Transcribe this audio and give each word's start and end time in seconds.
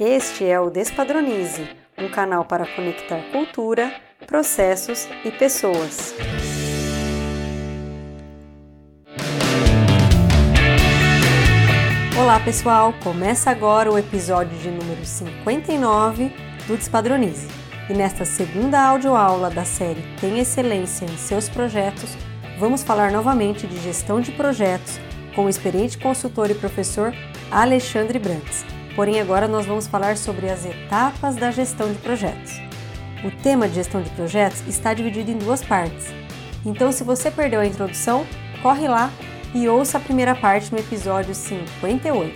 Este 0.00 0.44
é 0.44 0.60
o 0.60 0.70
Despadronize, 0.70 1.68
um 1.98 2.08
canal 2.08 2.44
para 2.44 2.64
conectar 2.64 3.20
cultura, 3.32 3.92
processos 4.28 5.08
e 5.24 5.30
pessoas. 5.32 6.14
Olá 12.16 12.38
pessoal, 12.38 12.94
começa 13.02 13.50
agora 13.50 13.90
o 13.90 13.98
episódio 13.98 14.56
de 14.58 14.70
número 14.70 15.04
59 15.04 16.32
do 16.68 16.76
Despadronize. 16.76 17.48
E 17.90 17.92
nesta 17.92 18.24
segunda 18.24 18.80
audioaula 18.80 19.50
da 19.50 19.64
série 19.64 20.04
Tem 20.20 20.38
Excelência 20.38 21.06
em 21.06 21.16
Seus 21.16 21.48
Projetos, 21.48 22.16
vamos 22.56 22.84
falar 22.84 23.10
novamente 23.10 23.66
de 23.66 23.80
gestão 23.80 24.20
de 24.20 24.30
projetos 24.30 25.00
com 25.34 25.46
o 25.46 25.48
experiente 25.48 25.98
consultor 25.98 26.52
e 26.52 26.54
professor 26.54 27.12
Alexandre 27.50 28.20
Brantes 28.20 28.77
porém 28.98 29.20
agora 29.20 29.46
nós 29.46 29.64
vamos 29.64 29.86
falar 29.86 30.16
sobre 30.16 30.50
as 30.50 30.66
etapas 30.66 31.36
da 31.36 31.52
gestão 31.52 31.92
de 31.92 32.00
projetos. 32.00 32.54
O 33.24 33.30
tema 33.44 33.68
de 33.68 33.76
gestão 33.76 34.02
de 34.02 34.10
projetos 34.10 34.66
está 34.66 34.92
dividido 34.92 35.30
em 35.30 35.38
duas 35.38 35.62
partes. 35.62 36.08
Então, 36.66 36.90
se 36.90 37.04
você 37.04 37.30
perdeu 37.30 37.60
a 37.60 37.66
introdução, 37.66 38.26
corre 38.60 38.88
lá 38.88 39.12
e 39.54 39.68
ouça 39.68 39.98
a 39.98 40.00
primeira 40.00 40.34
parte 40.34 40.72
no 40.72 40.80
episódio 40.80 41.32
58. 41.32 42.34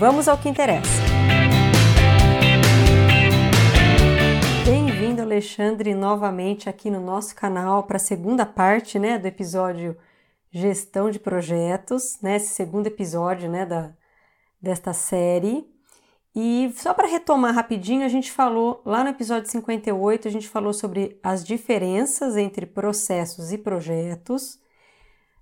Vamos 0.00 0.26
ao 0.26 0.36
que 0.36 0.48
interessa. 0.48 1.00
Bem-vindo, 4.64 5.22
Alexandre, 5.22 5.94
novamente 5.94 6.68
aqui 6.68 6.90
no 6.90 7.00
nosso 7.00 7.36
canal 7.36 7.84
para 7.84 7.98
a 7.98 8.00
segunda 8.00 8.44
parte 8.44 8.98
né, 8.98 9.16
do 9.16 9.28
episódio 9.28 9.96
Gestão 10.50 11.08
de 11.08 11.20
Projetos, 11.20 12.18
né, 12.20 12.34
esse 12.34 12.48
segundo 12.48 12.88
episódio 12.88 13.48
né, 13.48 13.64
da, 13.64 13.92
desta 14.62 14.92
série. 14.92 15.66
E 16.34 16.72
só 16.76 16.94
para 16.94 17.08
retomar 17.08 17.54
rapidinho, 17.54 18.04
a 18.04 18.08
gente 18.08 18.32
falou 18.32 18.80
lá 18.86 19.04
no 19.04 19.10
episódio 19.10 19.50
58, 19.50 20.28
a 20.28 20.30
gente 20.30 20.48
falou 20.48 20.72
sobre 20.72 21.18
as 21.22 21.44
diferenças 21.44 22.36
entre 22.36 22.64
processos 22.64 23.52
e 23.52 23.58
projetos. 23.58 24.58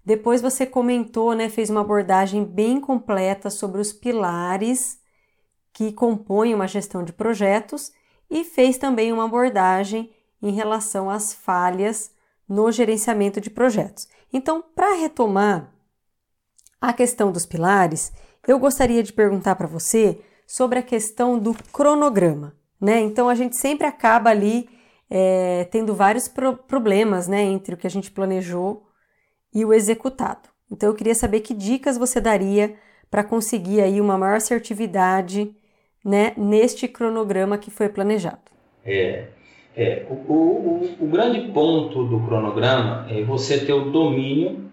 Depois 0.05 0.41
você 0.41 0.67
comentou, 0.67 1.35
né, 1.35 1.49
fez 1.49 1.71
uma 1.71 1.83
abordagem 1.83 2.45
bem 2.45 2.81
completa 2.81 3.51
sobre 3.51 3.81
os 3.81 3.93
pilares 3.93 4.99
que 5.73 5.93
compõem 5.93 6.55
uma 6.55 6.67
gestão 6.67 7.05
de 7.05 7.13
projetos 7.13 7.93
e 8.29 8.43
fez 8.43 8.77
também 8.77 9.13
uma 9.13 9.27
abordagem 9.27 10.11
em 10.43 10.53
relação 10.53 11.09
às 11.09 11.33
falhas 11.33 12.11
no 12.49 12.73
gerenciamento 12.73 13.41
de 13.41 13.51
projetos. 13.51 14.09
Então, 14.33 14.65
para 14.75 14.95
retomar 14.95 15.73
a 16.81 16.93
questão 16.93 17.31
dos 17.31 17.47
pilares, 17.47 18.11
eu 18.51 18.59
gostaria 18.59 19.03
de 19.03 19.13
perguntar 19.13 19.55
para 19.55 19.67
você 19.67 20.19
sobre 20.47 20.79
a 20.79 20.83
questão 20.83 21.39
do 21.39 21.55
cronograma, 21.73 22.55
né? 22.81 23.01
Então 23.01 23.29
a 23.29 23.35
gente 23.35 23.57
sempre 23.57 23.87
acaba 23.87 24.31
ali 24.31 24.69
é, 25.09 25.65
tendo 25.71 25.95
vários 25.95 26.27
pro 26.29 26.57
problemas, 26.57 27.29
né, 27.29 27.43
entre 27.43 27.75
o 27.75 27.77
que 27.77 27.87
a 27.87 27.91
gente 27.91 28.11
planejou 28.11 28.83
e 29.55 29.65
o 29.65 29.73
executado. 29.73 30.49
Então 30.71 30.89
eu 30.89 30.95
queria 30.95 31.15
saber 31.15 31.41
que 31.41 31.55
dicas 31.55 31.99
você 31.99 32.21
daria 32.21 32.75
para 33.11 33.25
conseguir 33.25 33.81
aí 33.81 34.01
uma 34.01 34.17
maior 34.17 34.37
assertividade, 34.37 35.55
né, 36.05 36.33
neste 36.37 36.87
cronograma 36.87 37.59
que 37.59 37.71
foi 37.71 37.89
planejado. 37.89 38.51
É, 38.85 39.27
é 39.77 40.07
o, 40.09 40.15
o, 40.15 40.97
o 41.01 41.07
grande 41.07 41.53
ponto 41.53 42.05
do 42.05 42.21
cronograma 42.25 43.07
é 43.11 43.23
você 43.23 43.65
ter 43.65 43.73
o 43.73 43.91
domínio 43.91 44.71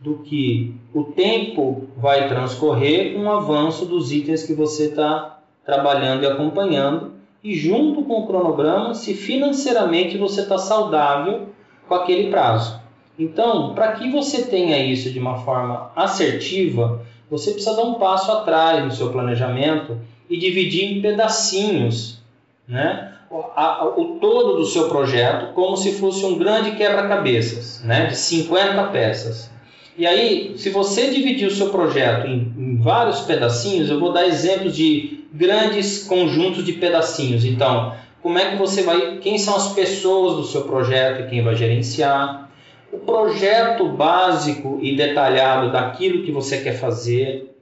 do 0.00 0.18
que 0.18 0.74
o 0.94 1.04
tempo 1.04 1.88
vai 1.96 2.26
transcorrer 2.28 3.14
com 3.14 3.24
o 3.24 3.30
avanço 3.30 3.84
dos 3.84 4.10
itens 4.10 4.42
que 4.42 4.54
você 4.54 4.84
está 4.84 5.40
trabalhando 5.64 6.22
e 6.22 6.26
acompanhando, 6.26 7.12
e 7.44 7.54
junto 7.54 8.02
com 8.02 8.20
o 8.20 8.26
cronograma, 8.26 8.94
se 8.94 9.14
financeiramente 9.14 10.16
você 10.16 10.40
está 10.40 10.58
saudável 10.58 11.48
com 11.86 11.94
aquele 11.94 12.30
prazo. 12.30 12.80
Então, 13.18 13.74
para 13.74 13.92
que 13.92 14.10
você 14.10 14.44
tenha 14.44 14.78
isso 14.78 15.10
de 15.10 15.18
uma 15.18 15.38
forma 15.38 15.90
assertiva, 15.94 17.02
você 17.30 17.52
precisa 17.52 17.76
dar 17.76 17.82
um 17.82 17.94
passo 17.94 18.32
atrás 18.32 18.84
no 18.84 18.90
seu 18.90 19.10
planejamento 19.10 19.98
e 20.28 20.38
dividir 20.38 20.96
em 20.96 21.02
pedacinhos 21.02 22.22
né? 22.66 23.12
o, 23.30 24.18
todo 24.20 24.56
do 24.56 24.64
seu 24.64 24.88
projeto 24.88 25.52
como 25.52 25.76
se 25.76 25.92
fosse 25.92 26.24
um 26.24 26.38
grande 26.38 26.72
quebra-cabeças 26.72 27.82
né? 27.84 28.06
de 28.06 28.16
50 28.16 28.84
peças. 28.84 29.50
E 29.96 30.06
aí, 30.06 30.54
se 30.56 30.70
você 30.70 31.10
dividir 31.10 31.46
o 31.46 31.54
seu 31.54 31.68
projeto 31.70 32.26
em, 32.26 32.52
em, 32.56 32.76
vários 32.78 33.20
pedacinhos, 33.20 33.90
eu 33.90 33.98
vou 33.98 34.12
dar 34.12 34.26
exemplos 34.26 34.74
de 34.74 35.24
grandes 35.32 36.04
conjuntos 36.04 36.64
de 36.64 36.74
pedacinhos. 36.74 37.44
Então, 37.44 37.94
como 38.22 38.38
é 38.38 38.50
que 38.50 38.56
você 38.56 38.82
vai, 38.82 39.18
quem 39.18 39.38
são 39.38 39.56
as 39.56 39.72
pessoas 39.72 40.36
do 40.36 40.44
seu 40.44 40.62
projeto 40.62 41.22
e 41.22 41.30
quem 41.30 41.42
vai 41.42 41.54
gerenciar? 41.56 42.50
O 42.92 42.98
projeto 42.98 43.88
básico 43.88 44.78
e 44.82 44.96
detalhado 44.96 45.70
daquilo 45.70 46.24
que 46.24 46.32
você 46.32 46.58
quer 46.58 46.78
fazer, 46.78 47.54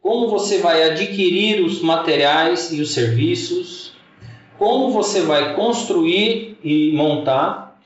como 0.00 0.28
você 0.28 0.58
vai 0.58 0.82
adquirir 0.82 1.62
os 1.62 1.80
materiais 1.80 2.72
e 2.72 2.80
os 2.80 2.92
serviços, 2.92 3.92
como 4.58 4.90
você 4.90 5.22
vai 5.22 5.54
construir 5.54 6.58
e 6.62 6.92
montar 6.92 7.80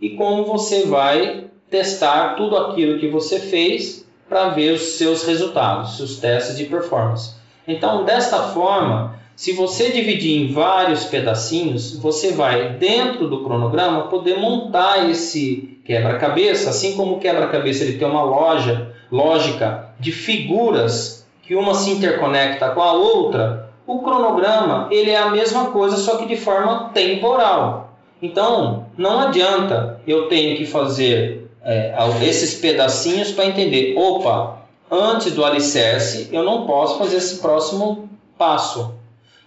e 0.00 0.10
como 0.10 0.44
você 0.44 0.86
vai 0.86 1.45
testar 1.70 2.34
tudo 2.36 2.56
aquilo 2.56 2.98
que 2.98 3.08
você 3.08 3.38
fez 3.40 4.06
para 4.28 4.50
ver 4.50 4.72
os 4.72 4.82
seus 4.82 5.24
resultados, 5.24 6.00
os 6.00 6.18
testes 6.18 6.56
de 6.56 6.64
performance. 6.64 7.34
Então, 7.66 8.04
desta 8.04 8.38
forma, 8.48 9.16
se 9.34 9.52
você 9.52 9.90
dividir 9.90 10.40
em 10.40 10.52
vários 10.52 11.04
pedacinhos, 11.04 11.96
você 11.96 12.32
vai, 12.32 12.70
dentro 12.70 13.28
do 13.28 13.44
cronograma, 13.44 14.04
poder 14.04 14.38
montar 14.38 15.10
esse 15.10 15.78
quebra-cabeça, 15.84 16.70
assim 16.70 16.96
como 16.96 17.16
o 17.16 17.20
quebra-cabeça 17.20 17.84
ele 17.84 17.98
tem 17.98 18.08
uma 18.08 18.22
loja, 18.22 18.92
lógica 19.10 19.90
de 20.00 20.10
figuras 20.10 21.26
que 21.42 21.54
uma 21.54 21.74
se 21.74 21.90
interconecta 21.90 22.70
com 22.70 22.82
a 22.82 22.92
outra, 22.92 23.70
o 23.86 24.00
cronograma 24.00 24.88
ele 24.90 25.10
é 25.10 25.18
a 25.18 25.30
mesma 25.30 25.66
coisa, 25.66 25.96
só 25.96 26.16
que 26.16 26.26
de 26.26 26.36
forma 26.36 26.90
temporal. 26.92 27.94
Então, 28.20 28.86
não 28.96 29.20
adianta 29.20 30.00
eu 30.06 30.28
tenho 30.28 30.56
que 30.56 30.66
fazer 30.66 31.45
é, 31.66 31.92
esses 32.22 32.54
pedacinhos 32.54 33.32
para 33.32 33.46
entender, 33.46 33.96
opa, 33.98 34.62
antes 34.88 35.32
do 35.32 35.44
alicerce 35.44 36.28
eu 36.30 36.44
não 36.44 36.64
posso 36.64 36.96
fazer 36.96 37.16
esse 37.16 37.38
próximo 37.38 38.08
passo. 38.38 38.94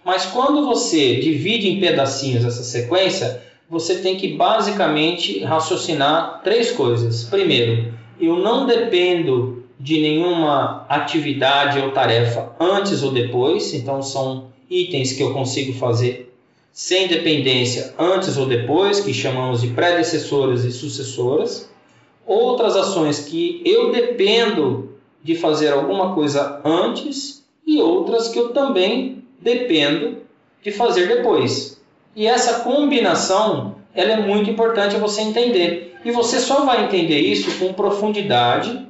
Mas 0.04 0.26
quando 0.26 0.66
você 0.66 1.16
divide 1.16 1.68
em 1.68 1.80
pedacinhos 1.80 2.44
essa 2.44 2.62
sequência, 2.62 3.42
você 3.68 3.96
tem 3.96 4.16
que 4.16 4.34
basicamente 4.34 5.40
raciocinar 5.40 6.42
três 6.44 6.72
coisas. 6.72 7.24
Primeiro, 7.24 7.94
eu 8.20 8.36
não 8.36 8.66
dependo 8.66 9.64
de 9.78 9.98
nenhuma 10.00 10.84
atividade 10.90 11.78
ou 11.78 11.90
tarefa 11.90 12.52
antes 12.60 13.02
ou 13.02 13.12
depois, 13.12 13.72
então 13.72 14.02
são 14.02 14.48
itens 14.68 15.12
que 15.12 15.22
eu 15.22 15.32
consigo 15.32 15.72
fazer 15.72 16.34
sem 16.70 17.08
dependência 17.08 17.94
antes 17.98 18.36
ou 18.36 18.46
depois, 18.46 19.00
que 19.00 19.12
chamamos 19.14 19.62
de 19.62 19.68
predecessoras 19.68 20.64
e 20.64 20.70
sucessoras 20.70 21.70
outras 22.30 22.76
ações 22.76 23.24
que 23.24 23.60
eu 23.64 23.90
dependo 23.90 24.90
de 25.22 25.34
fazer 25.34 25.72
alguma 25.72 26.14
coisa 26.14 26.60
antes 26.64 27.44
e 27.66 27.80
outras 27.80 28.28
que 28.28 28.38
eu 28.38 28.50
também 28.50 29.24
dependo 29.40 30.18
de 30.62 30.70
fazer 30.70 31.08
depois. 31.08 31.82
E 32.14 32.26
essa 32.26 32.60
combinação 32.60 33.74
ela 33.92 34.12
é 34.12 34.20
muito 34.20 34.48
importante 34.48 34.96
você 34.96 35.22
entender. 35.22 35.96
E 36.04 36.12
você 36.12 36.38
só 36.38 36.64
vai 36.64 36.84
entender 36.84 37.18
isso 37.18 37.58
com 37.58 37.72
profundidade 37.72 38.86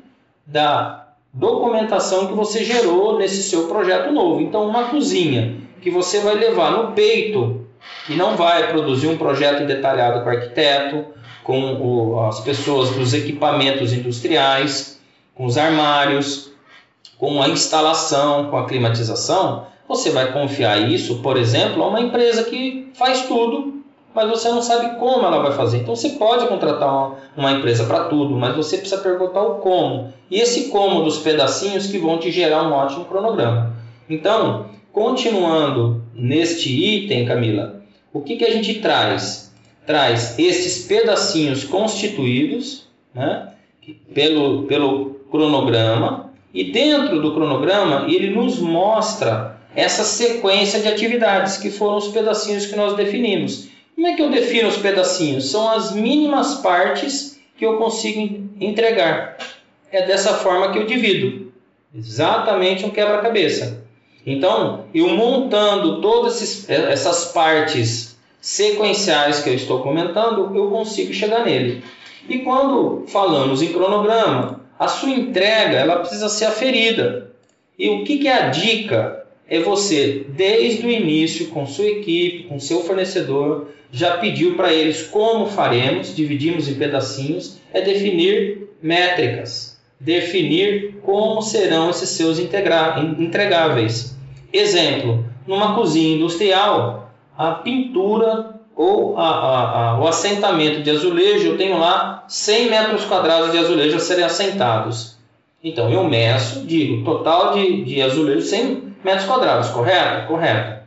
da 0.47 1.09
documentação 1.33 2.27
que 2.27 2.35
você 2.35 2.63
gerou 2.63 3.19
nesse 3.19 3.43
seu 3.43 3.67
projeto 3.69 4.13
novo. 4.13 4.43
Então, 4.43 4.69
uma 4.69 4.89
cozinha 4.89 5.57
que 5.81 5.91
você 5.91 6.21
vai 6.21 6.35
levar 6.35 6.73
no 6.73 6.93
peito 6.93 7.67
e 8.09 8.15
não 8.15 8.37
vai 8.37 8.69
produzir 8.69 9.09
um 9.09 9.17
projeto 9.17 9.67
detalhado 9.67 10.23
com 10.23 10.29
arquiteto, 10.29 11.07
com 11.45 11.75
o, 11.75 12.21
as 12.27 12.41
pessoas 12.41 12.91
dos 12.91 13.15
equipamentos 13.15 13.93
industriais, 13.93 15.01
com 15.35 15.47
os 15.47 15.57
armários, 15.57 16.51
com 17.19 17.43
a 17.43 17.49
instalação, 17.49 18.51
com 18.51 18.57
a 18.57 18.67
climatização, 18.67 19.67
você 19.89 20.11
vai 20.11 20.33
confiar 20.33 20.89
isso, 20.89 21.17
por 21.17 21.37
exemplo, 21.37 21.83
a 21.83 21.89
uma 21.89 22.01
empresa 22.01 22.45
que 22.45 22.91
faz 22.95 23.27
tudo, 23.27 23.83
mas 24.15 24.29
você 24.29 24.49
não 24.49 24.63
sabe 24.63 24.99
como 24.99 25.27
ela 25.27 25.43
vai 25.43 25.53
fazer. 25.53 25.79
Então 25.79 25.97
você 25.97 26.11
pode 26.11 26.47
contratar 26.47 26.89
uma, 26.89 27.17
uma 27.37 27.53
empresa 27.53 27.85
para 27.85 28.05
tudo, 28.05 28.37
mas 28.37 28.57
você 28.57 28.79
precisa 28.79 29.01
perguntar 29.01 29.43
o 29.43 29.57
como. 29.57 30.13
E 30.31 30.41
esse 30.41 30.69
como 30.69 31.03
dos 31.03 31.19
pedacinhos 31.19 31.87
que 31.87 31.99
vão 31.99 32.19
te 32.19 32.31
gerar 32.31 32.63
um 32.63 32.73
ótimo 32.73 33.05
cronograma. 33.05 33.75
Então, 34.09 34.67
continuando 34.93 36.03
neste 36.15 36.69
item, 36.71 37.27
Camila, 37.27 37.83
o 38.13 38.21
que, 38.21 38.37
que 38.37 38.45
a 38.45 38.51
gente 38.51 38.81
traz? 38.81 39.50
Traz 39.91 40.39
esses 40.39 40.87
pedacinhos 40.87 41.65
constituídos 41.65 42.87
né, 43.13 43.49
pelo, 44.15 44.63
pelo 44.63 45.17
cronograma, 45.29 46.33
e 46.55 46.71
dentro 46.71 47.21
do 47.21 47.35
cronograma 47.35 48.07
ele 48.09 48.31
nos 48.31 48.61
mostra 48.61 49.59
essa 49.75 50.05
sequência 50.05 50.79
de 50.79 50.87
atividades, 50.87 51.57
que 51.57 51.73
foram 51.73 51.97
os 51.97 52.07
pedacinhos 52.07 52.67
que 52.67 52.77
nós 52.77 52.95
definimos. 52.95 53.69
Como 53.97 54.07
é 54.07 54.15
que 54.15 54.23
eu 54.23 54.31
defino 54.31 54.69
os 54.69 54.77
pedacinhos? 54.77 55.51
São 55.51 55.69
as 55.69 55.93
mínimas 55.93 56.55
partes 56.57 57.41
que 57.59 57.67
eu 57.67 57.77
consigo 57.77 58.49
entregar. 58.61 59.39
É 59.91 60.07
dessa 60.07 60.35
forma 60.35 60.71
que 60.71 60.79
eu 60.79 60.87
divido. 60.87 61.53
Exatamente 61.93 62.85
um 62.85 62.91
quebra-cabeça. 62.91 63.83
Então, 64.25 64.85
eu 64.95 65.09
montando 65.09 66.01
todas 66.01 66.69
essas 66.69 67.33
partes 67.33 68.10
sequenciais 68.41 69.43
que 69.43 69.51
eu 69.51 69.55
estou 69.55 69.81
comentando, 69.81 70.57
eu 70.57 70.71
consigo 70.71 71.13
chegar 71.13 71.45
nele. 71.45 71.83
E 72.29 72.39
quando 72.39 73.05
falamos 73.09 73.63
em 73.63 73.73
cronograma, 73.73 74.61
a 74.79 74.89
sua 74.89 75.11
entrega 75.11 75.77
ela 75.79 75.99
precisa 75.99 76.29
ser 76.29 76.47
aferida. 76.47 77.31
E 77.79 77.89
o 77.89 78.05
que, 78.05 78.19
que 78.19 78.29
é 78.29 78.35
a 78.35 78.49
dica? 78.49 79.27
É 79.49 79.59
você, 79.59 80.25
desde 80.29 80.87
o 80.87 80.91
início, 80.91 81.49
com 81.49 81.67
sua 81.67 81.87
equipe, 81.87 82.45
com 82.45 82.61
seu 82.61 82.83
fornecedor, 82.83 83.69
já 83.91 84.19
pediu 84.19 84.55
para 84.55 84.73
eles 84.73 85.03
como 85.03 85.47
faremos, 85.47 86.15
dividimos 86.15 86.69
em 86.69 86.75
pedacinhos, 86.75 87.59
é 87.73 87.81
definir 87.81 88.69
métricas, 88.81 89.77
definir 89.99 91.01
como 91.03 91.43
serão 91.43 91.91
esses 91.91 92.11
seus 92.11 92.39
entregáveis. 92.39 94.17
Exemplo, 94.53 95.25
numa 95.47 95.75
cozinha 95.75 96.17
industrial, 96.17 97.00
a 97.41 97.53
pintura 97.53 98.61
ou 98.77 99.17
a, 99.17 99.31
a, 99.31 99.81
a, 99.93 99.99
o 99.99 100.07
assentamento 100.07 100.83
de 100.83 100.91
azulejo, 100.91 101.49
eu 101.49 101.57
tenho 101.57 101.79
lá 101.79 102.23
100 102.29 102.69
metros 102.69 103.05
quadrados 103.07 103.51
de 103.51 103.57
azulejo 103.57 103.97
a 103.97 103.99
serem 103.99 104.25
assentados. 104.25 105.17
Então 105.65 105.91
eu 105.91 106.05
meço, 106.05 106.67
digo, 106.67 107.03
total 107.03 107.55
de, 107.55 107.83
de 107.85 108.03
azulejo 108.03 108.43
100 108.43 108.95
metros 109.03 109.25
quadrados, 109.25 109.71
correto? 109.71 110.29
Correto. 110.29 110.81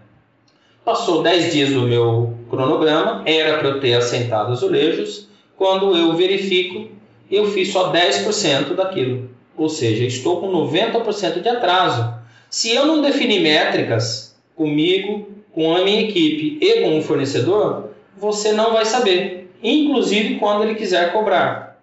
Passou 0.86 1.24
10 1.24 1.54
dias 1.54 1.70
do 1.72 1.82
meu 1.82 2.38
cronograma, 2.52 3.24
era 3.26 3.58
para 3.58 3.70
eu 3.70 3.80
ter 3.80 3.96
assentado 3.96 4.52
azulejos, 4.52 5.28
quando 5.58 5.98
eu 5.98 6.14
verifico, 6.14 6.92
eu 7.32 7.50
fiz 7.50 7.72
só 7.72 7.92
10% 7.92 8.76
daquilo. 8.76 9.28
Ou 9.58 9.70
seja, 9.70 10.04
estou 10.04 10.40
com 10.40 10.52
90% 10.52 11.42
de 11.42 11.50
atraso. 11.50 12.14
Se 12.48 12.70
eu 12.76 12.86
não 12.86 13.02
definir 13.02 13.40
métricas 13.40 14.36
comigo, 14.56 15.33
com 15.54 15.76
a 15.76 15.84
minha 15.84 16.02
equipe 16.02 16.58
e 16.60 16.82
com 16.82 16.98
o 16.98 17.02
fornecedor, 17.02 17.92
você 18.18 18.52
não 18.52 18.74
vai 18.74 18.86
saber, 18.86 19.52
inclusive 19.62 20.36
quando 20.36 20.64
ele 20.64 20.76
quiser 20.76 21.14
cobrar. 21.14 21.80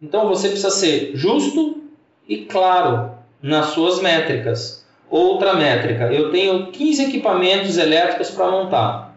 Então 0.00 0.28
você 0.28 0.48
precisa 0.48 0.70
ser 0.70 1.12
justo 1.14 1.82
e 2.28 2.38
claro 2.38 3.12
nas 3.42 3.66
suas 3.66 4.00
métricas. 4.00 4.84
Outra 5.10 5.54
métrica, 5.54 6.12
eu 6.12 6.30
tenho 6.30 6.66
15 6.66 7.04
equipamentos 7.04 7.78
elétricos 7.78 8.30
para 8.30 8.50
montar 8.50 9.14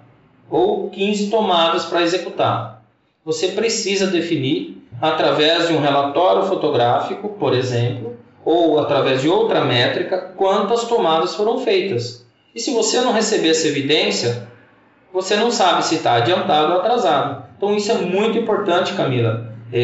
ou 0.50 0.90
15 0.90 1.30
tomadas 1.30 1.86
para 1.86 2.04
executar. 2.04 2.84
Você 3.26 3.50
precisa 3.50 4.08
definir 4.08 4.78
através 5.02 5.68
de 5.68 5.74
um 5.74 5.82
relatório 5.82 6.44
fotográfico, 6.44 7.30
por 7.30 7.54
exemplo, 7.54 8.16
ou 8.46 8.80
através 8.80 9.22
de 9.22 9.28
outra 9.28 9.66
métrica, 9.66 10.34
quantas 10.38 10.86
tomadas 10.86 11.36
foram 11.36 11.60
feitas. 11.60 12.26
E 12.58 12.60
se 12.60 12.74
você 12.74 13.00
não 13.02 13.14
receber 13.14 13.50
essa 13.50 13.68
evidência, 13.68 14.48
você 15.14 15.36
não 15.36 15.52
sabe 15.52 15.86
se 15.86 15.94
está 15.94 16.16
adiantado 16.16 16.74
ou 16.74 16.80
atrasado. 16.80 17.46
Então 17.56 17.76
isso 17.76 17.92
é 17.92 18.00
muito 18.00 18.36
importante, 18.36 18.96
Camila, 18.96 19.56
é, 19.72 19.82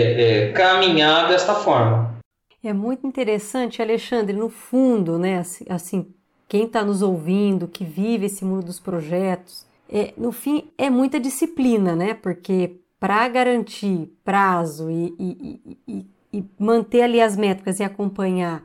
é, 0.47 0.51
caminhar 0.53 1.27
desta 1.27 1.53
forma. 1.53 2.17
É 2.63 2.73
muito 2.73 3.05
interessante, 3.05 3.79
Alexandre, 3.79 4.35
no 4.35 4.49
fundo, 4.49 5.19
né? 5.19 5.37
Assim, 5.37 5.65
assim 5.69 6.07
quem 6.47 6.63
está 6.63 6.83
nos 6.83 7.03
ouvindo, 7.03 7.67
que 7.67 7.85
vive 7.85 8.25
esse 8.25 8.43
mundo 8.43 8.65
dos 8.65 8.79
projetos, 8.79 9.67
é, 9.87 10.11
no 10.17 10.31
fim 10.31 10.71
é 10.75 10.89
muita 10.89 11.19
disciplina, 11.19 11.95
né? 11.95 12.15
Porque 12.15 12.79
para 12.99 13.27
garantir 13.27 14.11
prazo 14.25 14.89
e, 14.89 15.13
e, 15.19 15.77
e, 15.87 16.05
e, 16.33 16.45
manter 16.57 17.03
ali 17.03 17.21
as 17.21 17.37
métricas 17.37 17.79
e 17.79 17.83
acompanhar 17.83 18.63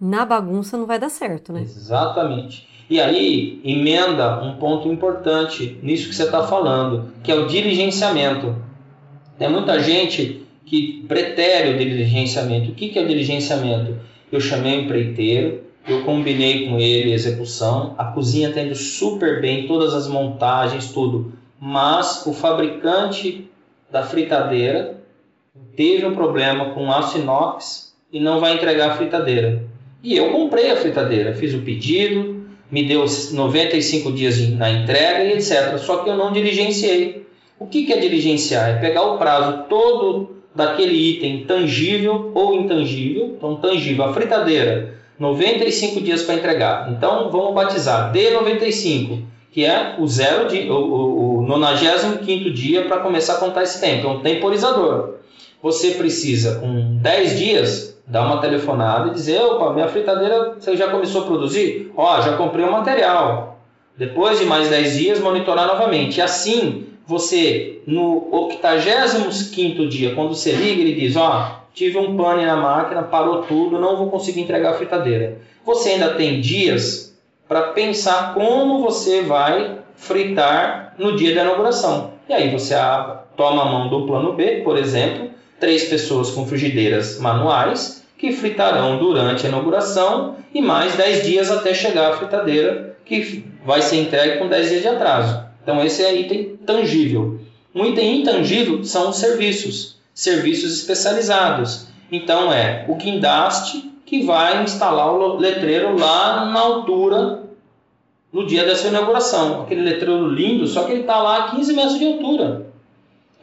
na 0.00 0.24
bagunça 0.24 0.78
não 0.78 0.86
vai 0.86 0.98
dar 0.98 1.10
certo, 1.10 1.52
né? 1.52 1.60
Exatamente. 1.60 2.75
E 2.88 3.00
aí 3.00 3.60
emenda 3.64 4.40
um 4.42 4.54
ponto 4.54 4.88
importante 4.88 5.76
nisso 5.82 6.08
que 6.08 6.14
você 6.14 6.22
está 6.22 6.46
falando, 6.46 7.12
que 7.22 7.32
é 7.32 7.34
o 7.34 7.46
diligenciamento. 7.46 8.54
Tem 9.36 9.48
muita 9.50 9.80
gente 9.80 10.46
que 10.64 11.04
pretere 11.08 11.74
o 11.74 11.78
diligenciamento. 11.78 12.70
O 12.70 12.74
que, 12.74 12.88
que 12.88 12.98
é 12.98 13.02
o 13.02 13.08
diligenciamento? 13.08 13.96
Eu 14.30 14.40
chamei 14.40 14.78
o 14.78 14.80
empreiteiro, 14.82 15.62
eu 15.86 16.02
combinei 16.02 16.68
com 16.68 16.78
ele 16.78 17.12
a 17.12 17.14
execução, 17.14 17.94
a 17.98 18.04
cozinha 18.04 18.52
tendo 18.52 18.74
super 18.74 19.40
bem, 19.40 19.66
todas 19.66 19.94
as 19.94 20.08
montagens, 20.08 20.92
tudo. 20.92 21.32
Mas 21.60 22.24
o 22.26 22.32
fabricante 22.32 23.48
da 23.90 24.04
fritadeira 24.04 25.00
teve 25.76 26.04
um 26.06 26.14
problema 26.14 26.70
com 26.70 26.90
aço 26.90 27.18
inox 27.18 27.96
e 28.12 28.20
não 28.20 28.40
vai 28.40 28.54
entregar 28.54 28.90
a 28.90 28.94
fritadeira. 28.96 29.64
E 30.02 30.16
eu 30.16 30.30
comprei 30.30 30.70
a 30.70 30.76
fritadeira, 30.76 31.34
fiz 31.34 31.54
o 31.54 31.62
pedido, 31.62 32.35
me 32.70 32.84
deu 32.84 33.04
95 33.32 34.12
dias 34.12 34.38
na 34.50 34.70
entrega 34.70 35.24
e 35.24 35.32
etc. 35.32 35.78
Só 35.78 35.98
que 35.98 36.10
eu 36.10 36.16
não 36.16 36.32
diligenciei. 36.32 37.26
O 37.58 37.66
que 37.66 37.92
é 37.92 37.98
diligenciar? 37.98 38.70
É 38.70 38.78
pegar 38.80 39.02
o 39.02 39.18
prazo 39.18 39.64
todo 39.68 40.36
daquele 40.54 40.94
item 40.94 41.44
tangível 41.44 42.32
ou 42.34 42.54
intangível. 42.54 43.34
Então, 43.36 43.56
tangível, 43.56 44.04
a 44.04 44.12
fritadeira 44.12 44.96
95 45.18 46.00
dias 46.00 46.22
para 46.22 46.34
entregar. 46.34 46.92
Então 46.92 47.30
vamos 47.30 47.54
batizar 47.54 48.12
D95, 48.12 49.22
que 49.50 49.64
é 49.64 49.96
o 49.98 50.06
zero 50.06 50.48
de, 50.48 50.68
o, 50.70 50.74
o, 50.74 51.38
o 51.38 51.42
95 51.42 52.50
dia 52.50 52.84
para 52.84 53.00
começar 53.00 53.34
a 53.34 53.38
contar 53.38 53.62
esse 53.62 53.80
tempo. 53.80 54.06
É 54.06 54.10
um 54.10 54.20
temporizador. 54.20 55.16
Você 55.62 55.92
precisa, 55.92 56.56
com 56.60 56.98
10 56.98 57.38
dias, 57.38 57.95
dar 58.06 58.26
uma 58.26 58.40
telefonada 58.40 59.08
e 59.08 59.14
dizer: 59.14 59.40
opa, 59.40 59.72
minha 59.72 59.88
fritadeira 59.88 60.54
você 60.58 60.76
já 60.76 60.88
começou 60.88 61.22
a 61.22 61.26
produzir? 61.26 61.92
Ó, 61.96 62.20
já 62.20 62.36
comprei 62.36 62.64
o 62.64 62.72
material. 62.72 63.58
Depois 63.96 64.38
de 64.38 64.44
mais 64.44 64.68
10 64.68 64.96
dias, 64.96 65.20
monitorar 65.20 65.66
novamente. 65.66 66.18
E 66.18 66.22
assim, 66.22 66.86
você, 67.06 67.80
no 67.86 68.28
85 68.30 69.86
dia, 69.88 70.14
quando 70.14 70.34
você 70.34 70.52
liga, 70.52 70.80
ele 70.80 70.94
diz: 70.94 71.16
ó, 71.16 71.62
tive 71.74 71.98
um 71.98 72.16
pane 72.16 72.44
na 72.44 72.56
máquina, 72.56 73.02
parou 73.02 73.42
tudo, 73.42 73.78
não 73.78 73.96
vou 73.96 74.10
conseguir 74.10 74.40
entregar 74.40 74.70
a 74.70 74.74
fritadeira. 74.74 75.38
Você 75.64 75.90
ainda 75.90 76.14
tem 76.14 76.40
dias 76.40 77.16
para 77.48 77.68
pensar 77.68 78.34
como 78.34 78.82
você 78.82 79.22
vai 79.22 79.78
fritar 79.94 80.94
no 80.98 81.16
dia 81.16 81.34
da 81.34 81.42
inauguração. 81.42 82.12
E 82.28 82.32
aí 82.32 82.50
você 82.50 82.74
toma 83.36 83.62
a 83.62 83.66
mão 83.66 83.88
do 83.88 84.06
plano 84.06 84.32
B, 84.32 84.62
por 84.64 84.76
exemplo, 84.76 85.30
três 85.60 85.84
pessoas 85.84 86.30
com 86.30 86.46
frigideiras 86.46 87.18
manuais 87.18 87.95
que 88.18 88.32
fritarão 88.32 88.98
durante 88.98 89.46
a 89.46 89.48
inauguração 89.48 90.36
e 90.54 90.60
mais 90.60 90.94
10 90.94 91.26
dias 91.26 91.50
até 91.50 91.74
chegar 91.74 92.10
a 92.10 92.16
fritadeira 92.16 92.96
que 93.04 93.44
vai 93.64 93.82
ser 93.82 94.00
entregue 94.00 94.38
com 94.38 94.48
10 94.48 94.68
dias 94.68 94.82
de 94.82 94.88
atraso. 94.88 95.44
Então 95.62 95.84
esse 95.84 96.02
é 96.02 96.14
item 96.14 96.56
tangível. 96.64 97.40
Um 97.74 97.84
item 97.84 98.20
intangível 98.20 98.82
são 98.84 99.10
os 99.10 99.16
serviços 99.16 99.96
serviços 100.14 100.72
especializados. 100.72 101.88
Então 102.10 102.50
é 102.50 102.86
o 102.88 102.94
guindaste 102.94 103.92
que 104.06 104.22
vai 104.22 104.62
instalar 104.62 105.12
o 105.12 105.36
letreiro 105.36 105.98
lá 105.98 106.46
na 106.46 106.60
altura 106.60 107.42
no 108.32 108.46
dia 108.46 108.64
dessa 108.64 108.88
inauguração. 108.88 109.62
Aquele 109.62 109.82
letreiro 109.82 110.28
lindo, 110.28 110.66
só 110.66 110.84
que 110.84 110.92
ele 110.92 111.00
está 111.02 111.18
lá 111.18 111.44
a 111.44 111.50
15 111.50 111.72
metros 111.74 111.98
de 111.98 112.06
altura. 112.06 112.66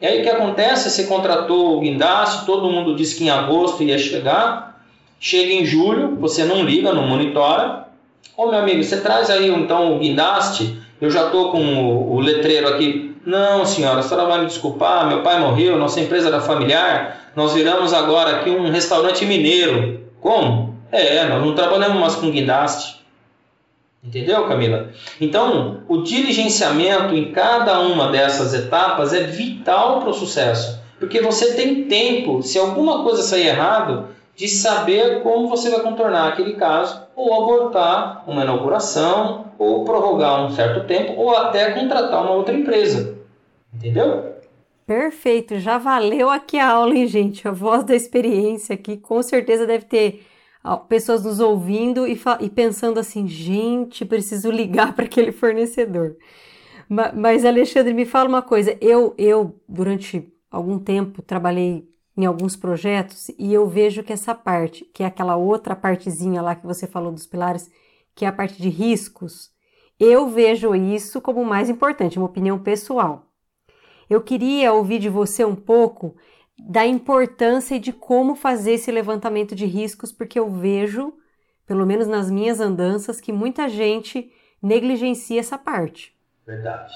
E 0.04 0.06
aí 0.06 0.20
o 0.20 0.22
que 0.22 0.28
acontece? 0.28 0.90
Você 0.90 1.04
contratou 1.04 1.78
o 1.78 1.80
guindaste, 1.80 2.44
todo 2.44 2.70
mundo 2.70 2.94
disse 2.94 3.16
que 3.16 3.24
em 3.24 3.30
agosto 3.30 3.82
ia 3.82 3.96
chegar, 3.96 4.78
chega 5.18 5.50
em 5.50 5.64
julho, 5.64 6.16
você 6.16 6.44
não 6.44 6.62
liga, 6.62 6.92
não 6.92 7.06
monitora. 7.06 7.86
Ô 8.36 8.48
meu 8.48 8.58
amigo, 8.58 8.84
você 8.84 9.00
traz 9.00 9.30
aí 9.30 9.48
então 9.48 9.96
o 9.96 9.98
guindaste, 9.98 10.78
eu 11.00 11.10
já 11.10 11.24
estou 11.24 11.50
com 11.50 11.58
o, 11.58 12.16
o 12.16 12.20
letreiro 12.20 12.68
aqui 12.68 13.16
não, 13.24 13.64
senhora, 13.64 14.00
a 14.00 14.02
senhora 14.02 14.26
vai 14.26 14.40
me 14.40 14.46
desculpar, 14.46 15.08
meu 15.08 15.22
pai 15.22 15.40
morreu, 15.40 15.78
nossa 15.78 15.98
empresa 15.98 16.28
era 16.28 16.42
familiar, 16.42 17.30
nós 17.34 17.54
viramos 17.54 17.94
agora 17.94 18.36
aqui 18.36 18.50
um 18.50 18.70
restaurante 18.70 19.24
mineiro. 19.24 20.02
Como? 20.20 20.74
É, 20.92 21.24
nós 21.24 21.42
não 21.42 21.54
trabalhamos 21.54 21.98
mais 21.98 22.14
com 22.14 22.30
guindaste. 22.30 23.02
Entendeu, 24.04 24.46
Camila? 24.46 24.90
Então, 25.18 25.80
o 25.88 26.02
diligenciamento 26.02 27.14
em 27.14 27.32
cada 27.32 27.80
uma 27.80 28.08
dessas 28.08 28.52
etapas 28.52 29.14
é 29.14 29.22
vital 29.22 30.00
para 30.00 30.10
o 30.10 30.14
sucesso, 30.14 30.78
porque 30.98 31.22
você 31.22 31.54
tem 31.54 31.84
tempo, 31.84 32.42
se 32.42 32.58
alguma 32.58 33.02
coisa 33.02 33.22
sair 33.22 33.46
errado, 33.46 34.08
de 34.36 34.46
saber 34.46 35.22
como 35.22 35.48
você 35.48 35.70
vai 35.70 35.80
contornar 35.80 36.28
aquele 36.28 36.54
caso, 36.54 37.02
ou 37.16 37.32
abortar 37.32 38.24
uma 38.26 38.42
inauguração, 38.42 39.46
ou 39.58 39.84
prorrogar 39.84 40.44
um 40.44 40.50
certo 40.50 40.86
tempo, 40.86 41.14
ou 41.16 41.34
até 41.34 41.70
contratar 41.70 42.22
uma 42.22 42.32
outra 42.32 42.54
empresa. 42.54 43.16
Entendeu? 43.72 44.34
Perfeito, 44.86 45.58
já 45.58 45.78
valeu 45.78 46.28
aqui 46.28 46.58
a 46.58 46.68
aula, 46.68 46.94
hein, 46.94 47.06
gente? 47.06 47.48
A 47.48 47.52
voz 47.52 47.84
da 47.84 47.94
experiência 47.94 48.74
aqui 48.74 48.98
com 48.98 49.22
certeza 49.22 49.66
deve 49.66 49.86
ter 49.86 50.26
pessoas 50.88 51.24
nos 51.24 51.40
ouvindo 51.40 52.06
e, 52.06 52.18
e 52.40 52.50
pensando 52.50 52.98
assim, 52.98 53.26
gente, 53.26 54.04
preciso 54.04 54.50
ligar 54.50 54.94
para 54.94 55.04
aquele 55.04 55.32
fornecedor. 55.32 56.16
Mas, 56.88 57.44
Alexandre, 57.44 57.92
me 57.94 58.04
fala 58.04 58.28
uma 58.28 58.42
coisa. 58.42 58.76
Eu, 58.80 59.14
eu, 59.16 59.60
durante 59.68 60.32
algum 60.50 60.78
tempo, 60.78 61.22
trabalhei 61.22 61.88
em 62.16 62.26
alguns 62.26 62.56
projetos 62.56 63.28
e 63.38 63.52
eu 63.52 63.66
vejo 63.66 64.02
que 64.02 64.12
essa 64.12 64.34
parte, 64.34 64.84
que 64.84 65.02
é 65.02 65.06
aquela 65.06 65.36
outra 65.36 65.74
partezinha 65.74 66.40
lá 66.40 66.54
que 66.54 66.66
você 66.66 66.86
falou 66.86 67.10
dos 67.10 67.26
pilares, 67.26 67.70
que 68.14 68.24
é 68.24 68.28
a 68.28 68.32
parte 68.32 68.60
de 68.60 68.68
riscos, 68.68 69.50
eu 69.98 70.28
vejo 70.28 70.74
isso 70.74 71.20
como 71.20 71.44
mais 71.44 71.68
importante, 71.68 72.18
uma 72.18 72.26
opinião 72.26 72.58
pessoal. 72.58 73.26
Eu 74.08 74.20
queria 74.20 74.72
ouvir 74.72 74.98
de 74.98 75.08
você 75.08 75.44
um 75.44 75.54
pouco 75.56 76.14
da 76.58 76.86
importância 76.86 77.74
e 77.74 77.78
de 77.78 77.92
como 77.92 78.34
fazer 78.34 78.72
esse 78.72 78.90
levantamento 78.90 79.54
de 79.54 79.66
riscos, 79.66 80.12
porque 80.12 80.38
eu 80.38 80.50
vejo, 80.50 81.12
pelo 81.66 81.84
menos 81.84 82.06
nas 82.06 82.30
minhas 82.30 82.60
andanças, 82.60 83.20
que 83.20 83.32
muita 83.32 83.68
gente 83.68 84.30
negligencia 84.62 85.40
essa 85.40 85.58
parte. 85.58 86.14
Verdade. 86.46 86.92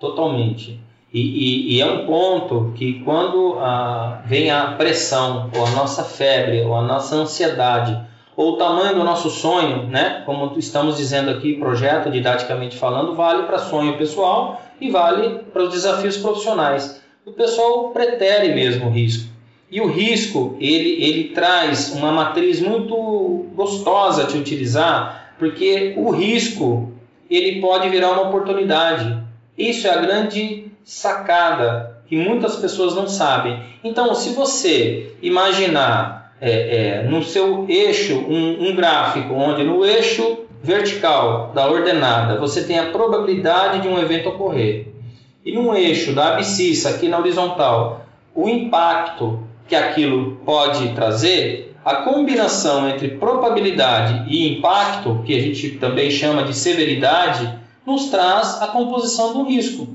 Totalmente. 0.00 0.80
E, 1.12 1.20
e, 1.20 1.76
e 1.76 1.80
é 1.80 1.86
um 1.86 2.06
ponto 2.06 2.72
que 2.74 3.00
quando 3.02 3.58
ah, 3.58 4.22
vem 4.26 4.50
a 4.50 4.72
pressão, 4.72 5.50
ou 5.56 5.64
a 5.64 5.70
nossa 5.70 6.04
febre, 6.04 6.62
ou 6.62 6.74
a 6.74 6.82
nossa 6.82 7.16
ansiedade, 7.16 7.98
ou 8.36 8.52
o 8.52 8.56
tamanho 8.56 8.94
do 8.94 9.04
nosso 9.04 9.30
sonho, 9.30 9.88
né? 9.88 10.22
Como 10.24 10.56
estamos 10.58 10.96
dizendo 10.96 11.30
aqui, 11.30 11.58
projeto 11.58 12.10
didaticamente 12.10 12.76
falando, 12.76 13.14
vale 13.14 13.44
para 13.44 13.58
sonho 13.58 13.98
pessoal 13.98 14.62
e 14.80 14.90
vale 14.90 15.40
para 15.52 15.64
os 15.64 15.72
desafios 15.72 16.16
profissionais 16.18 17.02
o 17.28 17.32
pessoal 17.32 17.90
pretere 17.90 18.54
mesmo 18.54 18.86
o 18.86 18.90
risco. 18.90 19.28
E 19.70 19.80
o 19.82 19.86
risco, 19.86 20.56
ele, 20.58 21.04
ele 21.04 21.24
traz 21.34 21.92
uma 21.92 22.10
matriz 22.10 22.60
muito 22.60 23.46
gostosa 23.54 24.24
de 24.24 24.38
utilizar, 24.38 25.34
porque 25.38 25.94
o 25.98 26.10
risco, 26.10 26.90
ele 27.30 27.60
pode 27.60 27.88
virar 27.90 28.12
uma 28.12 28.28
oportunidade. 28.28 29.18
Isso 29.56 29.86
é 29.86 29.90
a 29.90 29.98
grande 29.98 30.72
sacada 30.82 32.02
que 32.08 32.16
muitas 32.16 32.56
pessoas 32.56 32.94
não 32.94 33.06
sabem. 33.06 33.60
Então, 33.84 34.14
se 34.14 34.30
você 34.30 35.12
imaginar 35.20 36.32
é, 36.40 36.50
é, 36.50 37.02
no 37.02 37.22
seu 37.22 37.66
eixo 37.68 38.14
um, 38.14 38.70
um 38.70 38.74
gráfico, 38.74 39.34
onde 39.34 39.62
no 39.64 39.84
eixo 39.84 40.46
vertical 40.62 41.52
da 41.54 41.70
ordenada 41.70 42.40
você 42.40 42.64
tem 42.64 42.78
a 42.78 42.86
probabilidade 42.86 43.82
de 43.82 43.88
um 43.88 43.98
evento 43.98 44.30
ocorrer 44.30 44.97
e 45.44 45.52
num 45.52 45.74
eixo 45.74 46.12
da 46.12 46.34
abscissa 46.34 46.90
aqui 46.90 47.08
na 47.08 47.18
horizontal, 47.18 48.06
o 48.34 48.48
impacto 48.48 49.42
que 49.66 49.74
aquilo 49.74 50.36
pode 50.44 50.94
trazer, 50.94 51.74
a 51.84 51.96
combinação 51.96 52.88
entre 52.88 53.08
probabilidade 53.16 54.24
e 54.28 54.58
impacto, 54.58 55.22
que 55.24 55.34
a 55.34 55.40
gente 55.40 55.70
também 55.72 56.10
chama 56.10 56.42
de 56.42 56.54
severidade, 56.54 57.58
nos 57.86 58.06
traz 58.06 58.60
a 58.60 58.66
composição 58.66 59.32
do 59.32 59.44
risco. 59.44 59.88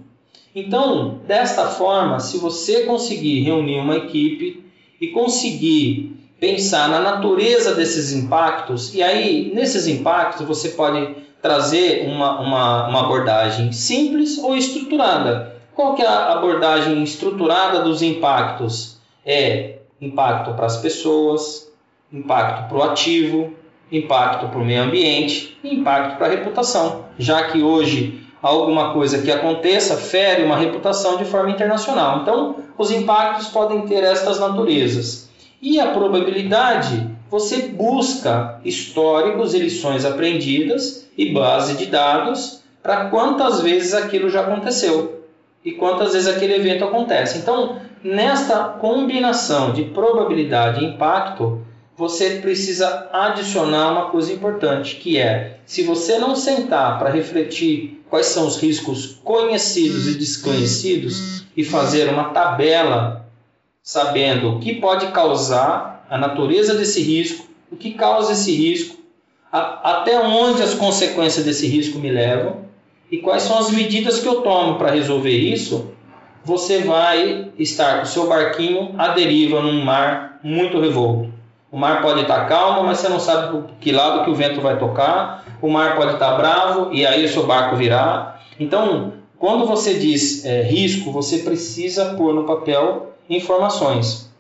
Então, 0.55 1.19
desta 1.27 1.67
forma, 1.67 2.19
se 2.19 2.37
você 2.37 2.83
conseguir 2.83 3.41
reunir 3.41 3.79
uma 3.79 3.95
equipe 3.95 4.63
e 4.99 5.07
conseguir 5.07 6.15
pensar 6.39 6.89
na 6.89 6.99
natureza 6.99 7.73
desses 7.73 8.11
impactos, 8.11 8.93
e 8.93 9.01
aí 9.01 9.51
nesses 9.53 9.87
impactos 9.87 10.45
você 10.45 10.69
pode 10.69 11.15
trazer 11.43 12.07
uma, 12.07 12.39
uma, 12.39 12.87
uma 12.87 12.99
abordagem 13.01 13.73
simples 13.73 14.37
ou 14.37 14.55
estruturada. 14.55 15.57
Qual 15.75 15.93
que 15.93 16.01
é 16.01 16.07
a 16.07 16.31
abordagem 16.31 17.03
estruturada 17.03 17.81
dos 17.81 18.01
impactos? 18.01 18.97
É 19.25 19.79
impacto 19.99 20.53
para 20.53 20.67
as 20.67 20.77
pessoas, 20.77 21.69
impacto 22.11 22.69
para 22.69 22.77
o 22.77 22.83
ativo, 22.83 23.53
impacto 23.91 24.47
para 24.47 24.59
o 24.59 24.63
meio 24.63 24.83
ambiente 24.83 25.57
e 25.61 25.75
impacto 25.75 26.17
para 26.17 26.27
a 26.27 26.29
reputação, 26.29 27.05
já 27.19 27.43
que 27.43 27.61
hoje 27.61 28.23
alguma 28.41 28.93
coisa 28.93 29.21
que 29.21 29.31
aconteça 29.31 29.97
fere 29.97 30.43
uma 30.43 30.55
reputação 30.55 31.17
de 31.17 31.25
forma 31.25 31.51
internacional. 31.51 32.21
Então, 32.21 32.55
os 32.77 32.89
impactos 32.89 33.47
podem 33.47 33.81
ter 33.81 34.01
estas 34.03 34.39
naturezas. 34.39 35.29
E 35.61 35.77
a 35.77 35.87
probabilidade, 35.87 37.12
você 37.33 37.63
busca 37.63 38.59
históricos 38.63 39.55
e 39.55 39.57
lições 39.57 40.05
aprendidas 40.05 41.09
e 41.17 41.33
base 41.33 41.75
de 41.77 41.87
dados 41.87 42.61
para 42.83 43.09
quantas 43.09 43.59
vezes 43.59 43.95
aquilo 43.95 44.29
já 44.29 44.41
aconteceu 44.41 45.23
e 45.65 45.71
quantas 45.71 46.13
vezes 46.13 46.27
aquele 46.27 46.53
evento 46.53 46.85
acontece. 46.85 47.39
Então, 47.39 47.81
nesta 48.03 48.65
combinação 48.65 49.73
de 49.73 49.85
probabilidade 49.85 50.85
e 50.85 50.89
impacto, 50.89 51.65
você 51.97 52.35
precisa 52.35 53.09
adicionar 53.11 53.93
uma 53.93 54.11
coisa 54.11 54.31
importante, 54.31 54.97
que 54.97 55.17
é, 55.17 55.57
se 55.65 55.81
você 55.81 56.19
não 56.19 56.35
sentar 56.35 56.99
para 56.99 57.09
refletir 57.09 57.99
quais 58.11 58.27
são 58.27 58.45
os 58.45 58.61
riscos 58.61 59.19
conhecidos 59.23 60.07
e 60.07 60.19
desconhecidos 60.19 61.45
e 61.57 61.63
fazer 61.63 62.09
uma 62.09 62.25
tabela 62.25 63.25
sabendo 63.81 64.51
o 64.51 64.59
que 64.59 64.75
pode 64.75 65.07
causar, 65.07 65.92
a 66.13 66.17
natureza 66.19 66.75
desse 66.75 67.01
risco, 67.01 67.47
o 67.71 67.75
que 67.75 67.95
causa 67.95 68.33
esse 68.33 68.55
risco, 68.55 68.97
a, 69.51 69.93
até 69.93 70.19
onde 70.19 70.61
as 70.61 70.75
consequências 70.75 71.43
desse 71.43 71.65
risco 71.65 71.97
me 71.97 72.11
levam 72.11 72.57
e 73.09 73.17
quais 73.17 73.41
são 73.41 73.57
as 73.57 73.71
medidas 73.71 74.19
que 74.19 74.27
eu 74.27 74.41
tomo 74.41 74.75
para 74.75 74.91
resolver 74.91 75.35
isso, 75.35 75.87
você 76.45 76.83
vai 76.83 77.49
estar 77.57 77.97
com 77.97 78.03
o 78.03 78.05
seu 78.05 78.27
barquinho 78.27 78.93
à 78.95 79.07
deriva 79.07 79.59
num 79.59 79.83
mar 79.83 80.39
muito 80.43 80.79
revolto. 80.79 81.33
O 81.71 81.79
mar 81.79 82.03
pode 82.03 82.21
estar 82.21 82.45
calmo, 82.45 82.83
mas 82.83 82.99
você 82.99 83.09
não 83.09 83.19
sabe 83.19 83.51
por 83.51 83.63
que 83.81 83.91
lado 83.91 84.23
que 84.23 84.29
o 84.29 84.35
vento 84.35 84.61
vai 84.61 84.77
tocar. 84.77 85.43
O 85.63 85.67
mar 85.67 85.95
pode 85.95 86.13
estar 86.13 86.37
bravo 86.37 86.93
e 86.93 87.07
aí 87.07 87.25
o 87.25 87.29
seu 87.29 87.47
barco 87.47 87.75
virá. 87.75 88.39
Então, 88.59 89.13
quando 89.39 89.65
você 89.65 89.95
diz 89.95 90.45
é, 90.45 90.61
risco, 90.61 91.11
você 91.11 91.39
precisa 91.39 92.13
pôr 92.13 92.35
no 92.35 92.43
papel 92.43 93.13
informações. 93.27 94.31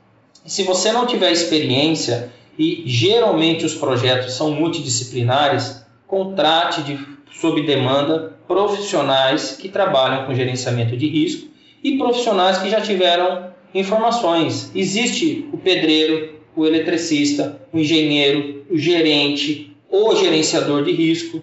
E 0.45 0.51
se 0.51 0.63
você 0.63 0.91
não 0.91 1.05
tiver 1.05 1.31
experiência 1.31 2.31
e 2.57 2.83
geralmente 2.85 3.65
os 3.65 3.75
projetos 3.75 4.33
são 4.33 4.51
multidisciplinares, 4.51 5.83
contrate 6.07 6.83
de, 6.83 6.99
sob 7.31 7.65
demanda 7.65 8.37
profissionais 8.47 9.57
que 9.59 9.69
trabalham 9.69 10.25
com 10.25 10.35
gerenciamento 10.35 10.95
de 10.95 11.07
risco 11.07 11.47
e 11.83 11.97
profissionais 11.97 12.59
que 12.59 12.69
já 12.69 12.81
tiveram 12.81 13.51
informações. 13.73 14.71
Existe 14.75 15.47
o 15.51 15.57
pedreiro, 15.57 16.35
o 16.55 16.65
eletricista, 16.65 17.59
o 17.71 17.79
engenheiro, 17.79 18.65
o 18.69 18.77
gerente, 18.77 19.75
o 19.89 20.15
gerenciador 20.15 20.83
de 20.83 20.91
risco, 20.91 21.41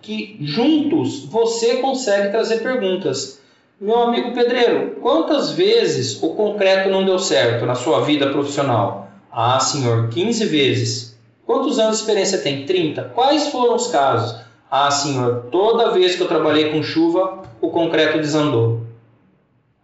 que 0.00 0.36
juntos 0.40 1.24
você 1.24 1.76
consegue 1.76 2.30
trazer 2.30 2.62
perguntas. 2.62 3.40
Meu 3.78 4.04
amigo 4.04 4.32
pedreiro, 4.32 4.96
quantas 5.02 5.50
vezes 5.50 6.22
o 6.22 6.30
concreto 6.30 6.88
não 6.88 7.04
deu 7.04 7.18
certo 7.18 7.66
na 7.66 7.74
sua 7.74 8.00
vida 8.00 8.30
profissional? 8.30 9.10
Ah, 9.30 9.60
senhor, 9.60 10.08
15 10.08 10.46
vezes. 10.46 11.18
Quantos 11.44 11.78
anos 11.78 11.98
de 11.98 12.00
experiência 12.00 12.38
tem? 12.38 12.64
30. 12.64 13.10
Quais 13.14 13.48
foram 13.48 13.74
os 13.74 13.88
casos? 13.88 14.40
Ah, 14.70 14.90
senhor, 14.90 15.48
toda 15.52 15.90
vez 15.90 16.16
que 16.16 16.22
eu 16.22 16.26
trabalhei 16.26 16.70
com 16.70 16.82
chuva, 16.82 17.42
o 17.60 17.68
concreto 17.68 18.16
desandou. 18.16 18.80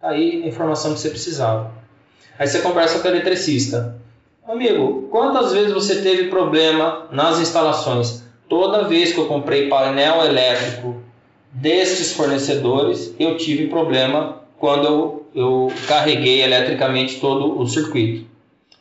Tá 0.01 0.09
aí 0.09 0.41
a 0.43 0.47
informação 0.47 0.95
que 0.95 0.99
você 0.99 1.11
precisava. 1.11 1.71
Aí 2.39 2.47
você 2.47 2.63
conversa 2.63 2.97
com 2.97 3.07
o 3.07 3.11
eletricista. 3.11 4.01
Amigo, 4.47 5.07
quantas 5.11 5.53
vezes 5.53 5.71
você 5.71 6.01
teve 6.01 6.31
problema 6.31 7.05
nas 7.11 7.39
instalações? 7.39 8.23
Toda 8.49 8.87
vez 8.87 9.13
que 9.13 9.19
eu 9.19 9.27
comprei 9.27 9.69
painel 9.69 10.25
elétrico 10.25 11.02
destes 11.53 12.13
fornecedores, 12.13 13.13
eu 13.19 13.37
tive 13.37 13.67
problema 13.67 14.41
quando 14.57 14.85
eu, 14.85 15.27
eu 15.35 15.73
carreguei 15.87 16.41
eletricamente 16.41 17.19
todo 17.19 17.59
o 17.59 17.67
circuito. 17.67 18.25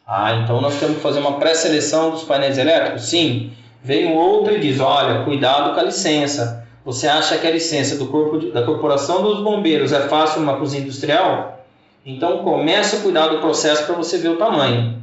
Ah, 0.06 0.34
então 0.42 0.60
nós 0.60 0.78
temos 0.80 0.96
que 0.96 1.02
fazer 1.02 1.20
uma 1.20 1.38
pré-seleção 1.38 2.10
dos 2.10 2.22
painéis 2.22 2.58
elétricos? 2.58 3.02
Sim. 3.02 3.52
Vem 3.82 4.16
outro 4.16 4.54
e 4.54 4.60
diz: 4.60 4.80
olha, 4.80 5.24
cuidado 5.24 5.74
com 5.74 5.80
a 5.80 5.84
licença. 5.84 6.66
Você 6.84 7.06
acha 7.06 7.38
que 7.38 7.46
a 7.46 7.50
licença 7.50 7.96
do 7.96 8.06
corpo 8.06 8.38
de, 8.38 8.50
da 8.50 8.62
Corporação 8.62 9.22
dos 9.22 9.40
Bombeiros 9.42 9.92
é 9.92 10.00
fácil 10.08 10.40
numa 10.40 10.56
cozinha 10.56 10.82
industrial? 10.82 11.64
Então 12.04 12.38
comece 12.38 12.96
a 12.96 13.00
cuidar 13.00 13.28
do 13.28 13.38
processo 13.38 13.86
para 13.86 13.94
você 13.94 14.18
ver 14.18 14.30
o 14.30 14.36
tamanho. 14.36 15.01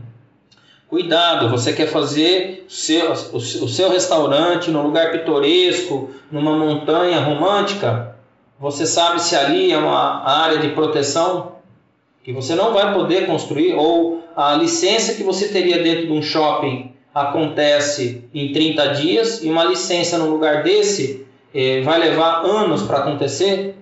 Cuidado, 0.89 1.49
você 1.49 1.71
quer 1.71 1.85
fazer 1.85 2.65
o 2.67 2.71
seu, 2.71 3.11
o 3.11 3.67
seu 3.67 3.91
restaurante 3.91 4.71
num 4.71 4.81
lugar 4.81 5.11
pitoresco, 5.11 6.09
numa 6.31 6.57
montanha 6.57 7.19
romântica? 7.19 8.15
Você 8.59 8.87
sabe 8.87 9.21
se 9.21 9.35
ali 9.35 9.71
é 9.71 9.77
uma 9.77 10.27
área 10.27 10.57
de 10.57 10.69
proteção 10.69 11.57
que 12.23 12.33
você 12.33 12.55
não 12.55 12.73
vai 12.73 12.91
poder 12.91 13.27
construir 13.27 13.75
ou 13.75 14.23
a 14.35 14.55
licença 14.55 15.13
que 15.13 15.21
você 15.21 15.49
teria 15.49 15.83
dentro 15.83 16.07
de 16.07 16.11
um 16.11 16.23
shopping 16.23 16.91
acontece 17.13 18.23
em 18.33 18.51
30 18.51 18.87
dias 18.93 19.43
e 19.43 19.49
uma 19.49 19.65
licença 19.65 20.17
no 20.17 20.27
lugar 20.31 20.63
desse 20.63 21.23
eh, 21.53 21.81
vai 21.81 21.99
levar 21.99 22.43
anos 22.43 22.81
para 22.81 22.97
acontecer. 22.97 23.75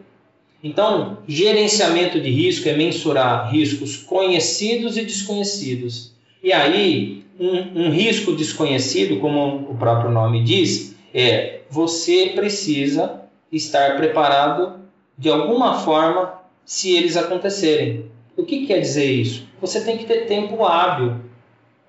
Então, 0.62 1.20
gerenciamento 1.26 2.20
de 2.20 2.30
risco 2.30 2.68
é 2.68 2.74
mensurar 2.74 3.50
riscos 3.50 3.96
conhecidos 3.96 4.98
e 4.98 5.06
desconhecidos. 5.06 6.17
E 6.44 6.53
aí, 6.53 7.24
um, 7.39 7.86
um 7.86 7.89
risco 7.89 8.34
desconhecido, 8.34 9.20
como 9.20 9.70
o 9.70 9.75
próprio 9.77 10.12
nome 10.12 10.44
diz, 10.44 10.96
é 11.13 11.62
você 11.70 12.32
precisa 12.36 13.22
estar 13.51 13.98
preparado 13.98 14.79
de 15.17 15.29
alguma 15.29 15.79
forma 15.79 16.41
se 16.65 16.96
eles 16.96 17.17
acontecerem. 17.17 18.06
O 18.36 18.44
que 18.44 18.65
quer 18.67 18.79
dizer 18.79 19.10
isso? 19.10 19.48
Você 19.60 19.82
tem 19.82 19.98
que 19.98 20.06
ter 20.06 20.25
tempo 20.25 20.63
hábil 20.63 21.15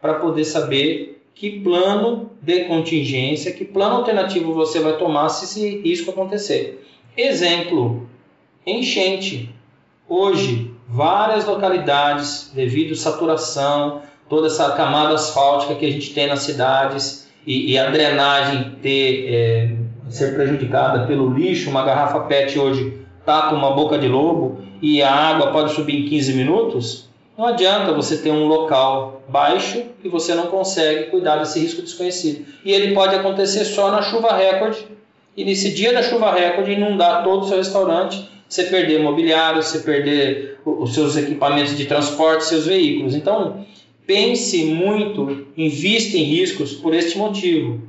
para 0.01 0.15
poder 0.15 0.45
saber 0.45 1.23
que 1.35 1.61
plano 1.61 2.31
de 2.41 2.65
contingência, 2.65 3.53
que 3.53 3.65
plano 3.65 3.97
alternativo 3.97 4.55
você 4.55 4.81
vai 4.81 4.97
tomar 4.97 5.29
se 5.29 5.45
esse 5.45 5.79
risco 5.83 6.11
acontecer. 6.11 6.85
Exemplo: 7.17 8.09
enchente. 8.67 9.55
Hoje, 10.09 10.71
várias 10.89 11.45
localidades, 11.45 12.51
devido 12.55 12.93
à 12.93 12.97
saturação, 12.97 14.03
toda 14.29 14.47
essa 14.47 14.71
camada 14.73 15.15
asfáltica 15.15 15.75
que 15.75 15.87
a 15.87 15.91
gente 15.91 16.13
tem 16.13 16.27
nas 16.27 16.41
cidades 16.41 17.29
e, 17.47 17.73
e 17.73 17.79
a 17.79 17.91
drenagem 17.91 18.77
ter, 18.83 19.27
é, 19.33 19.71
ser 20.11 20.35
prejudicada 20.35 21.07
pelo 21.07 21.33
lixo, 21.33 21.71
uma 21.71 21.85
garrafa 21.85 22.21
PET 22.21 22.59
hoje 22.59 22.99
tapa 23.25 23.55
uma 23.55 23.73
boca 23.73 23.99
de 23.99 24.09
lobo 24.09 24.59
e 24.81 25.03
a 25.03 25.13
água 25.13 25.53
pode 25.53 25.73
subir 25.73 25.97
em 25.97 26.09
15 26.09 26.33
minutos, 26.35 27.09
não 27.37 27.47
adianta 27.47 27.93
você 27.93 28.17
ter 28.17 28.31
um 28.31 28.47
local 28.47 29.23
baixo 29.29 29.83
e 30.03 30.09
você 30.09 30.35
não 30.35 30.47
consegue 30.47 31.11
cuidar 31.11 31.37
desse 31.37 31.61
risco 31.61 31.83
desconhecido. 31.83 32.47
E 32.65 32.73
ele 32.73 32.95
pode 32.95 33.15
acontecer 33.15 33.65
só 33.65 33.93
na 33.93 34.03
chuva 34.03 34.35
recorde, 34.35 34.87
e 35.37 35.45
nesse 35.45 35.73
dia 35.73 35.93
da 35.93 36.03
chuva 36.03 36.33
recorde 36.33 36.73
inundar 36.73 37.23
todo 37.23 37.45
o 37.45 37.49
seu 37.49 37.59
restaurante, 37.59 38.29
você 38.49 38.65
perder 38.65 39.01
mobiliário, 39.01 39.63
você 39.63 39.79
perder 39.79 40.59
os 40.65 40.95
seus 40.95 41.17
equipamentos 41.17 41.77
de 41.77 41.85
transporte, 41.85 42.45
seus 42.45 42.67
veículos. 42.67 43.15
Então, 43.15 43.65
pense 44.09 44.65
muito, 44.65 45.49
invista 45.55 46.17
em 46.17 46.23
riscos 46.23 46.73
por 46.73 46.95
este 46.95 47.19
motivo. 47.19 47.83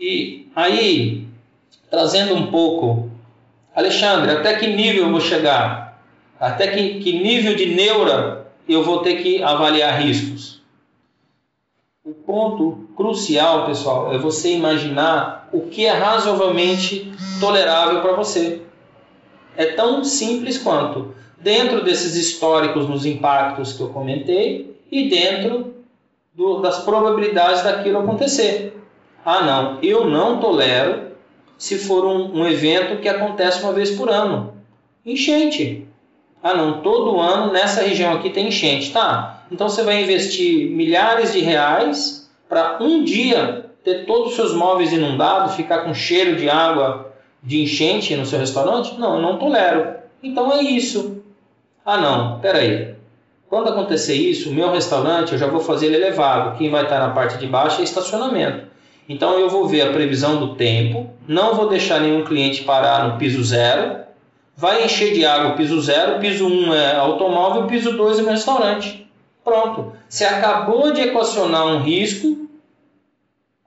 E 0.00 0.48
aí, 0.56 1.28
trazendo 1.90 2.34
um 2.34 2.50
pouco, 2.50 3.10
Alexandre, 3.76 4.30
até 4.30 4.56
que 4.56 4.66
nível 4.66 5.04
eu 5.04 5.10
vou 5.10 5.20
chegar? 5.20 6.02
Até 6.40 6.68
que, 6.68 7.00
que 7.00 7.12
nível 7.12 7.54
de 7.54 7.66
neura 7.66 8.50
eu 8.66 8.82
vou 8.82 9.00
ter 9.00 9.22
que 9.22 9.42
avaliar 9.42 10.00
riscos? 10.00 10.62
O 12.02 12.14
ponto 12.14 12.88
crucial, 12.96 13.66
pessoal, 13.66 14.14
é 14.14 14.16
você 14.16 14.54
imaginar 14.54 15.50
o 15.52 15.68
que 15.68 15.84
é 15.84 15.92
razoavelmente 15.92 17.12
tolerável 17.38 18.00
para 18.00 18.14
você. 18.14 18.62
É 19.54 19.66
tão 19.66 20.02
simples 20.02 20.56
quanto 20.56 21.14
dentro 21.38 21.84
desses 21.84 22.16
históricos 22.16 22.88
nos 22.88 23.04
impactos 23.04 23.74
que 23.74 23.82
eu 23.82 23.90
comentei, 23.90 24.71
e 24.92 25.08
dentro 25.08 25.74
do, 26.34 26.60
das 26.60 26.80
probabilidades 26.84 27.62
daquilo 27.62 28.00
acontecer. 28.00 28.78
Ah, 29.24 29.40
não, 29.40 29.78
eu 29.82 30.04
não 30.04 30.38
tolero 30.38 31.12
se 31.56 31.78
for 31.78 32.04
um, 32.04 32.40
um 32.40 32.46
evento 32.46 33.00
que 33.00 33.08
acontece 33.08 33.62
uma 33.62 33.72
vez 33.72 33.92
por 33.92 34.10
ano. 34.10 34.52
Enchente. 35.04 35.88
Ah, 36.42 36.54
não, 36.54 36.82
todo 36.82 37.18
ano 37.18 37.52
nessa 37.52 37.82
região 37.82 38.12
aqui 38.12 38.28
tem 38.28 38.48
enchente. 38.48 38.92
Tá, 38.92 39.44
então 39.50 39.68
você 39.68 39.82
vai 39.82 40.02
investir 40.02 40.70
milhares 40.70 41.32
de 41.32 41.40
reais 41.40 42.30
para 42.48 42.78
um 42.82 43.02
dia 43.02 43.70
ter 43.82 44.04
todos 44.04 44.30
os 44.30 44.36
seus 44.36 44.54
móveis 44.54 44.92
inundados, 44.92 45.54
ficar 45.54 45.84
com 45.84 45.94
cheiro 45.94 46.36
de 46.36 46.50
água 46.50 47.12
de 47.42 47.62
enchente 47.62 48.14
no 48.14 48.26
seu 48.26 48.38
restaurante? 48.38 48.98
Não, 48.98 49.16
eu 49.16 49.22
não 49.22 49.38
tolero. 49.38 49.96
Então 50.22 50.52
é 50.52 50.62
isso. 50.62 51.22
Ah, 51.84 51.96
não, 51.96 52.38
peraí. 52.40 52.94
Quando 53.52 53.68
acontecer 53.68 54.14
isso, 54.14 54.48
o 54.48 54.54
meu 54.54 54.72
restaurante 54.72 55.32
eu 55.32 55.38
já 55.38 55.46
vou 55.46 55.60
fazer 55.60 55.84
ele 55.84 55.96
elevado. 55.96 56.56
Quem 56.56 56.70
vai 56.70 56.84
estar 56.84 56.98
na 56.98 57.10
parte 57.10 57.36
de 57.36 57.46
baixo 57.46 57.82
é 57.82 57.84
estacionamento. 57.84 58.66
Então 59.06 59.38
eu 59.38 59.50
vou 59.50 59.68
ver 59.68 59.82
a 59.82 59.92
previsão 59.92 60.40
do 60.40 60.54
tempo, 60.54 61.10
não 61.28 61.54
vou 61.54 61.68
deixar 61.68 62.00
nenhum 62.00 62.24
cliente 62.24 62.62
parar 62.62 63.06
no 63.06 63.18
piso 63.18 63.44
zero, 63.44 63.96
vai 64.56 64.86
encher 64.86 65.12
de 65.12 65.26
água 65.26 65.50
o 65.50 65.54
piso 65.54 65.78
zero, 65.82 66.18
piso 66.18 66.46
1 66.46 66.48
um 66.48 66.72
é 66.72 66.96
automóvel, 66.96 67.66
piso 67.66 67.94
2 67.94 68.20
é 68.20 68.22
meu 68.22 68.30
restaurante. 68.30 69.06
Pronto. 69.44 69.92
Você 70.08 70.24
acabou 70.24 70.90
de 70.94 71.02
equacionar 71.02 71.66
um 71.66 71.82
risco 71.82 72.48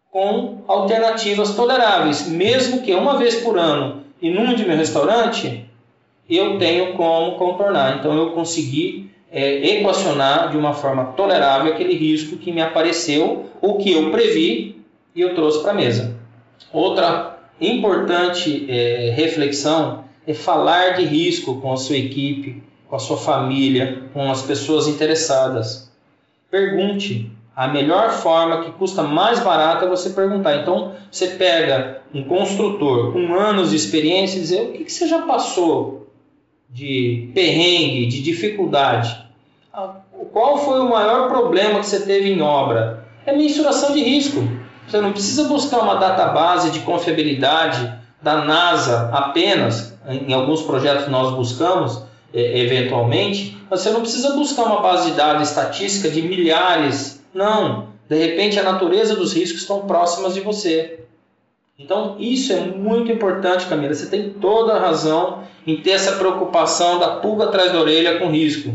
com 0.10 0.64
alternativas 0.68 1.54
toleráveis. 1.54 2.28
Mesmo 2.28 2.82
que 2.82 2.92
uma 2.92 3.20
vez 3.20 3.36
por 3.36 3.56
ano 3.56 4.02
inunde 4.20 4.66
meu 4.66 4.78
restaurante, 4.78 5.64
eu 6.28 6.58
tenho 6.58 6.94
como 6.94 7.38
contornar. 7.38 8.00
Então 8.00 8.18
eu 8.18 8.32
consegui 8.32 9.05
é, 9.36 9.80
equacionar 9.80 10.50
de 10.50 10.58
uma 10.58 10.74
forma 10.74 11.08
tolerável 11.08 11.74
aquele 11.74 11.94
risco 11.94 12.38
que 12.38 12.54
me 12.54 12.62
apareceu, 12.62 13.48
o 13.62 13.74
que 13.74 13.92
eu 13.92 14.10
previ 14.10 14.82
e 15.14 15.20
eu 15.20 15.36
trouxe 15.36 15.62
para 15.62 15.72
a 15.72 15.76
mesa. 15.76 16.16
Outra 16.72 17.38
importante 17.60 18.66
é, 18.70 19.14
reflexão 19.14 20.06
é 20.26 20.34
falar 20.34 20.92
de 20.92 21.04
risco 21.04 21.60
com 21.60 21.74
a 21.74 21.76
sua 21.76 21.98
equipe, 21.98 22.64
com 22.88 22.96
a 22.96 23.00
sua 23.00 23.18
família, 23.18 24.04
com 24.14 24.32
as 24.32 24.42
pessoas 24.42 24.88
interessadas. 24.88 25.92
Pergunte. 26.50 27.30
A 27.54 27.68
melhor 27.68 28.12
forma 28.12 28.64
que 28.64 28.72
custa 28.72 29.04
mais 29.04 29.42
barato 29.42 29.86
é 29.86 29.90
você 29.90 30.12
perguntar. 30.12 30.58
Então, 30.58 30.94
você 31.12 31.28
pega 31.28 32.02
um 32.14 32.24
construtor 32.24 33.12
com 33.12 33.34
anos 33.34 33.72
de 33.72 33.76
experiência 33.76 34.38
e 34.38 34.42
dizer 34.42 34.62
o 34.62 34.72
que, 34.74 34.86
que 34.86 34.92
você 34.92 35.08
já 35.08 35.22
passou 35.22 36.08
de 36.70 37.30
perrengue, 37.34 38.08
de 38.08 38.22
dificuldade. 38.22 39.25
Qual 40.36 40.58
foi 40.58 40.82
o 40.82 40.90
maior 40.90 41.30
problema 41.30 41.80
que 41.80 41.86
você 41.86 42.02
teve 42.02 42.30
em 42.30 42.42
obra? 42.42 43.06
É 43.26 43.32
mensuração 43.32 43.94
de 43.94 44.04
risco. 44.04 44.46
Você 44.86 45.00
não 45.00 45.14
precisa 45.14 45.46
buscar 45.46 45.80
uma 45.80 45.96
database 45.96 46.72
de 46.72 46.82
confiabilidade 46.82 47.90
da 48.22 48.44
NASA 48.44 49.12
apenas. 49.14 49.98
Em 50.06 50.34
alguns 50.34 50.62
projetos 50.62 51.08
nós 51.08 51.34
buscamos 51.34 52.02
é, 52.34 52.60
eventualmente, 52.60 53.58
mas 53.70 53.80
você 53.80 53.92
não 53.92 54.02
precisa 54.02 54.36
buscar 54.36 54.64
uma 54.64 54.82
base 54.82 55.12
de 55.12 55.16
dados 55.16 55.48
estatística 55.48 56.10
de 56.10 56.22
milhares. 56.22 57.24
Não. 57.34 57.88
De 58.10 58.18
repente 58.18 58.60
a 58.60 58.64
natureza 58.64 59.16
dos 59.16 59.32
riscos 59.32 59.62
estão 59.62 59.88
próximas 59.88 60.34
de 60.34 60.42
você. 60.42 61.00
Então 61.80 62.18
isso 62.20 62.52
é 62.52 62.60
muito 62.60 63.10
importante, 63.10 63.68
Camila. 63.68 63.94
Você 63.94 64.08
tem 64.08 64.32
toda 64.32 64.74
a 64.74 64.80
razão 64.82 65.44
em 65.66 65.78
ter 65.78 65.92
essa 65.92 66.18
preocupação 66.18 67.00
da 67.00 67.22
pulga 67.22 67.46
atrás 67.46 67.72
da 67.72 67.80
orelha 67.80 68.20
com 68.20 68.30
risco. 68.30 68.74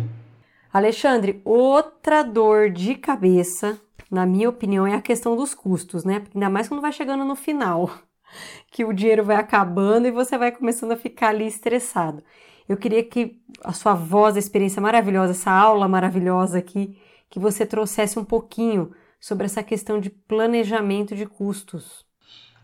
Alexandre, 0.72 1.40
outra 1.44 2.22
dor 2.22 2.70
de 2.70 2.94
cabeça, 2.94 3.80
na 4.08 4.24
minha 4.24 4.48
opinião, 4.48 4.86
é 4.86 4.94
a 4.94 5.02
questão 5.02 5.36
dos 5.36 5.52
custos, 5.52 6.04
né? 6.04 6.22
Ainda 6.32 6.48
mais 6.48 6.68
quando 6.68 6.80
vai 6.80 6.92
chegando 6.92 7.24
no 7.24 7.34
final, 7.34 7.90
que 8.70 8.84
o 8.84 8.92
dinheiro 8.92 9.24
vai 9.24 9.34
acabando 9.34 10.06
e 10.06 10.12
você 10.12 10.38
vai 10.38 10.52
começando 10.52 10.92
a 10.92 10.96
ficar 10.96 11.30
ali 11.30 11.44
estressado. 11.44 12.22
Eu 12.68 12.76
queria 12.76 13.02
que 13.02 13.36
a 13.64 13.72
sua 13.72 13.94
voz, 13.94 14.36
a 14.36 14.38
experiência 14.38 14.80
maravilhosa, 14.80 15.32
essa 15.32 15.50
aula 15.50 15.88
maravilhosa 15.88 16.58
aqui, 16.58 16.96
que 17.28 17.40
você 17.40 17.66
trouxesse 17.66 18.16
um 18.16 18.24
pouquinho 18.24 18.92
sobre 19.18 19.46
essa 19.46 19.64
questão 19.64 19.98
de 19.98 20.08
planejamento 20.08 21.16
de 21.16 21.26
custos. 21.26 22.04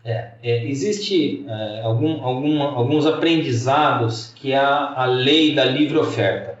É, 0.05 0.35
é, 0.41 0.65
existe 0.65 1.45
é, 1.45 1.81
algum, 1.81 2.23
algum, 2.23 2.61
alguns 2.61 3.05
aprendizados 3.05 4.31
que 4.33 4.53
a, 4.53 4.93
a 4.93 5.05
lei 5.05 5.53
da 5.53 5.65
livre 5.65 5.97
oferta 5.97 6.57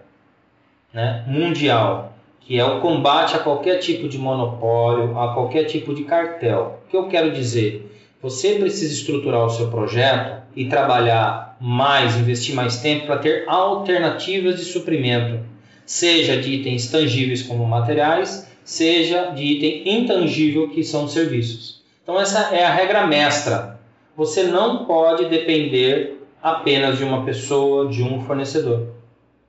né, 0.97 1.23
mundial, 1.27 2.11
que 2.41 2.57
é 2.57 2.65
o 2.65 2.81
combate 2.81 3.35
a 3.35 3.39
qualquer 3.39 3.77
tipo 3.77 4.09
de 4.09 4.17
monopólio, 4.17 5.15
a 5.15 5.31
qualquer 5.31 5.65
tipo 5.65 5.93
de 5.93 6.03
cartel. 6.03 6.79
O 6.87 6.89
que 6.89 6.97
eu 6.97 7.07
quero 7.07 7.29
dizer? 7.29 7.87
Você 8.19 8.55
precisa 8.55 8.91
estruturar 8.91 9.45
o 9.45 9.49
seu 9.51 9.67
projeto 9.67 10.41
e 10.55 10.65
trabalhar 10.65 11.55
mais, 11.61 12.17
investir 12.17 12.55
mais 12.55 12.77
tempo 12.77 13.05
para 13.05 13.19
ter 13.19 13.43
alternativas 13.47 14.55
de 14.55 14.65
suprimento, 14.65 15.39
seja 15.85 16.35
de 16.35 16.51
itens 16.51 16.89
tangíveis 16.89 17.43
como 17.43 17.63
materiais, 17.63 18.51
seja 18.63 19.25
de 19.35 19.43
item 19.43 19.99
intangível 19.99 20.69
que 20.69 20.83
são 20.83 21.07
serviços. 21.07 21.83
Então 22.01 22.19
essa 22.19 22.55
é 22.55 22.65
a 22.65 22.73
regra 22.73 23.05
mestra. 23.05 23.79
Você 24.15 24.45
não 24.45 24.85
pode 24.85 25.25
depender 25.25 26.23
apenas 26.41 26.97
de 26.97 27.03
uma 27.03 27.23
pessoa, 27.23 27.87
de 27.87 28.01
um 28.01 28.19
fornecedor 28.21 28.96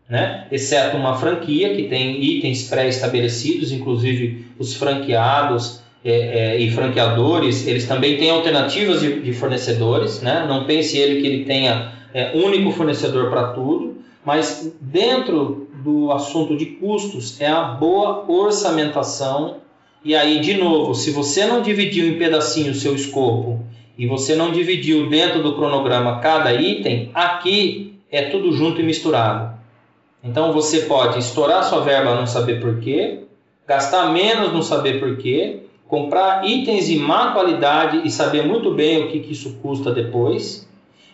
né? 0.09 0.47
exceto 0.51 0.97
uma 0.97 1.17
franquia 1.17 1.75
que 1.75 1.85
tem 1.85 2.23
itens 2.23 2.69
pré-estabelecidos, 2.69 3.73
inclusive 3.73 4.47
os 4.59 4.75
franqueados 4.75 5.81
é, 6.05 6.13
é, 6.55 6.61
e 6.61 6.71
franqueadores, 6.71 7.67
eles 7.67 7.87
também 7.87 8.17
têm 8.17 8.31
alternativas 8.31 9.01
de, 9.01 9.21
de 9.21 9.33
fornecedores, 9.33 10.23
né? 10.23 10.47
não 10.49 10.65
pense 10.65 10.97
ele 10.97 11.21
que 11.21 11.27
ele 11.27 11.45
tenha 11.45 11.93
é, 12.15 12.33
único 12.35 12.71
fornecedor 12.71 13.31
para 13.31 13.49
tudo, 13.49 13.99
mas 14.25 14.73
dentro 14.81 15.69
do 15.85 16.11
assunto 16.13 16.57
de 16.57 16.67
custos 16.67 17.41
é 17.41 17.49
a 17.49 17.63
boa 17.63 18.25
orçamentação 18.29 19.57
e 20.05 20.15
aí, 20.15 20.41
de 20.41 20.57
novo, 20.57 20.95
se 20.95 21.11
você 21.11 21.45
não 21.45 21.61
dividiu 21.61 22.07
em 22.09 22.19
pedacinhos 22.19 22.77
o 22.77 22.81
seu 22.81 22.95
escopo 22.95 23.61
e 23.97 24.07
você 24.07 24.37
não 24.37 24.53
dividiu 24.53 25.09
dentro 25.09 25.43
do 25.43 25.57
cronograma 25.57 26.21
cada 26.21 26.55
item, 26.55 27.11
aqui 27.13 27.99
é 28.11 28.23
tudo 28.23 28.53
junto 28.53 28.81
e 28.81 28.85
misturado. 28.85 29.58
Então 30.23 30.53
você 30.53 30.81
pode 30.81 31.19
estourar 31.19 31.63
sua 31.65 31.81
verba 31.81 32.15
não 32.15 32.27
saber 32.27 32.61
porquê, 32.61 33.21
gastar 33.67 34.11
menos 34.13 34.53
no 34.53 34.63
saber 34.63 34.99
porquê, 34.99 35.61
comprar 35.87 36.47
itens 36.47 36.87
de 36.87 36.97
má 36.97 37.33
qualidade 37.33 38.03
e 38.05 38.11
saber 38.11 38.47
muito 38.47 38.75
bem 38.75 39.05
o 39.05 39.09
que, 39.09 39.21
que 39.21 39.33
isso 39.33 39.59
custa 39.63 39.93
depois. 39.93 40.69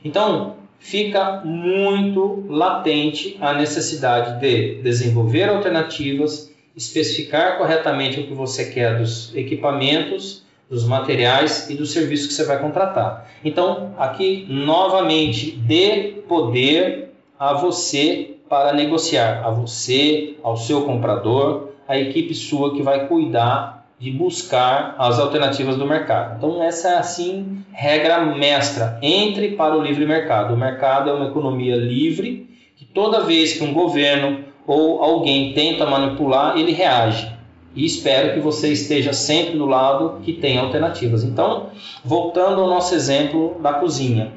Então, 0.04 0.56
fica 0.78 1.40
muito 1.44 2.44
latente 2.48 3.36
a 3.40 3.54
necessidade 3.54 4.40
de 4.40 4.82
desenvolver 4.82 5.48
alternativas, 5.48 6.52
especificar 6.76 7.56
corretamente 7.56 8.20
o 8.20 8.26
que 8.26 8.34
você 8.34 8.66
quer 8.66 8.98
dos 8.98 9.34
equipamentos, 9.34 10.42
dos 10.68 10.84
materiais 10.84 11.70
e 11.70 11.74
dos 11.74 11.92
serviços 11.92 12.26
que 12.26 12.34
você 12.34 12.44
vai 12.44 12.60
contratar. 12.60 13.30
Então, 13.44 13.94
aqui 13.96 14.46
novamente, 14.48 15.52
dê 15.52 16.14
poder 16.26 17.12
a 17.38 17.52
você 17.54 18.33
para 18.48 18.72
negociar, 18.72 19.42
a 19.44 19.50
você, 19.50 20.36
ao 20.42 20.56
seu 20.56 20.82
comprador, 20.82 21.70
a 21.88 21.98
equipe 21.98 22.34
sua 22.34 22.74
que 22.74 22.82
vai 22.82 23.06
cuidar 23.06 23.86
de 23.98 24.10
buscar 24.10 24.94
as 24.98 25.18
alternativas 25.18 25.76
do 25.76 25.86
mercado. 25.86 26.36
Então 26.36 26.62
essa 26.62 26.88
é 26.88 26.98
assim 26.98 27.64
regra 27.72 28.24
mestra. 28.24 28.98
Entre 29.02 29.52
para 29.52 29.76
o 29.76 29.82
livre 29.82 30.06
mercado. 30.06 30.54
O 30.54 30.56
mercado 30.56 31.10
é 31.10 31.12
uma 31.12 31.28
economia 31.28 31.76
livre 31.76 32.48
que 32.76 32.84
toda 32.84 33.24
vez 33.24 33.54
que 33.54 33.64
um 33.64 33.72
governo 33.72 34.44
ou 34.66 35.02
alguém 35.02 35.52
tenta 35.52 35.86
manipular, 35.86 36.56
ele 36.58 36.72
reage. 36.72 37.30
E 37.74 37.84
espero 37.84 38.34
que 38.34 38.40
você 38.40 38.72
esteja 38.72 39.12
sempre 39.12 39.58
do 39.58 39.66
lado 39.66 40.20
que 40.22 40.32
tem 40.32 40.58
alternativas. 40.58 41.24
Então, 41.24 41.70
voltando 42.04 42.60
ao 42.60 42.68
nosso 42.68 42.94
exemplo 42.94 43.56
da 43.60 43.74
cozinha. 43.74 44.32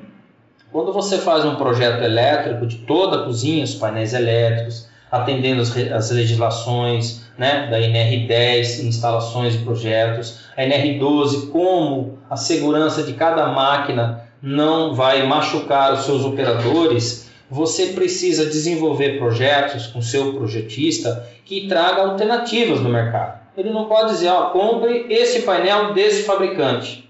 Quando 0.72 0.92
você 0.92 1.18
faz 1.18 1.46
um 1.46 1.56
projeto 1.56 2.04
elétrico 2.04 2.66
de 2.66 2.78
toda 2.78 3.18
a 3.18 3.24
cozinha, 3.24 3.64
os 3.64 3.76
painéis 3.76 4.14
elétricos, 4.14 4.88
atendendo 5.12 5.62
as, 5.62 6.12
legislações 6.12 7.26
né, 7.38 7.68
da 7.68 7.80
NR10, 7.80 8.84
instalações 8.84 9.56
e 9.56 9.60
projetos, 9.60 10.42
a 10.56 10.62
NR12, 10.62 11.50
como 11.52 12.20
a 12.30 12.36
segurança 12.36 13.04
de 13.04 13.14
cada 13.14 13.48
máquina 13.48 14.28
não 14.42 14.94
vai 14.94 15.26
machucar 15.26 15.94
os 15.94 16.02
seus 16.02 16.24
operadores, 16.26 17.30
você 17.50 17.88
precisa 17.88 18.46
desenvolver 18.46 19.18
projetos 19.18 19.88
com 19.88 20.02
seu 20.02 20.34
projetista 20.34 21.26
que 21.46 21.68
traga 21.68 22.02
alternativas 22.02 22.82
no 22.82 22.90
mercado. 22.90 23.40
Ele 23.56 23.70
não 23.70 23.86
pode 23.86 24.12
dizer, 24.12 24.30
ó, 24.30 24.50
compre 24.50 25.08
esse 25.10 25.44
painel 25.44 25.94
desse 25.94 26.24
fabricante. 26.24 27.07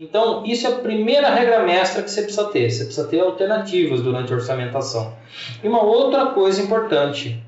Então, 0.00 0.46
isso 0.46 0.64
é 0.64 0.70
a 0.70 0.76
primeira 0.76 1.28
regra 1.28 1.64
mestra 1.64 2.04
que 2.04 2.10
você 2.10 2.22
precisa 2.22 2.44
ter. 2.44 2.70
Você 2.70 2.84
precisa 2.84 3.08
ter 3.08 3.18
alternativas 3.18 4.00
durante 4.00 4.32
a 4.32 4.36
orçamentação. 4.36 5.12
E 5.62 5.66
uma 5.66 5.82
outra 5.82 6.26
coisa 6.26 6.62
importante: 6.62 7.42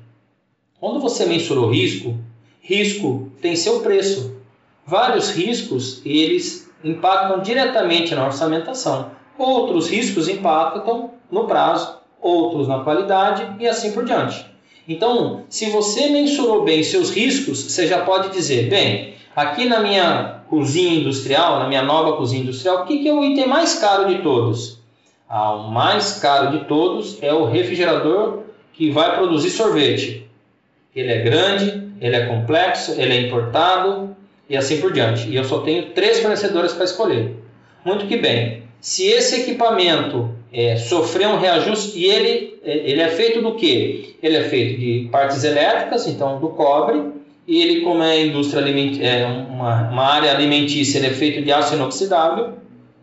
quando 0.77 0.99
você 0.99 1.25
mensurou 1.25 1.71
risco, 1.71 2.17
risco 2.59 3.31
tem 3.41 3.55
seu 3.55 3.79
preço. 3.79 4.35
Vários 4.85 5.29
riscos 5.29 6.01
eles 6.05 6.69
impactam 6.83 7.39
diretamente 7.39 8.13
na 8.13 8.25
orçamentação. 8.25 9.11
Outros 9.37 9.89
riscos 9.89 10.27
impactam 10.27 11.11
no 11.31 11.45
prazo, 11.47 11.99
outros 12.19 12.67
na 12.67 12.83
qualidade 12.83 13.47
e 13.59 13.67
assim 13.67 13.93
por 13.93 14.03
diante. 14.03 14.45
Então, 14.85 15.45
se 15.47 15.69
você 15.69 16.09
mensurou 16.09 16.65
bem 16.65 16.83
seus 16.83 17.11
riscos, 17.11 17.63
você 17.63 17.87
já 17.87 18.03
pode 18.03 18.33
dizer: 18.33 18.69
bem, 18.69 19.13
aqui 19.33 19.63
na 19.69 19.79
minha 19.79 20.40
cozinha 20.51 20.99
industrial, 20.99 21.59
na 21.59 21.67
minha 21.69 21.81
nova 21.81 22.17
cozinha 22.17 22.41
industrial, 22.41 22.83
o 22.83 22.85
que, 22.85 22.99
que 22.99 23.07
é 23.07 23.13
o 23.13 23.23
item 23.23 23.47
mais 23.47 23.79
caro 23.79 24.09
de 24.09 24.21
todos? 24.21 24.77
Ah, 25.27 25.53
o 25.53 25.71
mais 25.71 26.19
caro 26.19 26.51
de 26.51 26.65
todos 26.65 27.17
é 27.23 27.33
o 27.33 27.45
refrigerador 27.45 28.39
que 28.73 28.91
vai 28.91 29.15
produzir 29.15 29.49
sorvete. 29.49 30.29
Ele 30.93 31.09
é 31.09 31.19
grande, 31.19 31.89
ele 32.01 32.17
é 32.17 32.25
complexo, 32.25 32.99
ele 32.99 33.13
é 33.13 33.21
importado 33.21 34.13
e 34.49 34.57
assim 34.57 34.81
por 34.81 34.91
diante. 34.91 35.29
E 35.29 35.37
eu 35.37 35.45
só 35.45 35.59
tenho 35.59 35.91
três 35.91 36.19
fornecedores 36.19 36.73
para 36.73 36.83
escolher. 36.83 37.33
Muito 37.85 38.05
que 38.05 38.17
bem. 38.17 38.63
Se 38.81 39.05
esse 39.05 39.43
equipamento 39.43 40.35
é, 40.51 40.75
sofrer 40.75 41.27
um 41.27 41.39
reajuste 41.39 41.97
e 41.97 42.05
ele, 42.05 42.59
é, 42.61 42.77
ele 42.91 43.01
é 43.01 43.07
feito 43.07 43.41
do 43.41 43.55
que? 43.55 44.17
Ele 44.21 44.35
é 44.35 44.43
feito 44.43 44.77
de 44.81 45.07
partes 45.09 45.45
elétricas, 45.45 46.07
então 46.07 46.41
do 46.41 46.49
cobre, 46.49 47.01
e 47.47 47.61
ele, 47.61 47.81
como 47.81 48.03
é 48.03 48.25
indústria 48.25 48.61
é 49.01 49.25
uma, 49.25 49.89
uma 49.89 50.03
área 50.03 50.31
alimentícia, 50.31 50.99
ele 50.99 51.07
é 51.07 51.11
feito 51.11 51.43
de 51.43 51.51
aço 51.51 51.75
inoxidável, 51.75 52.53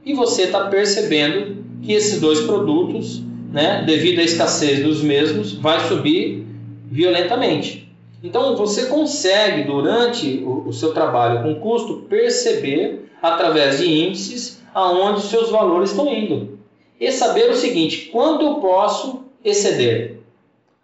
e 0.05 0.15
você 0.15 0.43
está 0.43 0.67
percebendo 0.67 1.65
que 1.83 1.93
esses 1.93 2.21
dois 2.21 2.41
produtos, 2.41 3.23
né, 3.53 3.83
devido 3.87 4.21
à 4.21 4.23
escassez 4.23 4.83
dos 4.83 5.03
mesmos, 5.03 5.53
vai 5.55 5.81
subir 5.87 6.47
violentamente. 6.91 7.89
Então 8.23 8.57
você 8.57 8.87
consegue 8.87 9.65
durante 9.65 10.43
o, 10.45 10.69
o 10.69 10.73
seu 10.73 10.93
trabalho 10.93 11.43
com 11.43 11.61
custo 11.61 12.07
perceber 12.09 13.11
através 13.23 13.79
de 13.79 13.87
índices 13.87 14.61
aonde 14.75 15.23
seus 15.23 15.51
valores 15.51 15.91
estão 15.91 16.13
indo 16.13 16.59
e 17.01 17.13
saber 17.13 17.51
o 17.51 17.55
seguinte: 17.55 18.09
quanto 18.11 18.45
eu 18.45 18.55
posso 18.57 19.25
exceder? 19.45 20.19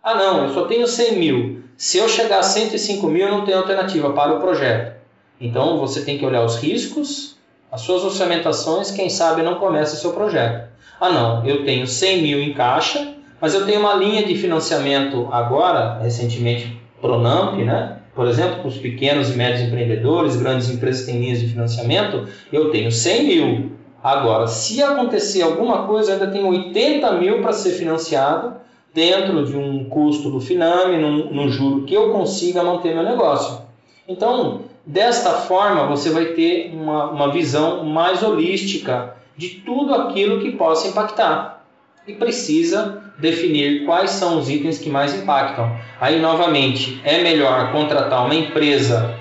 Ah, 0.03 0.15
não, 0.15 0.45
eu 0.45 0.55
só 0.55 0.67
tenho 0.67 0.87
100 0.87 1.19
mil. 1.19 1.54
Se 1.77 1.99
eu 1.99 2.09
chegar 2.09 2.39
a 2.39 2.43
105 2.43 3.07
mil, 3.09 3.29
não 3.29 3.45
tenho 3.45 3.59
alternativa 3.59 4.13
para 4.13 4.35
o 4.35 4.41
projeto. 4.41 4.95
Então 5.41 5.79
você 5.79 6.03
tem 6.03 6.17
que 6.17 6.25
olhar 6.25 6.45
os 6.45 6.57
riscos, 6.57 7.37
as 7.71 7.81
suas 7.81 8.05
orçamentações, 8.05 8.93
quem 8.93 9.11
sabe 9.11 9.43
não 9.43 9.57
começa 9.57 9.97
o 9.97 9.99
seu 9.99 10.13
projeto. 10.13 10.69
Ah 11.01 11.11
não, 11.11 11.45
eu 11.45 11.65
tenho 11.65 11.87
100 11.87 12.23
mil 12.23 12.41
em 12.41 12.55
caixa, 12.55 13.15
mas 13.41 13.53
eu 13.53 13.67
tenho 13.67 13.81
uma 13.81 13.95
linha 13.95 14.25
de 14.25 14.37
financiamento 14.37 15.29
agora, 15.33 15.99
recentemente 15.99 16.81
Pronamp, 17.01 17.57
né? 17.57 17.99
Por 18.15 18.29
exemplo, 18.29 18.61
para 18.61 18.69
os 18.69 18.79
pequenos 18.79 19.31
e 19.31 19.37
médios 19.37 19.67
empreendedores, 19.67 20.37
grandes 20.37 20.71
empresas 20.71 21.05
têm 21.05 21.21
linhas 21.21 21.41
de 21.41 21.49
financiamento, 21.49 22.29
eu 22.53 22.71
tenho 22.71 22.93
100 22.93 23.25
mil. 23.27 23.73
Agora, 24.01 24.47
se 24.47 24.81
acontecer 24.81 25.43
alguma 25.43 25.87
coisa, 25.87 26.13
eu 26.13 26.15
ainda 26.15 26.29
tenho 26.29 26.47
80 26.47 27.13
mil 27.15 27.43
para 27.43 27.53
ser 27.53 27.73
financiado 27.73 28.64
dentro 28.95 29.45
de 29.45 29.57
um 29.57 29.85
custo 29.85 30.31
do 30.31 30.41
Finame, 30.41 30.97
num, 30.97 31.31
num 31.31 31.49
juro 31.51 31.83
que 31.83 31.93
eu 31.93 32.13
consiga 32.13 32.63
manter 32.63 32.95
meu 32.95 33.03
negócio. 33.03 33.63
Então, 34.09 34.63
desta 34.87 35.31
forma, 35.31 35.87
você 35.87 36.11
vai 36.11 36.27
ter 36.27 36.73
uma, 36.73 37.11
uma 37.11 37.33
visão 37.33 37.85
mais 37.85 38.23
holística 38.23 39.17
de 39.37 39.49
tudo 39.49 39.95
aquilo 39.95 40.41
que 40.41 40.53
possa 40.53 40.89
impactar. 40.89 41.67
E 42.07 42.15
precisa 42.15 43.03
definir 43.19 43.85
quais 43.85 44.11
são 44.11 44.39
os 44.39 44.49
itens 44.49 44.79
que 44.79 44.91
mais 44.91 45.15
impactam. 45.15 45.77
Aí, 46.01 46.21
novamente, 46.21 47.01
é 47.03 47.23
melhor 47.23 47.73
contratar 47.73 48.25
uma 48.25 48.35
empresa 48.35 49.19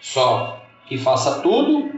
só 0.00 0.62
que 0.86 0.96
faça 0.96 1.40
tudo 1.40 1.90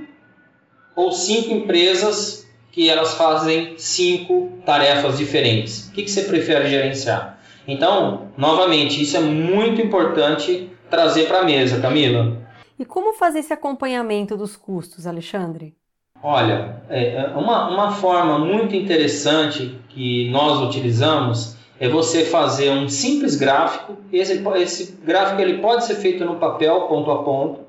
ou 0.96 1.12
cinco 1.12 1.52
empresas 1.52 2.37
que 2.70 2.88
elas 2.88 3.14
fazem 3.14 3.74
cinco 3.76 4.58
tarefas 4.64 5.18
diferentes. 5.18 5.88
O 5.88 5.92
que, 5.92 6.02
que 6.02 6.10
você 6.10 6.22
prefere 6.22 6.68
gerenciar? 6.68 7.38
Então, 7.66 8.28
novamente, 8.36 9.02
isso 9.02 9.16
é 9.16 9.20
muito 9.20 9.80
importante 9.80 10.70
trazer 10.88 11.26
para 11.26 11.40
a 11.40 11.44
mesa, 11.44 11.80
Camila. 11.80 12.36
E 12.78 12.84
como 12.84 13.12
fazer 13.14 13.40
esse 13.40 13.52
acompanhamento 13.52 14.36
dos 14.36 14.56
custos, 14.56 15.06
Alexandre? 15.06 15.74
Olha, 16.22 16.82
é, 16.88 17.14
é 17.14 17.26
uma, 17.36 17.68
uma 17.68 17.92
forma 17.92 18.38
muito 18.38 18.74
interessante 18.74 19.78
que 19.88 20.30
nós 20.30 20.60
utilizamos 20.60 21.56
é 21.80 21.88
você 21.88 22.24
fazer 22.24 22.70
um 22.70 22.88
simples 22.88 23.36
gráfico. 23.36 23.96
Esse, 24.12 24.42
esse 24.56 24.98
gráfico 25.04 25.40
ele 25.40 25.58
pode 25.58 25.84
ser 25.84 25.94
feito 25.94 26.24
no 26.24 26.36
papel, 26.36 26.82
ponto 26.82 27.10
a 27.10 27.22
ponto, 27.22 27.60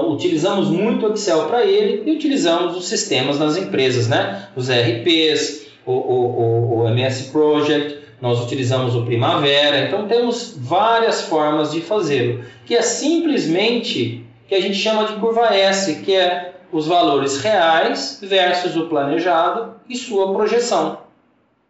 utilizamos 0.00 0.68
muito 0.68 1.06
o 1.06 1.12
Excel 1.12 1.44
para 1.44 1.64
ele 1.64 2.02
e 2.06 2.16
utilizamos 2.16 2.76
os 2.76 2.88
sistemas 2.88 3.38
nas 3.38 3.56
empresas, 3.56 4.08
né? 4.08 4.48
Os 4.56 4.70
RPs, 4.70 5.66
o, 5.84 5.92
o, 5.92 6.78
o, 6.78 6.88
MS 6.88 7.30
Project, 7.30 7.98
nós 8.20 8.40
utilizamos 8.40 8.94
o 8.94 9.04
Primavera, 9.04 9.80
então 9.80 10.06
temos 10.06 10.56
várias 10.56 11.22
formas 11.22 11.72
de 11.72 11.80
fazê-lo, 11.80 12.42
que 12.64 12.74
é 12.74 12.82
simplesmente 12.82 14.24
que 14.48 14.54
a 14.54 14.60
gente 14.60 14.76
chama 14.76 15.04
de 15.04 15.14
curva 15.14 15.54
S, 15.54 15.96
que 16.02 16.14
é 16.14 16.54
os 16.70 16.86
valores 16.86 17.38
reais 17.42 18.18
versus 18.22 18.76
o 18.76 18.86
planejado 18.86 19.74
e 19.88 19.96
sua 19.96 20.32
projeção. 20.32 20.98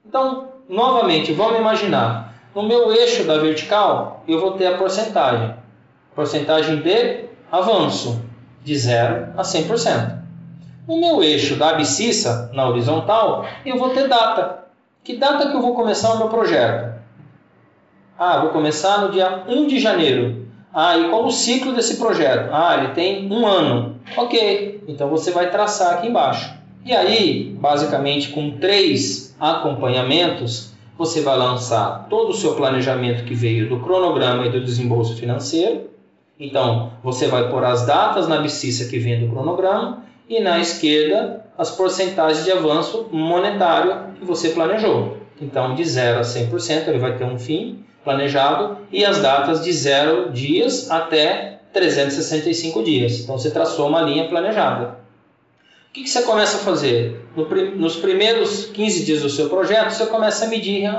Então, 0.06 0.48
novamente, 0.68 1.32
vamos 1.32 1.58
imaginar, 1.58 2.34
no 2.54 2.62
meu 2.62 2.92
eixo 2.92 3.24
da 3.24 3.38
vertical, 3.38 4.22
eu 4.28 4.40
vou 4.40 4.52
ter 4.52 4.66
a 4.66 4.76
porcentagem. 4.76 5.54
Porcentagem 6.14 6.82
de 6.82 7.31
avanço 7.52 8.24
de 8.64 8.74
0 8.74 9.34
a 9.36 9.42
100%. 9.42 10.22
No 10.88 10.98
meu 10.98 11.22
eixo 11.22 11.56
da 11.56 11.68
abscissa, 11.68 12.50
na 12.54 12.66
horizontal, 12.66 13.44
eu 13.66 13.78
vou 13.78 13.90
ter 13.90 14.08
data. 14.08 14.64
Que 15.04 15.18
data 15.18 15.50
que 15.50 15.56
eu 15.56 15.60
vou 15.60 15.74
começar 15.74 16.14
o 16.14 16.18
meu 16.18 16.28
projeto? 16.28 16.98
Ah, 18.18 18.40
vou 18.40 18.50
começar 18.50 19.02
no 19.02 19.10
dia 19.10 19.44
1 19.46 19.66
de 19.66 19.78
janeiro. 19.78 20.46
Ah, 20.72 20.96
e 20.96 21.10
qual 21.10 21.26
o 21.26 21.30
ciclo 21.30 21.74
desse 21.74 21.98
projeto? 21.98 22.48
Ah, 22.52 22.78
ele 22.78 22.94
tem 22.94 23.30
um 23.30 23.46
ano. 23.46 24.00
Ok, 24.16 24.82
então 24.88 25.10
você 25.10 25.30
vai 25.30 25.50
traçar 25.50 25.94
aqui 25.94 26.08
embaixo. 26.08 26.54
E 26.84 26.92
aí, 26.92 27.54
basicamente, 27.60 28.30
com 28.30 28.52
três 28.52 29.36
acompanhamentos, 29.38 30.72
você 30.96 31.20
vai 31.20 31.36
lançar 31.36 32.06
todo 32.08 32.30
o 32.30 32.34
seu 32.34 32.54
planejamento 32.54 33.24
que 33.24 33.34
veio 33.34 33.68
do 33.68 33.80
cronograma 33.80 34.46
e 34.46 34.50
do 34.50 34.64
desembolso 34.64 35.16
financeiro, 35.16 35.91
Então, 36.42 36.90
você 37.04 37.28
vai 37.28 37.48
pôr 37.48 37.64
as 37.64 37.86
datas 37.86 38.26
na 38.26 38.34
abscissa 38.34 38.88
que 38.88 38.98
vem 38.98 39.20
do 39.20 39.32
cronograma 39.32 40.04
e 40.28 40.40
na 40.40 40.58
esquerda 40.58 41.46
as 41.56 41.70
porcentagens 41.70 42.44
de 42.44 42.50
avanço 42.50 43.08
monetário 43.12 44.12
que 44.18 44.24
você 44.24 44.48
planejou. 44.48 45.18
Então, 45.40 45.76
de 45.76 45.84
0 45.84 46.18
a 46.18 46.22
100%, 46.22 46.88
ele 46.88 46.98
vai 46.98 47.16
ter 47.16 47.24
um 47.24 47.38
fim 47.38 47.84
planejado 48.02 48.78
e 48.90 49.04
as 49.04 49.20
datas 49.20 49.62
de 49.62 49.72
0 49.72 50.32
dias 50.32 50.90
até 50.90 51.60
365 51.72 52.82
dias. 52.82 53.20
Então, 53.20 53.38
você 53.38 53.52
traçou 53.52 53.88
uma 53.88 54.02
linha 54.02 54.28
planejada. 54.28 54.98
O 55.90 55.92
que, 55.92 56.02
que 56.02 56.10
você 56.10 56.22
começa 56.22 56.56
a 56.56 56.60
fazer? 56.60 57.24
No, 57.36 57.46
nos 57.76 57.96
primeiros 57.96 58.66
15 58.66 59.04
dias 59.04 59.22
do 59.22 59.30
seu 59.30 59.48
projeto, 59.48 59.90
você 59.90 60.06
começa 60.06 60.46
a 60.46 60.48
medir 60.48 60.90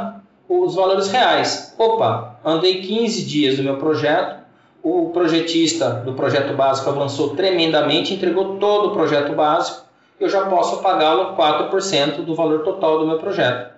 os 0.48 0.76
valores 0.76 1.12
reais. 1.12 1.76
Opa, 1.78 2.40
andei 2.46 2.82
15 2.82 3.26
dias 3.26 3.58
do 3.58 3.64
meu 3.64 3.76
projeto, 3.76 4.43
o 4.84 5.12
projetista 5.12 5.90
do 5.90 6.14
projeto 6.14 6.54
básico 6.54 6.90
avançou 6.90 7.36
tremendamente, 7.36 8.14
entregou 8.14 8.58
todo 8.58 8.90
o 8.90 8.92
projeto 8.92 9.34
básico, 9.34 9.86
eu 10.20 10.28
já 10.28 10.46
posso 10.46 10.82
pagá-lo 10.82 11.38
4% 11.38 12.24
do 12.24 12.36
valor 12.36 12.64
total 12.64 13.00
do 13.00 13.08
meu 13.08 13.18
projeto. 13.18 13.74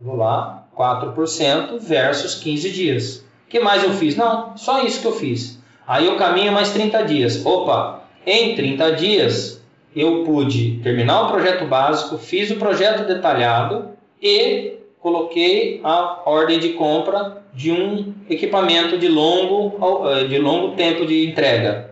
Vou 0.00 0.16
lá, 0.16 0.66
4% 0.76 1.78
versus 1.78 2.34
15 2.34 2.70
dias. 2.72 3.16
O 3.46 3.48
que 3.48 3.60
mais 3.60 3.84
eu 3.84 3.92
fiz? 3.92 4.16
Não, 4.16 4.56
só 4.56 4.82
isso 4.82 5.00
que 5.00 5.06
eu 5.06 5.12
fiz. 5.12 5.58
Aí 5.86 6.06
eu 6.06 6.16
caminho 6.16 6.52
mais 6.52 6.72
30 6.72 7.04
dias. 7.04 7.46
Opa, 7.46 8.02
em 8.26 8.56
30 8.56 8.92
dias 8.92 9.62
eu 9.94 10.24
pude 10.24 10.80
terminar 10.82 11.22
o 11.22 11.28
projeto 11.30 11.64
básico, 11.66 12.18
fiz 12.18 12.50
o 12.50 12.56
projeto 12.56 13.06
detalhado 13.06 13.90
e 14.20 14.75
coloquei 15.06 15.80
a 15.84 16.22
ordem 16.26 16.58
de 16.58 16.70
compra 16.70 17.36
de 17.54 17.70
um 17.70 18.12
equipamento 18.28 18.98
de 18.98 19.06
longo, 19.06 20.08
eh, 20.10 20.24
de 20.24 20.36
longo 20.36 20.74
tempo 20.74 21.06
de 21.06 21.24
entrega. 21.28 21.90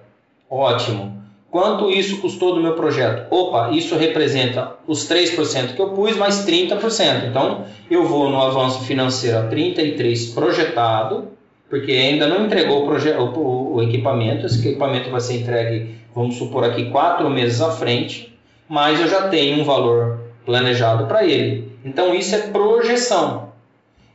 Ótimo. 0.51 1.23
Quanto 1.49 1.93
isso 1.93 2.21
custou 2.21 2.57
do 2.57 2.61
meu 2.61 2.73
projeto? 2.73 3.33
Opa, 3.33 3.71
isso 3.71 3.95
representa 3.95 4.73
os 4.85 5.09
3% 5.09 5.77
que 5.77 5.81
eu 5.81 5.91
pus, 5.91 6.17
mais 6.17 6.45
30%. 6.45 7.29
Então, 7.29 7.65
eu 7.89 8.05
vou 8.05 8.29
no 8.29 8.43
avanço 8.43 8.83
financeiro 8.83 9.39
a 9.39 9.43
33 9.45 10.31
projetado, 10.31 11.29
porque 11.71 11.93
ainda 11.93 12.27
não 12.27 12.47
entregou 12.47 12.85
o, 12.85 13.39
o, 13.39 13.75
o 13.77 13.83
equipamento. 13.85 14.45
Esse 14.45 14.59
equipamento 14.59 15.09
vai 15.09 15.21
ser 15.21 15.35
entregue, 15.35 15.95
vamos 16.13 16.35
supor 16.35 16.65
aqui, 16.65 16.91
quatro 16.91 17.31
meses 17.31 17.61
à 17.61 17.71
frente, 17.71 18.37
mas 18.69 19.01
eu 19.01 19.07
já 19.07 19.29
tenho 19.29 19.61
um 19.61 19.65
valor 19.65 20.19
planejado 20.45 21.07
para 21.07 21.25
ele. 21.25 21.74
Então 21.85 22.15
isso 22.15 22.35
é 22.35 22.49
projeção. 22.49 23.53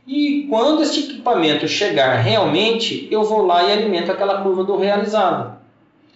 E 0.06 0.46
quando 0.50 0.82
este 0.82 1.00
equipamento 1.00 1.68
chegar 1.68 2.16
realmente, 2.16 3.06
eu 3.10 3.22
vou 3.22 3.46
lá 3.46 3.62
e 3.62 3.72
alimento 3.72 4.10
aquela 4.10 4.42
curva 4.42 4.64
do 4.64 4.76
realizado. 4.76 5.58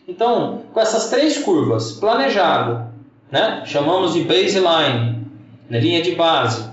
Então, 0.09 0.63
com 0.73 0.81
essas 0.81 1.09
três 1.09 1.39
curvas, 1.39 1.93
planejado, 1.93 2.93
né? 3.31 3.63
chamamos 3.65 4.15
de 4.15 4.23
baseline, 4.23 5.25
na 5.71 5.79
linha 5.79 6.03
de 6.03 6.13
base, 6.15 6.69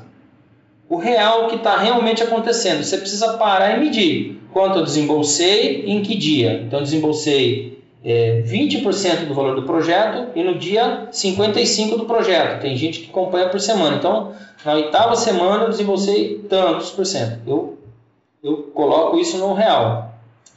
o 0.90 0.98
real 0.98 1.48
que 1.48 1.56
está 1.56 1.78
realmente 1.78 2.24
acontecendo. 2.24 2.84
Você 2.84 2.98
precisa 2.98 3.38
parar 3.38 3.78
e 3.78 3.80
medir 3.80 4.42
quanto 4.52 4.80
eu 4.80 4.84
desembolsei 4.84 5.86
em 5.86 6.02
que 6.02 6.16
dia. 6.18 6.62
Então, 6.66 6.82
desembolsei 6.82 7.81
é, 8.04 8.42
20% 8.46 9.28
do 9.28 9.34
valor 9.34 9.56
do 9.56 9.64
projeto 9.64 10.32
e 10.36 10.44
no 10.44 10.58
dia 10.58 11.08
55% 11.12 11.98
do 11.98 12.06
projeto. 12.06 12.62
Tem 12.62 12.76
gente 12.76 13.02
que 13.02 13.10
acompanha 13.10 13.50
por 13.50 13.60
semana. 13.60 13.98
Então, 13.98 14.34
na 14.66 14.74
oitava 14.74 15.16
semana 15.16 15.66
eu 15.66 15.70
desembolsei 15.70 16.40
tantos 16.50 16.92
por 16.92 17.06
cento. 17.06 17.40
Eu, 17.46 17.78
eu 18.44 18.58
coloco 18.74 19.20
isso 19.20 19.38
no 19.38 19.54
real. 19.54 20.14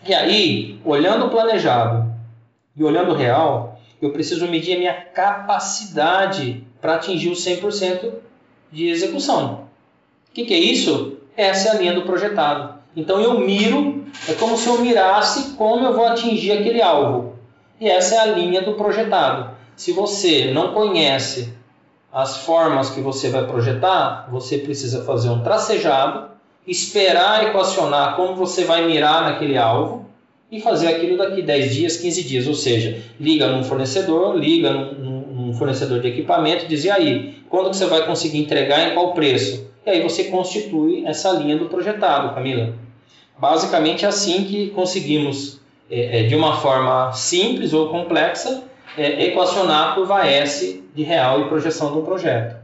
E 0.06 0.14
aí, 0.14 0.78
olhando 0.84 1.26
o 1.26 1.30
planejado 1.30 2.12
e 2.76 2.82
olhando 2.82 3.12
o 3.12 3.16
real, 3.16 3.78
eu 4.00 4.10
preciso 4.10 4.48
medir 4.48 4.76
a 4.76 4.78
minha 4.78 4.94
capacidade 4.94 6.64
para 6.80 6.96
atingir 6.96 7.28
o 7.28 7.32
100% 7.32 8.12
de 8.70 8.88
execução. 8.88 9.64
O 10.30 10.34
que, 10.34 10.44
que 10.44 10.54
é 10.54 10.58
isso? 10.58 11.18
Essa 11.36 11.68
é 11.68 11.70
a 11.72 11.74
linha 11.78 11.94
do 11.94 12.02
projetado. 12.02 12.74
Então 12.96 13.20
eu 13.20 13.40
miro, 13.40 14.04
é 14.28 14.34
como 14.34 14.56
se 14.56 14.68
eu 14.68 14.78
mirasse 14.78 15.54
como 15.54 15.86
eu 15.86 15.94
vou 15.94 16.06
atingir 16.06 16.52
aquele 16.52 16.82
alvo. 16.82 17.33
E 17.80 17.88
essa 17.88 18.14
é 18.14 18.18
a 18.18 18.26
linha 18.26 18.62
do 18.62 18.74
projetado. 18.74 19.50
Se 19.76 19.92
você 19.92 20.52
não 20.52 20.72
conhece 20.72 21.52
as 22.12 22.38
formas 22.38 22.90
que 22.90 23.00
você 23.00 23.28
vai 23.28 23.44
projetar, 23.46 24.28
você 24.30 24.58
precisa 24.58 25.04
fazer 25.04 25.30
um 25.30 25.42
tracejado, 25.42 26.30
esperar 26.66 27.48
equacionar 27.48 28.14
como 28.14 28.36
você 28.36 28.64
vai 28.64 28.86
mirar 28.86 29.22
naquele 29.22 29.58
alvo 29.58 30.06
e 30.50 30.60
fazer 30.60 30.86
aquilo 30.86 31.18
daqui 31.18 31.42
10 31.42 31.74
dias, 31.74 31.96
15 31.96 32.22
dias. 32.22 32.46
Ou 32.46 32.54
seja, 32.54 33.02
liga 33.18 33.48
num 33.48 33.64
fornecedor, 33.64 34.36
liga 34.36 34.72
num, 34.72 35.20
num 35.20 35.54
fornecedor 35.54 36.00
de 36.00 36.08
equipamento 36.08 36.64
e 36.64 36.68
diz: 36.68 36.84
e 36.84 36.90
aí, 36.90 37.42
quando 37.50 37.70
que 37.70 37.76
você 37.76 37.86
vai 37.86 38.06
conseguir 38.06 38.38
entregar 38.38 38.88
em 38.88 38.94
qual 38.94 39.12
preço? 39.12 39.68
E 39.84 39.90
aí 39.90 40.02
você 40.02 40.24
constitui 40.24 41.04
essa 41.04 41.32
linha 41.32 41.58
do 41.58 41.66
projetado, 41.66 42.32
Camila. 42.34 42.74
Basicamente 43.36 44.04
é 44.04 44.08
assim 44.08 44.44
que 44.44 44.70
conseguimos 44.70 45.60
é, 45.90 46.20
é, 46.20 46.22
de 46.24 46.34
uma 46.34 46.56
forma 46.56 47.12
simples 47.12 47.72
ou 47.72 47.88
complexa, 47.90 48.64
é, 48.96 49.26
equacionar 49.26 49.92
a 49.92 49.94
curva 49.94 50.26
S 50.26 50.82
de 50.94 51.02
real 51.02 51.40
e 51.42 51.48
projeção 51.48 51.92
de 51.92 51.98
um 51.98 52.04
projeto. 52.04 52.56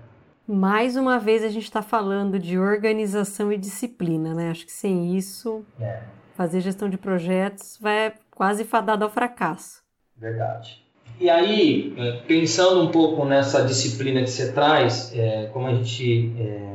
Mais 0.47 0.97
uma 0.97 1.19
vez 1.19 1.45
a 1.45 1.49
gente 1.49 1.65
está 1.65 1.83
falando 1.83 2.39
de 2.39 2.59
organização 2.59 3.53
e 3.53 3.59
disciplina, 3.59 4.35
né? 4.35 4.51
Acho 4.51 4.67
que 4.67 4.73
sem 4.73 5.17
isso, 5.17 5.65
é. 5.81 6.01
fazer 6.35 6.61
gestão 6.61 6.89
de 6.89 6.99
projetos 6.99 7.79
vai 7.81 8.13
quase 8.31 8.65
fadado 8.65 9.05
ao 9.05 9.11
fracasso. 9.11 9.83
Verdade. 10.17 10.83
E 11.21 11.29
aí, 11.29 11.95
é, 11.99 12.13
pensando 12.27 12.83
um 12.83 12.89
pouco 12.89 13.25
nessa 13.25 13.63
disciplina 13.65 14.23
que 14.23 14.31
você 14.31 14.53
traz, 14.53 15.13
é, 15.15 15.51
como 15.53 15.67
a 15.67 15.75
gente 15.75 16.33
é, 16.39 16.71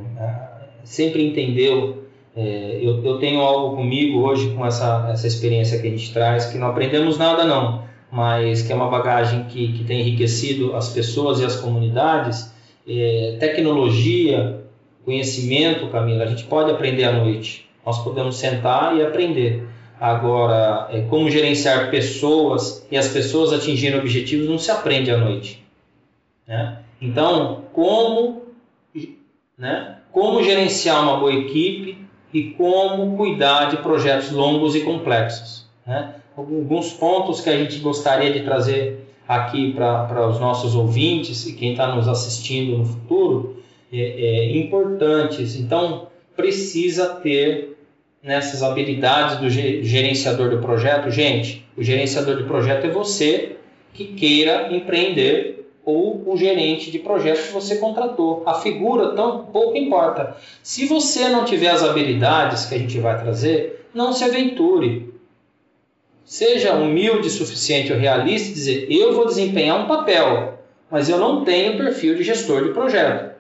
sempre 0.84 1.28
entendeu 1.28 2.05
é, 2.36 2.80
eu, 2.82 3.02
eu, 3.04 3.18
tenho 3.18 3.40
algo 3.40 3.78
comigo 3.78 4.20
hoje 4.20 4.54
com 4.54 4.66
essa, 4.66 5.08
essa 5.10 5.26
experiência 5.26 5.80
que 5.80 5.88
a 5.88 5.90
gente 5.90 6.12
traz, 6.12 6.46
que 6.46 6.58
não 6.58 6.68
aprendemos 6.68 7.18
nada 7.18 7.46
não, 7.46 7.86
mas 8.12 8.62
que 8.62 8.74
é 8.74 8.76
uma 8.76 8.90
bagagem 8.90 9.46
que, 9.46 9.72
que 9.72 9.84
tem 9.86 10.02
enriquecido 10.02 10.76
as 10.76 10.90
pessoas 10.90 11.40
e 11.40 11.46
as 11.46 11.56
comunidades. 11.56 12.54
É, 12.86 13.38
tecnologia, 13.40 14.62
conhecimento, 15.06 15.88
Camila, 15.88 16.26
a 16.26 16.28
gente 16.28 16.44
pode 16.44 16.70
aprender 16.70 17.06
à 17.06 17.14
noite. 17.14 17.70
Nós 17.86 18.04
podemos 18.04 18.36
sentar 18.36 18.98
e 18.98 19.02
aprender. 19.02 19.66
Agora, 19.98 20.90
é, 20.92 21.02
como 21.04 21.32
gerenciar 21.32 21.90
pessoas 21.90 22.86
e 22.92 22.98
as 22.98 23.08
pessoas 23.08 23.54
atingirem 23.54 23.98
objetivos 23.98 24.50
não 24.50 24.60
se 24.60 24.70
aprende 24.72 25.10
à 25.10 25.18
noite. 25.18 25.64
Né? 26.46 26.80
Então, 27.02 27.64
como, 27.72 28.44
né? 29.58 30.00
como 30.12 30.44
gerenciar 30.44 31.02
uma 31.02 31.18
boa 31.18 31.34
equipe, 31.34 32.05
e 32.36 32.52
como 32.52 33.16
cuidar 33.16 33.70
de 33.70 33.78
projetos 33.78 34.30
longos 34.30 34.76
e 34.76 34.82
complexos. 34.82 35.66
Né? 35.88 36.16
Alguns 36.36 36.92
pontos 36.92 37.40
que 37.40 37.50
a 37.50 37.58
gente 37.58 37.80
gostaria 37.80 38.30
de 38.34 38.42
trazer 38.42 39.08
aqui 39.26 39.72
para 39.72 40.28
os 40.28 40.38
nossos 40.38 40.76
ouvintes 40.76 41.48
e 41.48 41.54
quem 41.54 41.72
está 41.72 41.96
nos 41.96 42.10
assistindo 42.10 42.78
no 42.78 42.86
futuro 42.86 43.64
é, 43.90 44.00
é, 44.00 44.58
importantes. 44.58 45.56
Então, 45.56 46.10
precisa 46.36 47.08
ter 47.24 47.78
nessas 48.22 48.62
habilidades 48.62 49.38
do 49.38 49.50
gerenciador 49.50 50.50
do 50.50 50.58
projeto. 50.58 51.10
Gente, 51.10 51.66
o 51.78 51.82
gerenciador 51.82 52.36
de 52.36 52.44
projeto 52.44 52.84
é 52.84 52.90
você 52.90 53.56
que 53.94 54.08
queira 54.08 54.76
empreender 54.76 55.55
ou 55.86 56.24
o 56.26 56.36
gerente 56.36 56.90
de 56.90 56.98
projeto 56.98 57.46
que 57.46 57.54
você 57.54 57.78
contratou. 57.78 58.42
A 58.46 58.56
figura 58.56 59.10
tão 59.10 59.46
pouco 59.46 59.78
importa. 59.78 60.36
Se 60.64 60.86
você 60.86 61.30
não 61.30 61.46
tiver 61.46 61.70
as 61.70 61.84
habilidades 61.84 62.66
que 62.66 62.76
a 62.76 62.80
gente 62.80 62.98
vai 63.00 63.22
trazer, 63.22 63.86
não 63.94 64.12
se 64.12 64.24
aventure. 64.24 65.14
Seja 66.26 66.74
humilde 66.74 67.28
o 67.28 67.32
suficiente 67.32 67.94
ou 67.94 68.00
realista 68.00 68.50
e 68.50 68.54
dizer: 68.54 68.88
eu 68.90 69.14
vou 69.14 69.28
desempenhar 69.28 69.80
um 69.80 69.88
papel, 69.88 70.58
mas 70.90 71.08
eu 71.08 71.20
não 71.20 71.46
tenho 71.46 71.78
perfil 71.78 72.16
de 72.16 72.24
gestor 72.24 72.64
de 72.64 72.74
projeto. 72.74 73.36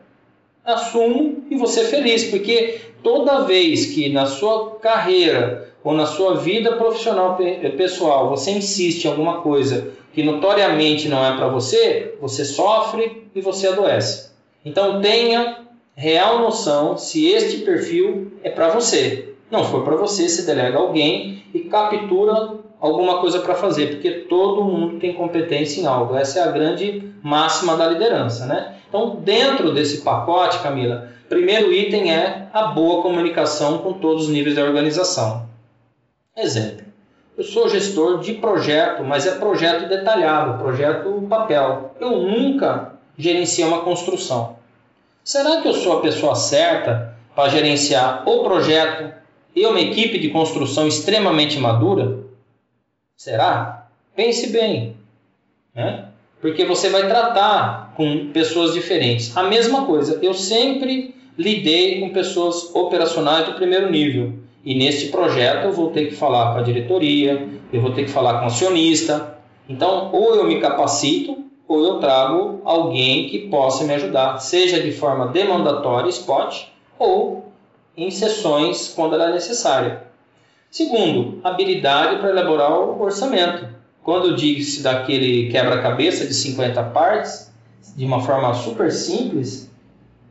Assumo 0.63 1.43
e 1.49 1.55
você 1.58 1.84
feliz, 1.86 2.25
porque 2.25 2.79
toda 3.01 3.43
vez 3.45 3.88
que 3.88 4.10
na 4.10 4.27
sua 4.27 4.75
carreira 4.75 5.73
ou 5.84 5.93
na 5.93 6.05
sua 6.05 6.36
vida 6.36 6.75
profissional 6.77 7.38
pessoal 7.77 8.29
você 8.29 8.51
insiste 8.51 9.05
em 9.05 9.08
alguma 9.08 9.41
coisa 9.41 9.93
que 10.15 10.23
notoriamente 10.23 11.10
não 11.10 11.25
é 11.25 11.36
para 11.36 11.49
você, 11.49 12.15
você 12.21 12.45
sofre 12.45 13.28
e 13.36 13.41
você 13.41 13.67
adoece. 13.67 14.32
Então 14.63 15.01
tenha 15.01 15.60
real 15.93 16.39
noção 16.39 16.97
se 16.97 17.28
este 17.28 17.58
perfil 17.58 18.32
é 18.41 18.49
para 18.49 18.69
você. 18.69 19.34
Não 19.51 19.65
for 19.65 19.84
para 19.84 19.97
você, 19.97 20.30
se 20.30 20.45
delega 20.45 20.78
alguém 20.78 21.43
e 21.54 21.60
captura 21.60 22.54
alguma 22.80 23.19
coisa 23.19 23.39
para 23.39 23.56
fazer, 23.56 23.88
porque 23.88 24.12
todo 24.12 24.63
mundo 24.63 24.99
tem 24.99 25.13
competência 25.13 25.82
em 25.82 25.86
algo. 25.86 26.15
Essa 26.15 26.39
é 26.39 26.43
a 26.43 26.51
grande 26.51 27.13
máxima 27.21 27.75
da 27.75 27.88
liderança, 27.88 28.45
né? 28.45 28.75
Então, 28.88 29.17
dentro 29.17 29.73
desse 29.73 30.01
pacote, 30.01 30.60
Camila, 30.60 31.10
primeiro 31.28 31.73
item 31.73 32.13
é 32.13 32.47
a 32.54 32.67
boa 32.67 33.01
comunicação 33.01 33.80
com 33.80 33.93
todos 33.93 34.25
os 34.25 34.30
níveis 34.30 34.56
da 34.56 34.63
organização. 34.63 35.45
Exemplo: 36.38 36.85
Eu 37.38 37.43
sou 37.43 37.67
gestor 37.67 38.19
de 38.19 38.34
projeto, 38.34 39.04
mas 39.04 39.28
é 39.28 39.32
projeto 39.36 39.89
detalhado, 39.89 40.58
projeto 40.58 41.28
papel. 41.30 41.93
Eu 42.00 42.19
nunca 42.21 42.93
gerenciei 43.17 43.67
uma 43.67 43.82
construção. 43.82 44.56
Será 45.24 45.62
que 45.62 45.67
eu 45.67 45.74
sou 45.74 45.98
a 45.98 46.02
pessoa 46.02 46.36
certa 46.36 47.17
para 47.36 47.50
gerenciar 47.50 48.24
o 48.28 48.43
projeto 48.43 49.13
e 49.54 49.65
uma 49.65 49.82
equipe 49.82 50.17
de 50.17 50.30
construção 50.30 50.88
extremamente 50.88 51.60
madura? 51.60 52.19
Será? 53.17 53.88
Pense 54.15 54.48
bem. 54.48 54.95
Né? 55.74 56.06
Porque 56.39 56.63
você 56.63 56.89
vai 56.89 57.08
tratar 57.08 57.93
com 57.95 58.32
pessoas 58.32 58.74
diferentes. 58.74 59.36
A 59.36 59.43
mesma 59.43 59.86
coisa, 59.86 60.19
eu 60.21 60.34
sempre 60.34 61.13
lidei 61.38 62.00
com 62.00 62.12
pessoas 62.12 62.74
operacionais 62.74 63.45
do 63.45 63.54
primeiro 63.56 63.91
nível. 63.91 64.44
E 64.65 64.73
neste 64.73 65.10
projeto 65.10 65.65
eu 65.65 65.71
vou 65.71 65.91
ter 65.91 66.08
que 66.08 66.15
falar 66.15 66.54
com 66.54 66.60
a 66.60 66.63
diretoria, 66.63 67.47
eu 67.71 67.82
vou 67.82 67.91
ter 67.91 68.06
que 68.06 68.10
falar 68.10 68.39
com 68.39 68.45
o 68.45 68.47
acionista. 68.47 69.38
Então, 69.69 70.10
ou 70.12 70.36
eu 70.36 70.45
me 70.45 70.60
capacito, 70.60 71.38
ou 71.67 71.86
eu 71.86 71.99
trago 71.99 72.62
alguém 72.65 73.30
que 73.30 73.47
possa 73.47 73.84
me 73.84 73.93
ajudar, 73.93 74.39
seja 74.39 74.80
de 74.80 74.91
forma 74.91 75.28
demandatória, 75.28 76.10
spot, 76.10 76.63
ou 76.97 77.45
em 77.95 78.10
sessões 78.10 78.91
quando 78.95 79.13
ela 79.13 79.30
é 79.30 79.34
necessária. 79.34 80.04
Segundo, 80.69 81.39
habilidade 81.43 82.19
para 82.19 82.30
elaborar 82.30 82.71
o 82.71 83.01
orçamento. 83.01 83.67
Quando 84.04 84.30
eu 84.30 84.36
disse 84.36 84.84
daquele 84.84 85.49
quebra-cabeça 85.49 86.25
de 86.28 86.34
50 86.34 86.84
partes, 86.86 87.51
de 87.95 88.04
uma 88.04 88.19
forma 88.19 88.54
super 88.54 88.91
simples, 88.91 89.71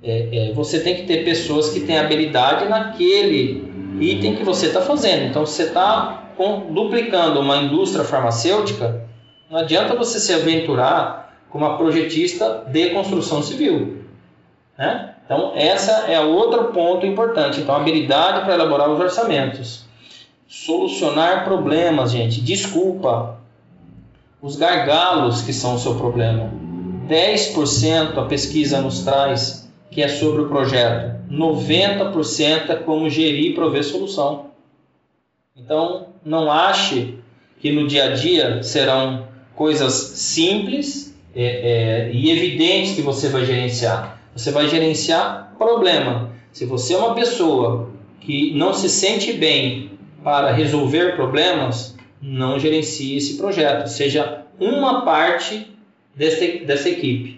é, 0.03 0.51
é, 0.51 0.53
você 0.53 0.81
tem 0.81 0.97
que 0.97 1.05
ter 1.05 1.25
pessoas 1.25 1.71
que 1.71 1.81
têm 1.81 1.99
habilidade 1.99 2.69
naquele 2.69 3.64
item 4.01 4.37
que 4.37 4.45
você 4.45 4.67
está 4.67 4.81
fazendo. 4.81 5.25
Então, 5.25 5.45
você 5.45 5.65
está 5.65 6.25
duplicando 6.71 7.41
uma 7.41 7.59
indústria 7.59 8.05
farmacêutica, 8.05 9.07
não 9.51 9.61
adianta 9.61 9.95
você 9.95 10.19
se 10.19 10.33
aventurar 10.33 11.33
como 11.49 11.65
uma 11.65 11.77
projetista 11.77 12.65
de 12.67 12.91
construção 12.91 13.43
civil. 13.43 14.05
Né? 14.77 15.15
Então, 15.25 15.53
essa 15.55 16.11
é 16.11 16.21
outro 16.21 16.73
ponto 16.73 17.07
importante. 17.07 17.61
Então, 17.61 17.75
habilidade 17.75 18.45
para 18.45 18.55
elaborar 18.55 18.91
os 18.91 18.99
orçamentos. 18.99 19.85
Solucionar 20.49 21.45
problemas, 21.45 22.11
gente. 22.11 22.41
Desculpa. 22.41 23.39
Os 24.43 24.57
gargalos 24.57 25.43
que 25.43 25.53
são 25.53 25.77
o 25.77 25.79
seu 25.79 25.95
problema. 25.95 26.51
10% 27.09 28.19
a 28.19 28.25
pesquisa 28.25 28.81
nos 28.81 29.03
traz 29.03 29.64
que 29.95 30.03
é 30.03 30.09
sobre 30.09 30.43
o 30.43 30.49
projeto. 30.49 31.15
90% 31.31 32.69
é 32.69 32.75
como 32.75 33.09
gerir 33.09 33.53
e 33.53 33.55
prover 33.55 33.85
solução. 33.85 34.47
Então, 35.57 36.09
não 36.25 36.51
ache 36.51 37.15
que 37.61 37.71
no 37.71 37.87
dia 37.87 38.07
a 38.07 38.11
dia 38.11 38.63
serão 38.63 39.29
coisas 39.55 39.93
simples 39.93 41.17
é, 41.35 41.45
é, 41.45 42.13
e 42.13 42.29
evidentes 42.31 42.97
que 42.97 43.03
você 43.03 43.29
vai 43.29 43.45
gerenciar. 43.45 44.21
Você 44.35 44.51
vai 44.51 44.69
gerenciar 44.69 45.55
problema. 45.57 46.33
Se 46.53 46.67
você 46.67 46.95
é 46.95 46.99
uma 46.99 47.15
pessoa 47.15 47.91
que 48.21 48.53
não 48.55 48.75
se 48.75 48.89
sente 48.89 49.33
bem 49.33 49.93
para 50.25 50.51
resolver 50.53 51.15
problemas, 51.15 51.95
não 52.21 52.59
gerencie 52.59 53.17
esse 53.17 53.37
projeto. 53.37 53.87
Seja 53.87 54.43
uma 54.59 55.03
parte 55.05 55.69
dessa, 56.17 56.47
dessa 56.65 56.89
equipe. 56.89 57.34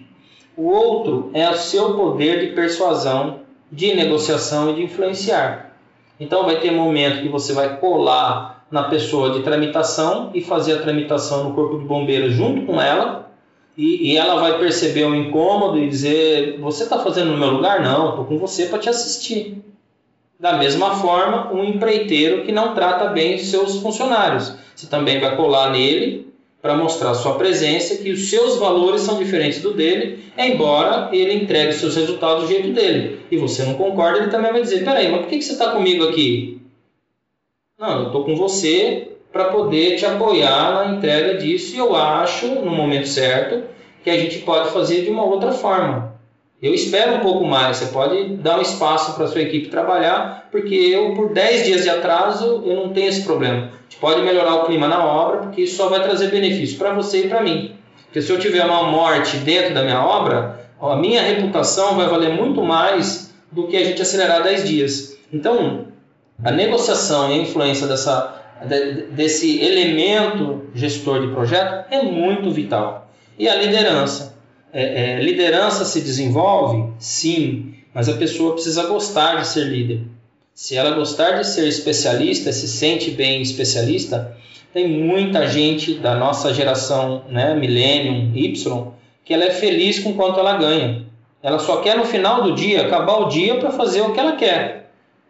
O 0.56 0.68
outro 0.70 1.30
é 1.34 1.48
o 1.50 1.56
seu 1.56 1.94
poder 1.94 2.40
de 2.40 2.54
persuasão, 2.54 3.40
de 3.70 3.94
negociação 3.94 4.70
e 4.70 4.74
de 4.76 4.82
influenciar. 4.84 5.76
Então 6.18 6.44
vai 6.44 6.60
ter 6.60 6.70
momento 6.70 7.20
que 7.20 7.28
você 7.28 7.52
vai 7.52 7.78
colar 7.78 8.64
na 8.70 8.84
pessoa 8.84 9.30
de 9.30 9.42
tramitação 9.42 10.30
e 10.34 10.40
fazer 10.40 10.74
a 10.74 10.82
tramitação 10.82 11.44
no 11.44 11.54
corpo 11.54 11.78
de 11.78 11.84
bombeiros 11.84 12.32
junto 12.32 12.64
com 12.64 12.80
ela 12.80 13.30
e, 13.76 14.12
e 14.12 14.16
ela 14.16 14.40
vai 14.40 14.58
perceber 14.58 15.04
o 15.04 15.14
incômodo 15.14 15.78
e 15.78 15.88
dizer 15.88 16.58
você 16.58 16.84
está 16.84 16.98
fazendo 16.98 17.32
no 17.32 17.38
meu 17.38 17.50
lugar? 17.50 17.82
Não, 17.82 18.10
estou 18.10 18.24
com 18.24 18.38
você 18.38 18.66
para 18.66 18.78
te 18.78 18.88
assistir. 18.88 19.62
Da 20.40 20.54
mesma 20.54 20.96
forma, 20.96 21.52
um 21.52 21.64
empreiteiro 21.64 22.44
que 22.44 22.52
não 22.52 22.74
trata 22.74 23.08
bem 23.08 23.38
seus 23.38 23.78
funcionários. 23.78 24.54
Você 24.74 24.86
também 24.86 25.20
vai 25.20 25.36
colar 25.36 25.70
nele 25.70 26.25
para 26.66 26.76
mostrar 26.76 27.14
sua 27.14 27.35
presença, 27.35 27.96
que 27.96 28.11
os 28.11 28.29
seus 28.29 28.57
valores 28.57 29.02
são 29.02 29.18
diferentes 29.18 29.62
do 29.62 29.72
dele, 29.72 30.24
embora 30.37 31.11
ele 31.12 31.33
entregue 31.33 31.72
seus 31.72 31.94
resultados 31.94 32.42
do 32.42 32.48
jeito 32.48 32.72
dele. 32.72 33.20
E 33.31 33.37
você 33.37 33.62
não 33.62 33.74
concorda, 33.74 34.18
ele 34.18 34.31
também 34.33 34.50
vai 34.50 34.62
dizer: 34.62 34.85
peraí, 34.85 35.09
mas 35.09 35.20
por 35.20 35.29
que 35.29 35.40
você 35.40 35.52
está 35.52 35.70
comigo 35.70 36.09
aqui? 36.09 36.61
Não, 37.79 38.00
eu 38.00 38.07
estou 38.07 38.24
com 38.24 38.35
você 38.35 39.12
para 39.33 39.44
poder 39.44 39.94
te 39.96 40.05
apoiar 40.05 40.74
na 40.74 40.96
entrega 40.96 41.38
disso 41.38 41.76
e 41.76 41.79
eu 41.79 41.94
acho, 41.94 42.48
no 42.48 42.72
momento 42.72 43.07
certo, 43.07 43.62
que 44.02 44.11
a 44.11 44.18
gente 44.18 44.40
pode 44.40 44.70
fazer 44.70 45.05
de 45.05 45.11
uma 45.11 45.24
outra 45.24 45.52
forma. 45.52 46.15
Eu 46.62 46.72
espero 46.72 47.16
um 47.16 47.20
pouco 47.20 47.44
mais, 47.44 47.76
você 47.76 47.86
pode 47.92 48.36
dar 48.36 48.58
um 48.58 48.62
espaço 48.62 49.14
para 49.14 49.26
sua 49.26 49.42
equipe 49.42 49.68
trabalhar, 49.68 50.48
porque 50.50 50.74
eu, 50.74 51.14
por 51.14 51.34
10 51.34 51.66
dias 51.66 51.82
de 51.82 51.90
atraso, 51.90 52.62
eu 52.64 52.74
não 52.76 52.94
tenho 52.94 53.08
esse 53.08 53.24
problema. 53.24 53.66
A 53.66 53.82
gente 53.82 54.00
pode 54.00 54.22
melhorar 54.22 54.54
o 54.54 54.64
clima 54.64 54.88
na 54.88 55.04
obra, 55.04 55.40
porque 55.40 55.62
isso 55.62 55.76
só 55.76 55.90
vai 55.90 56.02
trazer 56.02 56.30
benefício 56.30 56.78
para 56.78 56.94
você 56.94 57.26
e 57.26 57.28
para 57.28 57.42
mim. 57.42 57.74
Porque 58.06 58.22
se 58.22 58.32
eu 58.32 58.38
tiver 58.38 58.64
uma 58.64 58.84
morte 58.84 59.36
dentro 59.38 59.74
da 59.74 59.82
minha 59.82 60.02
obra, 60.02 60.66
a 60.80 60.96
minha 60.96 61.20
reputação 61.20 61.94
vai 61.94 62.08
valer 62.08 62.32
muito 62.32 62.62
mais 62.62 63.34
do 63.52 63.66
que 63.66 63.76
a 63.76 63.84
gente 63.84 64.00
acelerar 64.00 64.42
10 64.42 64.66
dias. 64.66 65.18
Então, 65.30 65.88
a 66.42 66.50
negociação 66.50 67.30
e 67.30 67.34
a 67.34 67.42
influência 67.42 67.86
dessa, 67.86 68.34
desse 69.10 69.62
elemento 69.62 70.70
gestor 70.74 71.20
de 71.20 71.28
projeto 71.34 71.84
é 71.90 72.02
muito 72.02 72.50
vital. 72.50 73.10
E 73.38 73.46
a 73.46 73.54
liderança 73.56 74.36
é, 74.78 75.14
é, 75.14 75.22
liderança 75.22 75.86
se 75.86 76.02
desenvolve? 76.02 76.92
Sim, 76.98 77.72
mas 77.94 78.10
a 78.10 78.12
pessoa 78.12 78.52
precisa 78.52 78.86
gostar 78.86 79.36
de 79.36 79.48
ser 79.48 79.64
líder. 79.64 80.02
Se 80.52 80.76
ela 80.76 80.90
gostar 80.90 81.38
de 81.38 81.46
ser 81.46 81.66
especialista, 81.66 82.52
se 82.52 82.68
sente 82.68 83.10
bem 83.10 83.40
especialista, 83.40 84.36
tem 84.74 84.86
muita 84.86 85.46
gente 85.46 85.94
da 85.94 86.14
nossa 86.14 86.52
geração, 86.52 87.24
né, 87.30 87.54
Millennium, 87.54 88.32
Y, 88.36 88.92
que 89.24 89.32
ela 89.32 89.44
é 89.44 89.50
feliz 89.50 89.98
com 89.98 90.12
quanto 90.12 90.38
ela 90.38 90.58
ganha. 90.58 91.06
Ela 91.42 91.58
só 91.58 91.78
quer 91.78 91.96
no 91.96 92.04
final 92.04 92.42
do 92.42 92.54
dia 92.54 92.82
acabar 92.82 93.16
o 93.20 93.28
dia 93.28 93.54
para 93.54 93.70
fazer 93.70 94.02
o 94.02 94.12
que 94.12 94.20
ela 94.20 94.32
quer. 94.32 94.86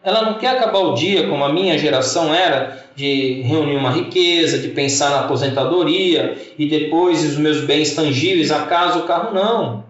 Ela 0.07 0.23
não 0.23 0.35
quer 0.35 0.51
acabar 0.51 0.79
o 0.79 0.95
dia 0.95 1.29
como 1.29 1.45
a 1.45 1.53
minha 1.53 1.77
geração 1.77 2.33
era, 2.33 2.79
de 2.95 3.43
reunir 3.43 3.75
uma 3.75 3.91
riqueza, 3.91 4.57
de 4.57 4.69
pensar 4.69 5.11
na 5.11 5.21
aposentadoria 5.23 6.39
e 6.57 6.69
depois 6.69 7.25
os 7.25 7.37
meus 7.37 7.63
bens 7.63 7.93
tangíveis, 7.93 8.53
a 8.53 8.67
casa, 8.67 9.01
o 9.01 9.03
carro, 9.03 9.35
não. 9.35 9.85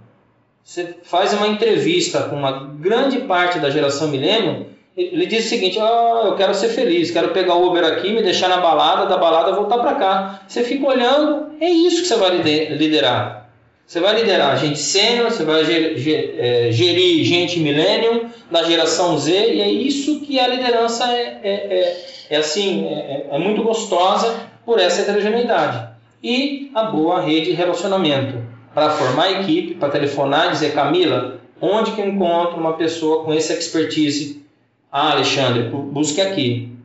Você 0.65 0.97
faz 1.03 1.35
uma 1.35 1.47
entrevista 1.47 2.23
com 2.23 2.35
uma 2.35 2.73
grande 2.81 3.19
parte 3.21 3.59
da 3.59 3.69
geração 3.69 4.09
milênio, 4.09 4.69
ele 4.97 5.27
diz 5.27 5.45
o 5.45 5.49
seguinte: 5.51 5.79
oh, 5.79 6.29
eu 6.29 6.35
quero 6.35 6.55
ser 6.55 6.71
feliz, 6.71 7.11
quero 7.11 7.29
pegar 7.29 7.55
o 7.55 7.67
Uber 7.67 7.85
aqui, 7.85 8.11
me 8.11 8.23
deixar 8.23 8.49
na 8.49 8.57
balada, 8.57 9.05
da 9.05 9.19
balada 9.19 9.53
voltar 9.53 9.79
para 9.81 9.97
cá. 9.97 10.41
Você 10.49 10.65
fica 10.65 10.87
olhando, 10.87 11.49
é 11.61 11.69
isso 11.69 12.01
que 12.01 12.09
você 12.09 12.17
vai 12.17 12.39
liderar. 12.39 13.46
Você 13.87 14.01
vai 14.01 14.17
liderar 14.17 14.59
gente 14.59 14.81
sênior, 14.81 15.31
você 15.31 15.45
vai 15.45 15.63
é, 15.63 16.73
gerir 16.73 17.25
gente 17.25 17.61
millennium 17.61 18.29
da 18.51 18.65
geração 18.65 19.17
Z, 19.17 19.31
e 19.31 19.61
é 19.61 19.71
isso 19.71 20.21
que 20.23 20.41
a 20.41 20.49
liderança 20.49 21.05
é, 21.13 21.41
é, 21.41 21.51
é, 21.51 22.07
é 22.31 22.37
assim, 22.37 22.85
é, 22.89 23.29
é, 23.31 23.39
muito 23.39 23.63
gostosa 23.63 24.41
por 24.65 24.81
essa 24.81 25.03
heterogeneidade. 25.03 25.89
E 26.21 26.69
a 26.75 26.83
boa 26.83 27.21
rede 27.21 27.51
de 27.51 27.53
relacionamento 27.53 28.43
para 28.75 28.91
formar 28.91 29.27
a 29.27 29.41
equipe, 29.43 29.77
para 29.77 29.91
telefonar 29.91 30.49
e 30.49 30.51
dizer, 30.51 30.75
Camila, 30.75 31.39
onde 31.61 31.93
que 31.93 32.01
eu 32.01 32.09
encontro 32.09 32.59
uma 32.59 32.73
pessoa 32.73 33.25
com 33.25 33.33
essa 33.33 33.53
expertise? 33.53 34.45
Ah, 34.91 35.13
Alexandre, 35.13 35.63
busque 35.69 36.21
aqui. 36.21 36.76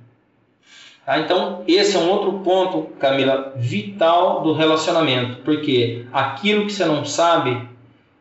Tá? 1.12 1.20
Então, 1.20 1.64
esse 1.68 1.98
é 1.98 2.00
um 2.00 2.10
outro 2.10 2.40
ponto, 2.40 2.84
Camila, 2.98 3.52
vital 3.58 4.42
do 4.42 4.54
relacionamento, 4.54 5.42
porque 5.44 6.06
aquilo 6.14 6.66
que 6.66 6.72
você 6.72 6.86
não 6.86 7.04
sabe, 7.04 7.68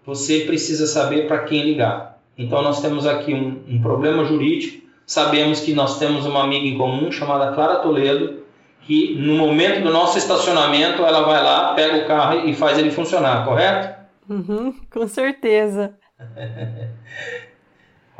você 0.04 0.40
precisa 0.40 0.88
saber 0.88 1.28
para 1.28 1.44
quem 1.44 1.62
ligar. 1.62 2.18
Então, 2.36 2.62
nós 2.62 2.82
temos 2.82 3.06
aqui 3.06 3.32
um, 3.32 3.62
um, 3.68 3.80
problema 3.80 4.24
jurídico, 4.24 4.84
sabemos 5.06 5.60
que 5.60 5.72
nós 5.72 6.00
temos 6.00 6.26
uma 6.26 6.42
amiga 6.42 6.66
em 6.66 6.76
comum 6.76 7.12
chamada 7.12 7.52
Clara 7.52 7.76
Toledo, 7.76 8.40
que 8.82 9.14
no 9.14 9.36
momento 9.36 9.84
do 9.84 9.92
nosso 9.92 10.18
estacionamento, 10.18 11.04
ela 11.04 11.20
vai 11.20 11.44
lá, 11.44 11.74
pega 11.74 11.98
o 11.98 12.06
carro 12.08 12.48
e 12.48 12.54
faz 12.54 12.76
ele 12.76 12.90
funcionar, 12.90 13.44
correto? 13.44 14.00
Uhum, 14.28 14.74
com 14.90 15.06
certeza. 15.06 15.94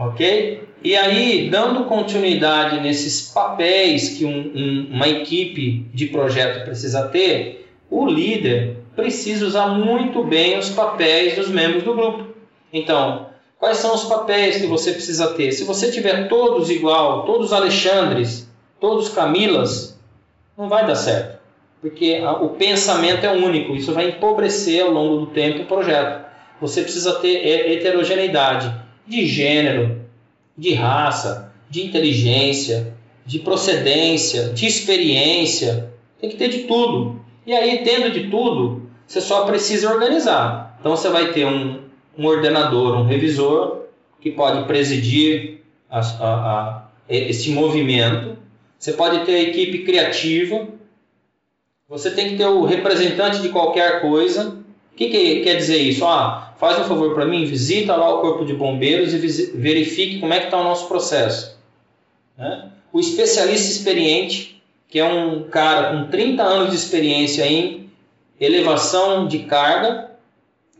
Ok? 0.00 0.66
E 0.82 0.96
aí, 0.96 1.50
dando 1.50 1.84
continuidade 1.84 2.80
nesses 2.80 3.30
papéis 3.30 4.16
que 4.16 4.24
um, 4.24 4.50
um, 4.54 4.88
uma 4.92 5.06
equipe 5.06 5.86
de 5.92 6.06
projeto 6.06 6.64
precisa 6.64 7.06
ter, 7.08 7.68
o 7.90 8.06
líder 8.06 8.78
precisa 8.96 9.44
usar 9.44 9.66
muito 9.66 10.24
bem 10.24 10.58
os 10.58 10.70
papéis 10.70 11.36
dos 11.36 11.50
membros 11.50 11.82
do 11.82 11.94
grupo. 11.94 12.28
Então, 12.72 13.26
quais 13.58 13.76
são 13.76 13.94
os 13.94 14.04
papéis 14.04 14.56
que 14.56 14.66
você 14.66 14.92
precisa 14.92 15.34
ter? 15.34 15.52
Se 15.52 15.64
você 15.64 15.90
tiver 15.90 16.28
todos 16.28 16.70
igual, 16.70 17.26
todos 17.26 17.52
Alexandres, 17.52 18.50
todos 18.80 19.10
Camilas, 19.10 20.00
Não 20.56 20.66
vai 20.66 20.86
dar 20.86 20.94
certo. 20.94 21.38
Porque 21.82 22.20
o 22.40 22.48
pensamento 22.50 23.24
é 23.24 23.32
único, 23.32 23.76
isso 23.76 23.92
vai 23.92 24.08
empobrecer 24.08 24.82
ao 24.82 24.90
longo 24.90 25.26
do 25.26 25.26
tempo 25.26 25.62
o 25.62 25.66
projeto. 25.66 26.24
Você 26.58 26.82
precisa 26.82 27.14
ter 27.16 27.46
heterogeneidade 27.70 28.89
de 29.10 29.26
gênero, 29.26 30.02
de 30.56 30.72
raça, 30.72 31.52
de 31.68 31.84
inteligência, 31.84 32.94
de 33.26 33.40
procedência, 33.40 34.50
de 34.50 34.66
experiência. 34.66 35.92
Tem 36.20 36.30
que 36.30 36.36
ter 36.36 36.48
de 36.48 36.58
tudo. 36.60 37.20
E 37.44 37.52
aí, 37.52 37.82
tendo 37.82 38.10
de 38.10 38.30
tudo, 38.30 38.88
você 39.06 39.20
só 39.20 39.44
precisa 39.44 39.92
organizar. 39.92 40.78
Então, 40.78 40.96
você 40.96 41.08
vai 41.08 41.32
ter 41.32 41.44
um, 41.44 41.80
um 42.16 42.24
ordenador, 42.24 43.00
um 43.00 43.06
revisor, 43.06 43.86
que 44.20 44.30
pode 44.30 44.64
presidir 44.66 45.62
a, 45.90 45.98
a, 45.98 46.24
a, 46.24 46.88
esse 47.08 47.50
movimento. 47.50 48.38
Você 48.78 48.92
pode 48.92 49.24
ter 49.24 49.34
a 49.34 49.42
equipe 49.42 49.78
criativa. 49.80 50.68
Você 51.88 52.12
tem 52.12 52.30
que 52.30 52.36
ter 52.36 52.46
o 52.46 52.64
representante 52.64 53.42
de 53.42 53.48
qualquer 53.48 54.00
coisa. 54.00 54.59
O 54.92 54.96
que, 54.96 55.08
que 55.08 55.40
quer 55.40 55.56
dizer 55.56 55.78
isso? 55.78 56.04
Ah, 56.04 56.54
faz 56.58 56.78
um 56.78 56.84
favor 56.84 57.14
para 57.14 57.24
mim, 57.24 57.44
visita 57.44 57.96
lá 57.96 58.14
o 58.14 58.20
corpo 58.20 58.44
de 58.44 58.52
bombeiros 58.52 59.14
e 59.14 59.18
verifique 59.56 60.20
como 60.20 60.34
é 60.34 60.40
que 60.40 60.46
está 60.46 60.58
o 60.58 60.64
nosso 60.64 60.88
processo. 60.88 61.58
Né? 62.36 62.70
O 62.92 63.00
especialista 63.00 63.70
experiente, 63.70 64.62
que 64.88 64.98
é 64.98 65.04
um 65.04 65.44
cara 65.44 65.96
com 65.96 66.10
30 66.10 66.42
anos 66.42 66.70
de 66.70 66.76
experiência 66.76 67.46
em 67.46 67.88
elevação 68.38 69.26
de 69.26 69.40
carga, 69.40 70.10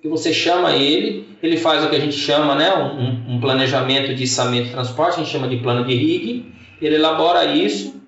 que 0.01 0.09
você 0.09 0.33
chama 0.33 0.73
ele, 0.73 1.29
ele 1.43 1.57
faz 1.57 1.85
o 1.85 1.91
que 1.91 1.97
a 1.97 2.01
gente 2.01 2.17
chama, 2.17 2.55
né, 2.55 2.75
um, 2.75 3.35
um 3.35 3.41
planejamento 3.41 4.15
de 4.15 4.25
içamento 4.25 4.69
e 4.69 4.73
transporte, 4.73 5.15
a 5.15 5.19
gente 5.19 5.31
chama 5.31 5.47
de 5.47 5.59
plano 5.59 5.85
de 5.85 5.95
rig, 5.95 6.53
ele 6.81 6.95
elabora 6.95 7.45
isso, 7.45 8.00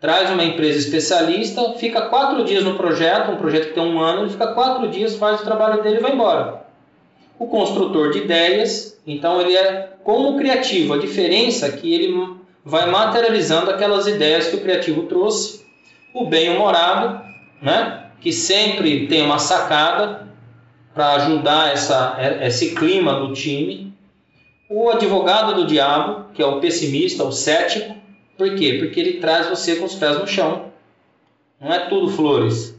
traz 0.00 0.30
uma 0.30 0.44
empresa 0.44 0.78
especialista, 0.78 1.74
fica 1.74 2.02
quatro 2.02 2.44
dias 2.44 2.64
no 2.64 2.76
projeto, 2.76 3.32
um 3.32 3.36
projeto 3.36 3.68
que 3.68 3.74
tem 3.74 3.82
um 3.82 4.00
ano, 4.00 4.22
ele 4.22 4.30
fica 4.30 4.48
quatro 4.48 4.88
dias, 4.88 5.16
faz 5.16 5.40
o 5.40 5.44
trabalho 5.44 5.82
dele 5.82 5.96
e 5.96 6.00
vai 6.00 6.12
embora. 6.12 6.62
O 7.38 7.46
construtor 7.46 8.10
de 8.10 8.18
ideias, 8.18 8.98
então 9.06 9.40
ele 9.40 9.56
é 9.56 9.92
como 10.04 10.36
criativo, 10.36 10.94
a 10.94 10.98
diferença 10.98 11.66
é 11.66 11.72
que 11.72 11.92
ele 11.92 12.36
vai 12.64 12.90
materializando 12.90 13.70
aquelas 13.70 14.06
ideias 14.06 14.48
que 14.48 14.56
o 14.56 14.60
criativo 14.60 15.04
trouxe, 15.04 15.66
o 16.14 16.26
bem-humorado, 16.26 17.20
né, 17.60 18.10
que 18.20 18.32
sempre 18.32 19.06
tem 19.06 19.22
uma 19.22 19.38
sacada, 19.38 20.28
para 20.98 21.12
ajudar 21.12 21.72
essa, 21.72 22.16
esse 22.42 22.74
clima 22.74 23.20
do 23.20 23.32
time. 23.32 23.94
O 24.68 24.90
advogado 24.90 25.54
do 25.54 25.64
diabo, 25.64 26.26
que 26.34 26.42
é 26.42 26.46
o 26.46 26.58
pessimista, 26.58 27.22
o 27.22 27.30
cético, 27.30 27.94
por 28.38 28.54
quê? 28.54 28.78
Porque 28.78 29.00
ele 29.00 29.14
traz 29.14 29.48
você 29.48 29.74
com 29.76 29.84
os 29.84 29.96
pés 29.96 30.16
no 30.16 30.26
chão. 30.26 30.66
Não 31.60 31.72
é 31.72 31.88
tudo 31.88 32.08
flores. 32.08 32.78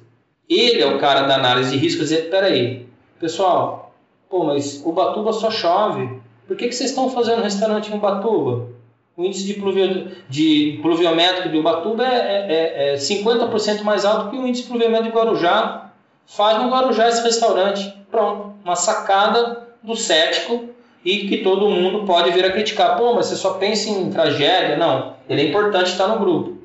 Ele 0.50 0.82
é 0.82 0.88
o 0.88 0.98
cara 0.98 1.24
da 1.24 1.36
análise 1.36 1.72
de 1.72 1.78
risco, 1.78 2.02
dizer, 2.02 2.30
peraí, 2.30 2.88
pessoal, 3.20 3.94
pô, 4.30 4.46
mas 4.46 4.82
Ubatuba 4.84 5.34
só 5.34 5.52
chove. 5.52 6.18
Por 6.48 6.56
que, 6.56 6.70
que 6.70 6.74
vocês 6.74 6.90
estão 6.90 7.10
fazendo 7.10 7.44
restaurante 7.44 7.92
em 7.92 7.96
Ubatuba? 7.96 8.70
O 9.18 9.24
índice 9.24 9.46
de, 9.46 9.56
pluvio, 9.56 10.08
de 10.30 10.80
pluviométrico 10.82 11.50
de 11.50 11.58
Ubatuba 11.58 12.08
é, 12.08 12.92
é, 12.92 12.94
é 12.94 12.96
50% 12.96 13.82
mais 13.82 14.06
alto 14.06 14.32
que 14.32 14.38
o 14.38 14.48
índice 14.48 14.64
de 14.64 14.70
pluviométrico 14.70 15.12
de 15.12 15.18
Guarujá 15.18 15.92
faz 16.26 16.64
no 16.64 16.70
Guarujá 16.70 17.10
esse 17.10 17.22
restaurante. 17.22 17.94
Pronto, 18.10 18.54
uma 18.64 18.78
sacada 18.78 19.68
do 19.84 19.96
cético 19.96 20.69
e 21.04 21.28
que 21.28 21.38
todo 21.38 21.70
mundo 21.70 22.06
pode 22.06 22.32
vir 22.32 22.46
a 22.46 22.52
criticar. 22.52 22.98
Pô, 22.98 23.14
mas 23.14 23.28
você 23.28 23.36
só 23.36 23.54
pensa 23.54 23.90
em 23.90 24.10
tragédia? 24.10 24.78
Não, 24.78 25.14
ele 25.30 25.42
é 25.42 25.48
importante 25.50 25.92
estar 25.92 26.08
no 26.08 26.20
grupo. 26.20 26.58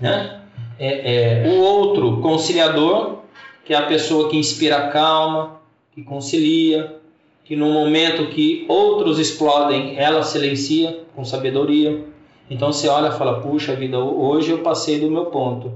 Né? 0.00 0.40
É, 0.78 1.44
é, 1.44 1.48
o 1.48 1.60
outro, 1.60 2.20
conciliador, 2.20 3.18
que 3.64 3.74
é 3.74 3.76
a 3.76 3.86
pessoa 3.86 4.28
que 4.28 4.36
inspira 4.36 4.88
calma, 4.88 5.60
que 5.92 6.02
concilia, 6.02 6.96
que 7.44 7.56
no 7.56 7.72
momento 7.72 8.28
que 8.28 8.66
outros 8.68 9.18
explodem, 9.18 9.98
ela 9.98 10.22
silencia 10.22 11.04
com 11.14 11.24
sabedoria. 11.24 12.04
Então 12.50 12.72
você 12.72 12.88
olha 12.88 13.08
e 13.08 13.18
fala: 13.18 13.40
puxa 13.40 13.74
vida, 13.74 13.98
hoje 13.98 14.50
eu 14.50 14.58
passei 14.58 15.00
do 15.00 15.10
meu 15.10 15.26
ponto. 15.26 15.72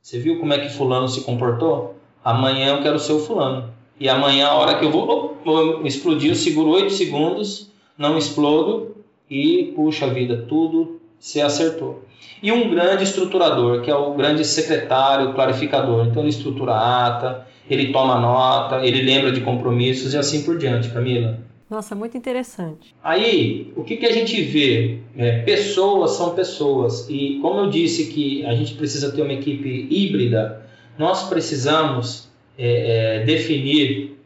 Você 0.00 0.18
viu 0.18 0.38
como 0.38 0.54
é 0.54 0.58
que 0.58 0.70
Fulano 0.70 1.08
se 1.08 1.22
comportou? 1.22 1.96
Amanhã 2.24 2.76
eu 2.76 2.82
quero 2.82 2.98
ser 2.98 3.12
o 3.12 3.18
fulano. 3.18 3.72
E 4.00 4.08
amanhã, 4.08 4.46
a 4.46 4.54
hora 4.54 4.78
que 4.78 4.84
eu 4.86 4.90
vou, 4.90 5.36
vou 5.44 5.86
explodir, 5.86 6.30
eu 6.30 6.34
seguro 6.34 6.70
8 6.70 6.90
segundos, 6.90 7.70
não 7.98 8.16
explodo 8.16 8.96
e, 9.30 9.74
puxa 9.76 10.08
vida, 10.08 10.46
tudo 10.48 10.98
se 11.18 11.38
acertou. 11.38 12.02
E 12.42 12.50
um 12.50 12.70
grande 12.70 13.04
estruturador, 13.04 13.82
que 13.82 13.90
é 13.90 13.94
o 13.94 14.14
grande 14.14 14.42
secretário, 14.42 15.34
clarificador. 15.34 16.06
Então 16.06 16.22
ele 16.22 16.30
estrutura 16.30 16.72
a 16.72 17.06
ata, 17.08 17.46
ele 17.68 17.92
toma 17.92 18.18
nota, 18.18 18.84
ele 18.84 19.02
lembra 19.02 19.30
de 19.30 19.42
compromissos 19.42 20.14
e 20.14 20.16
assim 20.16 20.44
por 20.44 20.56
diante, 20.56 20.88
Camila. 20.88 21.38
Nossa, 21.68 21.94
muito 21.94 22.16
interessante. 22.16 22.94
Aí, 23.04 23.70
o 23.76 23.84
que, 23.84 23.98
que 23.98 24.06
a 24.06 24.12
gente 24.12 24.40
vê? 24.42 25.00
É, 25.14 25.42
pessoas 25.42 26.12
são 26.12 26.34
pessoas. 26.34 27.06
E 27.10 27.38
como 27.42 27.60
eu 27.60 27.70
disse 27.70 28.06
que 28.06 28.46
a 28.46 28.54
gente 28.54 28.74
precisa 28.74 29.12
ter 29.12 29.20
uma 29.20 29.34
equipe 29.34 29.86
híbrida, 29.90 30.66
nós 30.98 31.28
precisamos 31.28 32.29
é, 32.62 33.20
é, 33.20 33.24
definir 33.24 34.18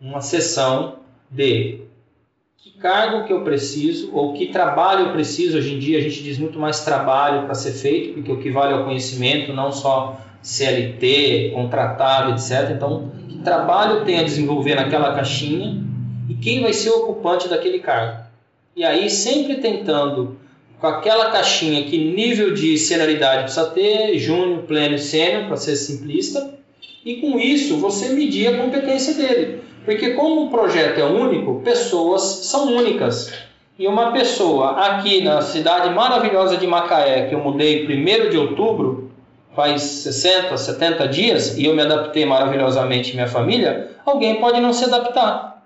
uma 0.00 0.20
sessão 0.20 1.00
de 1.28 1.80
que 2.56 2.70
cargo 2.78 3.26
que 3.26 3.32
eu 3.32 3.42
preciso 3.42 4.10
ou 4.14 4.32
que 4.32 4.46
trabalho 4.46 5.06
eu 5.06 5.12
preciso. 5.12 5.58
Hoje 5.58 5.74
em 5.74 5.78
dia 5.80 5.98
a 5.98 6.00
gente 6.00 6.22
diz 6.22 6.38
muito 6.38 6.56
mais 6.56 6.84
trabalho 6.84 7.46
para 7.46 7.54
ser 7.54 7.72
feito, 7.72 8.14
porque 8.14 8.30
o 8.30 8.38
que 8.38 8.48
vale 8.48 8.74
é 8.74 8.76
o 8.76 8.84
conhecimento, 8.84 9.52
não 9.52 9.72
só 9.72 10.20
CLT, 10.40 11.50
contratado, 11.52 12.32
etc. 12.32 12.70
Então, 12.76 13.10
que 13.28 13.38
trabalho 13.38 14.04
tem 14.04 14.20
a 14.20 14.22
desenvolver 14.22 14.76
naquela 14.76 15.12
caixinha 15.14 15.82
e 16.28 16.34
quem 16.34 16.62
vai 16.62 16.72
ser 16.72 16.90
o 16.90 17.00
ocupante 17.00 17.48
daquele 17.48 17.80
cargo. 17.80 18.22
E 18.76 18.84
aí, 18.84 19.10
sempre 19.10 19.56
tentando 19.56 20.38
com 20.78 20.86
aquela 20.86 21.30
caixinha 21.32 21.82
que 21.84 21.98
nível 21.98 22.54
de 22.54 22.78
senioridade 22.78 23.42
precisa 23.42 23.66
ter, 23.70 24.16
júnior, 24.16 24.62
pleno 24.62 24.94
e 24.94 24.98
sênior, 24.98 25.46
para 25.46 25.56
ser 25.56 25.74
simplista, 25.74 26.59
e 27.04 27.16
com 27.16 27.38
isso 27.38 27.78
você 27.78 28.10
medir 28.10 28.48
a 28.48 28.58
competência 28.58 29.14
dele. 29.14 29.62
Porque 29.84 30.10
como 30.10 30.44
o 30.44 30.50
projeto 30.50 30.98
é 30.98 31.04
único, 31.04 31.60
pessoas 31.62 32.22
são 32.22 32.74
únicas. 32.76 33.32
E 33.78 33.86
uma 33.86 34.12
pessoa 34.12 34.72
aqui 34.72 35.22
na 35.22 35.40
cidade 35.40 35.94
maravilhosa 35.94 36.58
de 36.58 36.66
Macaé, 36.66 37.26
que 37.28 37.34
eu 37.34 37.40
mudei 37.40 37.86
1 37.86 38.30
de 38.30 38.36
outubro, 38.36 39.10
faz 39.56 39.82
60, 39.82 40.56
70 40.56 41.08
dias, 41.08 41.56
e 41.56 41.64
eu 41.64 41.74
me 41.74 41.82
adaptei 41.82 42.26
maravilhosamente 42.26 43.14
minha 43.14 43.26
família, 43.26 43.90
alguém 44.04 44.38
pode 44.38 44.60
não 44.60 44.72
se 44.72 44.84
adaptar. 44.84 45.64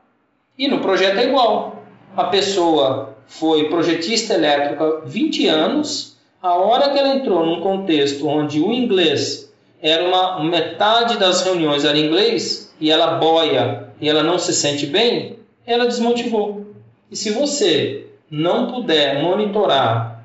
E 0.56 0.68
no 0.68 0.78
projeto 0.78 1.18
é 1.18 1.24
igual. 1.24 1.82
A 2.16 2.24
pessoa 2.24 3.16
foi 3.26 3.68
projetista 3.68 4.34
elétrica 4.34 5.02
20 5.04 5.48
anos, 5.48 6.16
a 6.40 6.54
hora 6.54 6.90
que 6.90 6.98
ela 6.98 7.16
entrou 7.16 7.44
num 7.44 7.60
contexto 7.60 8.28
onde 8.28 8.60
o 8.60 8.72
inglês 8.72 9.43
era 9.84 10.04
uma 10.04 10.42
metade 10.42 11.18
das 11.18 11.44
reuniões 11.44 11.84
era 11.84 11.98
inglês 11.98 12.74
e 12.80 12.90
ela 12.90 13.18
boia 13.18 13.90
e 14.00 14.08
ela 14.08 14.22
não 14.22 14.38
se 14.38 14.52
sente 14.52 14.86
bem, 14.86 15.38
ela 15.66 15.86
desmotivou. 15.86 16.66
E 17.10 17.16
se 17.16 17.30
você 17.30 18.06
não 18.30 18.72
puder 18.72 19.22
monitorar 19.22 20.24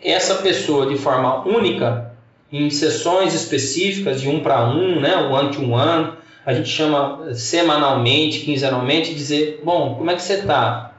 essa 0.00 0.36
pessoa 0.36 0.86
de 0.86 0.96
forma 0.96 1.44
única 1.48 2.12
em 2.52 2.70
sessões 2.70 3.34
específicas 3.34 4.20
de 4.20 4.28
um 4.28 4.40
para 4.40 4.68
um, 4.68 5.00
né, 5.00 5.16
one 5.16 5.50
to 5.50 5.62
one, 5.62 6.12
a 6.44 6.52
gente 6.52 6.68
chama 6.68 7.34
semanalmente, 7.34 8.40
quinzenalmente, 8.40 9.14
dizer, 9.14 9.60
bom, 9.64 9.94
como 9.94 10.10
é 10.10 10.14
que 10.14 10.22
você 10.22 10.34
está? 10.34 10.92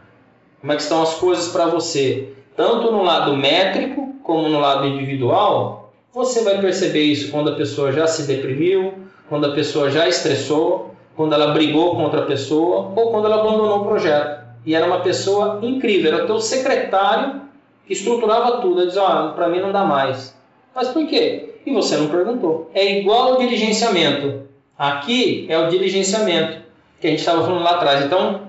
como 0.64 0.72
é 0.72 0.78
que 0.78 0.82
estão 0.82 1.04
as 1.04 1.16
coisas 1.16 1.50
para 1.50 1.66
você, 1.66 2.30
tanto 2.56 2.90
no 2.90 3.04
lado 3.04 3.36
métrico 3.36 4.16
como 4.24 4.48
no 4.48 4.62
lado 4.62 4.88
individual, 4.88 5.83
você 6.14 6.44
vai 6.44 6.62
perceber 6.62 7.02
isso 7.02 7.32
quando 7.32 7.50
a 7.50 7.56
pessoa 7.56 7.92
já 7.92 8.06
se 8.06 8.24
deprimiu, 8.24 8.94
quando 9.28 9.48
a 9.48 9.54
pessoa 9.54 9.90
já 9.90 10.08
estressou, 10.08 10.94
quando 11.16 11.34
ela 11.34 11.54
brigou 11.54 11.96
com 11.96 12.04
outra 12.04 12.22
pessoa 12.22 12.94
ou 12.96 13.10
quando 13.10 13.26
ela 13.26 13.42
abandonou 13.42 13.82
o 13.82 13.86
projeto. 13.86 14.44
E 14.64 14.76
era 14.76 14.86
uma 14.86 15.00
pessoa 15.00 15.60
incrível, 15.64 16.14
era 16.14 16.28
teu 16.28 16.40
secretário 16.40 17.42
que 17.88 17.94
estruturava 17.94 18.62
tudo. 18.62 18.80
Ele 18.80 18.88
dizia, 18.88 19.02
ah, 19.02 19.30
para 19.30 19.50
mim 19.50 19.60
não 19.60 19.72
dá 19.72 19.84
mais. 19.84 20.36
Mas 20.76 20.90
por 20.90 21.06
quê? 21.08 21.56
E 21.66 21.74
você 21.74 21.98
não 21.98 22.08
perguntou. 22.08 22.70
É 22.74 23.00
igual 23.00 23.34
ao 23.34 23.40
diligenciamento. 23.40 24.44
Aqui 24.78 25.48
é 25.50 25.58
o 25.58 25.70
diligenciamento 25.70 26.62
que 27.02 27.08
a 27.08 27.10
gente 27.10 27.20
estava 27.20 27.44
falando 27.44 27.64
lá 27.64 27.72
atrás. 27.72 28.06
Então, 28.06 28.42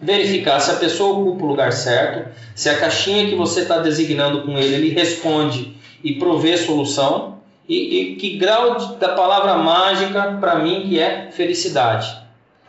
verificar 0.00 0.60
se 0.60 0.70
a 0.70 0.74
pessoa 0.74 1.18
ocupa 1.18 1.44
o 1.44 1.48
lugar 1.48 1.72
certo, 1.72 2.30
se 2.54 2.68
a 2.68 2.78
caixinha 2.78 3.28
que 3.28 3.34
você 3.34 3.60
está 3.62 3.78
designando 3.78 4.42
com 4.42 4.56
ele, 4.56 4.74
ele 4.74 4.88
responde 4.90 5.77
e 6.02 6.14
provê 6.14 6.56
solução, 6.56 7.38
e, 7.68 7.98
e 7.98 8.16
que 8.16 8.36
grau 8.36 8.76
de, 8.76 8.96
da 8.96 9.10
palavra 9.10 9.56
mágica 9.58 10.38
para 10.40 10.56
mim 10.56 10.86
que 10.88 10.98
é 10.98 11.30
felicidade. 11.30 12.16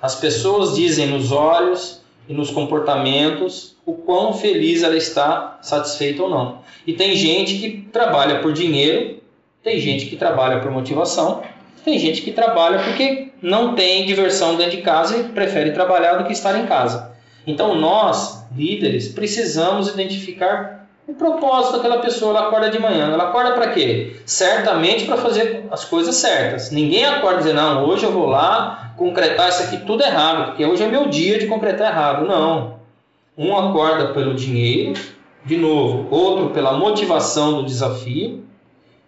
As 0.02 0.16
pessoas 0.16 0.76
dizem 0.76 1.08
nos 1.08 1.32
olhos 1.32 2.02
e 2.28 2.34
nos 2.34 2.50
comportamentos 2.52 3.76
o 3.86 3.94
quão 3.94 4.34
feliz 4.34 4.84
ela 4.84 4.98
está, 4.98 5.58
satisfeita 5.62 6.24
ou 6.24 6.30
não. 6.30 6.60
E 6.86 6.94
tem 6.94 7.16
gente 7.16 7.58
que 7.58 7.82
trabalha 7.92 8.40
por 8.40 8.54
dinheiro 8.54 9.20
Tem 9.62 9.80
gente 9.80 10.06
que 10.06 10.16
trabalha 10.16 10.62
por 10.62 10.72
motivação, 10.72 11.44
tem 11.84 12.00
gente 12.00 12.22
que 12.22 12.32
trabalha 12.32 12.80
porque 12.80 13.30
não 13.42 13.76
tem 13.76 14.06
diversão 14.06 14.56
dentro 14.56 14.78
de 14.78 14.82
casa 14.82 15.18
e 15.18 15.24
prefere 15.24 15.72
trabalhar 15.72 16.16
do 16.16 16.26
que 16.26 16.32
estar 16.32 16.58
em 16.58 16.66
casa. 16.66 17.12
Então 17.46 17.76
nós, 17.76 18.46
líderes, 18.56 19.10
precisamos 19.10 19.90
identificar 19.90 20.79
o 21.10 21.14
propósito 21.16 21.78
daquela 21.78 21.98
pessoa. 21.98 22.32
Ela 22.32 22.48
acorda 22.48 22.70
de 22.70 22.80
manhã. 22.80 23.12
Ela 23.12 23.26
acorda 23.26 23.54
para 23.54 23.70
quê? 23.72 24.16
Certamente 24.26 25.06
para 25.06 25.18
fazer 25.18 25.66
as 25.72 25.84
coisas 25.84 26.16
certas. 26.16 26.72
Ninguém 26.72 27.06
acorda 27.06 27.40
dizendo, 27.40 27.56
não, 27.56 27.86
hoje 27.86 28.06
eu 28.06 28.12
vou 28.12 28.28
lá 28.28 28.94
concretar 28.96 29.50
isso 29.50 29.64
aqui 29.64 29.78
tudo 29.78 30.04
errado, 30.04 30.48
porque 30.48 30.66
hoje 30.66 30.84
é 30.84 30.88
meu 30.88 31.08
dia 31.08 31.40
de 31.40 31.48
concretar 31.48 31.92
errado. 31.92 32.28
Não. 32.28 32.80
Um 33.38 33.58
acorda 33.58 34.14
pelo 34.14 34.36
dinheiro, 34.36 35.00
de 35.46 35.58
novo, 35.58 36.08
outro 36.14 36.50
pela 36.50 36.74
motivação 36.74 37.54
do 37.54 37.66
desafio, 37.66 38.44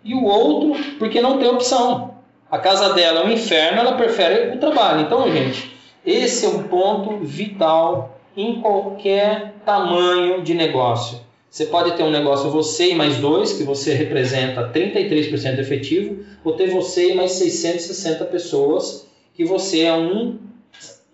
e 0.04 0.16
o 0.16 0.24
outro 0.24 0.82
porque 0.98 1.22
não 1.22 1.38
tem 1.38 1.50
opção. 1.50 2.16
A 2.50 2.58
casa 2.58 2.94
dela 2.94 3.22
é 3.22 3.26
um 3.26 3.32
inferno, 3.32 3.80
ela 3.80 3.94
prefere 3.94 4.56
o 4.56 4.60
trabalho. 4.60 5.02
Então, 5.02 5.30
gente, 5.32 5.76
esse 6.06 6.46
é 6.46 6.50
um 6.50 6.64
ponto 6.64 7.18
vital 7.18 8.18
em 8.36 8.62
qualquer 8.62 9.56
tamanho 9.66 10.42
de 10.42 10.54
negócio. 10.54 11.20
Você 11.52 11.66
pode 11.66 11.98
ter 11.98 12.04
um 12.04 12.10
negócio 12.10 12.50
você 12.50 12.92
e 12.92 12.96
mais 12.96 13.18
dois, 13.18 13.52
que 13.52 13.64
você 13.64 13.94
representa 13.94 14.72
33% 14.74 15.60
efetivo, 15.60 16.24
ou 16.46 16.54
ter 16.54 16.70
você 16.70 17.12
e 17.12 17.14
mais 17.14 17.34
660 17.34 18.24
pessoas, 18.24 19.06
que 19.34 19.44
você 19.44 19.82
é 19.82 19.94
um, 19.94 20.40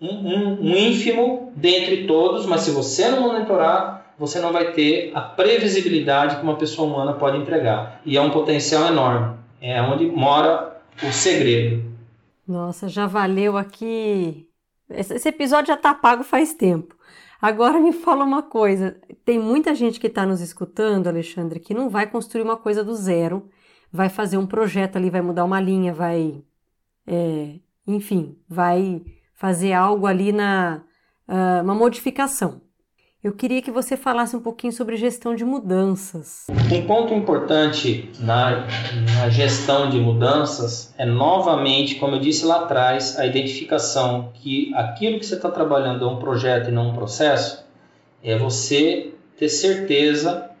um, 0.00 0.08
um, 0.08 0.60
um 0.60 0.76
ínfimo 0.76 1.52
dentre 1.56 2.06
todos, 2.06 2.46
mas 2.46 2.60
se 2.60 2.70
você 2.70 3.08
não 3.08 3.22
monitorar, 3.22 4.14
você 4.16 4.38
não 4.38 4.52
vai 4.52 4.70
ter 4.70 5.10
a 5.12 5.20
previsibilidade 5.20 6.36
que 6.36 6.42
uma 6.44 6.56
pessoa 6.56 6.86
humana 6.88 7.14
pode 7.14 7.36
entregar. 7.38 8.00
E 8.06 8.16
é 8.16 8.20
um 8.22 8.30
potencial 8.30 8.86
enorme. 8.86 9.36
É 9.60 9.82
onde 9.82 10.06
mora 10.06 10.80
o 11.02 11.12
segredo. 11.12 11.84
Nossa, 12.46 12.88
já 12.88 13.08
valeu 13.08 13.56
aqui. 13.56 14.46
Esse 14.88 15.28
episódio 15.28 15.66
já 15.66 15.74
está 15.74 15.92
pago 15.92 16.22
faz 16.22 16.54
tempo. 16.54 16.96
Agora 17.40 17.80
me 17.80 17.92
fala 17.92 18.24
uma 18.24 18.42
coisa: 18.42 19.00
tem 19.24 19.38
muita 19.38 19.74
gente 19.74 20.00
que 20.00 20.08
está 20.08 20.26
nos 20.26 20.40
escutando, 20.40 21.06
Alexandre, 21.06 21.60
que 21.60 21.74
não 21.74 21.88
vai 21.88 22.06
construir 22.10 22.42
uma 22.42 22.56
coisa 22.56 22.82
do 22.82 22.94
zero, 22.94 23.48
vai 23.92 24.08
fazer 24.08 24.38
um 24.38 24.46
projeto 24.46 24.96
ali, 24.96 25.10
vai 25.10 25.22
mudar 25.22 25.44
uma 25.44 25.60
linha, 25.60 25.92
vai. 25.92 26.42
É, 27.06 27.60
enfim, 27.86 28.36
vai 28.48 29.02
fazer 29.34 29.72
algo 29.72 30.06
ali 30.06 30.32
na. 30.32 30.82
Uh, 31.28 31.62
uma 31.62 31.74
modificação. 31.74 32.62
Eu 33.22 33.32
queria 33.32 33.60
que 33.60 33.72
você 33.72 33.96
falasse 33.96 34.36
um 34.36 34.40
pouquinho 34.40 34.72
sobre 34.72 34.96
gestão 34.96 35.34
de 35.34 35.44
mudanças. 35.44 36.46
Um 36.48 36.86
ponto 36.86 37.12
importante 37.12 38.08
na, 38.20 38.60
na, 38.60 39.28
gestão 39.28 39.90
de 39.90 39.98
mudanças 39.98 40.94
é 40.96 41.04
novamente, 41.04 41.96
como 41.96 42.14
eu 42.14 42.20
disse 42.20 42.46
lá 42.46 42.60
atrás, 42.60 43.18
a 43.18 43.26
identificação 43.26 44.30
que 44.34 44.72
aquilo 44.72 45.18
que 45.18 45.26
você 45.26 45.34
está 45.34 45.50
trabalhando 45.50 46.04
é 46.04 46.08
um 46.08 46.20
projeto 46.20 46.68
e 46.68 46.72
não 46.72 46.90
um 46.90 46.94
processo, 46.94 47.66
é 48.22 48.38
você 48.38 49.12
ter 49.36 49.48
certeza 49.48 50.52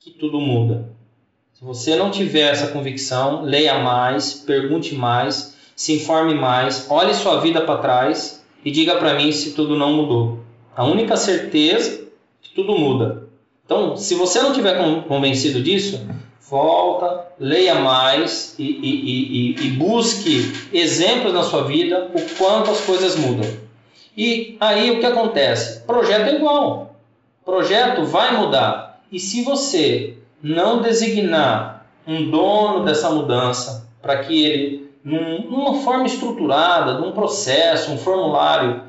que 0.00 0.10
tudo 0.10 0.40
muda. 0.40 0.90
Se 1.52 1.64
você 1.64 1.94
não 1.94 2.10
tiver 2.10 2.50
essa 2.50 2.72
convicção, 2.72 3.42
leia 3.42 3.78
mais, 3.78 4.34
pergunte 4.34 4.96
mais, 4.96 5.56
se 5.76 5.92
informe 5.92 6.34
mais, 6.34 6.90
olhe 6.90 7.14
sua 7.14 7.40
vida 7.40 7.60
para 7.60 7.80
trás 7.80 8.44
e 8.64 8.72
diga 8.72 8.96
para 8.96 9.14
mim 9.14 9.30
se 9.30 9.52
tudo 9.52 9.76
não 9.76 9.92
mudou. 9.92 10.43
A 10.76 10.84
única 10.84 11.16
certeza 11.16 12.04
que 12.42 12.50
tudo 12.50 12.76
muda. 12.76 13.24
Então, 13.64 13.96
se 13.96 14.14
você 14.14 14.42
não 14.42 14.52
tiver 14.52 14.76
convencido 15.06 15.62
disso, 15.62 16.06
volta, 16.50 17.26
leia 17.38 17.76
mais 17.76 18.54
e, 18.58 18.64
e, 18.64 19.54
e, 19.54 19.66
e, 19.66 19.70
busque 19.70 20.52
exemplos 20.72 21.32
na 21.32 21.42
sua 21.42 21.64
vida 21.64 22.10
o 22.14 22.36
quanto 22.36 22.70
as 22.70 22.80
coisas 22.80 23.16
mudam. 23.16 23.50
E 24.16 24.56
aí 24.60 24.90
o 24.90 25.00
que 25.00 25.06
acontece? 25.06 25.80
Projeto 25.80 26.28
é 26.28 26.36
igual. 26.36 26.94
Projeto 27.44 28.04
vai 28.04 28.36
mudar. 28.36 29.00
E 29.10 29.18
se 29.18 29.42
você 29.42 30.14
não 30.42 30.82
designar 30.82 31.86
um 32.06 32.30
dono 32.30 32.84
dessa 32.84 33.10
mudança 33.10 33.88
para 34.02 34.18
que 34.18 34.44
ele, 34.44 34.90
num, 35.02 35.42
numa 35.50 35.74
forma 35.82 36.06
estruturada, 36.06 36.98
num 36.98 37.12
processo, 37.12 37.90
um 37.90 37.98
formulário, 37.98 38.82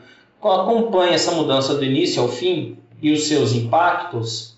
acompanhe 0.51 1.13
essa 1.13 1.31
mudança 1.31 1.75
do 1.75 1.83
início 1.83 2.21
ao 2.21 2.27
fim 2.27 2.77
e 3.01 3.11
os 3.11 3.27
seus 3.27 3.53
impactos, 3.53 4.55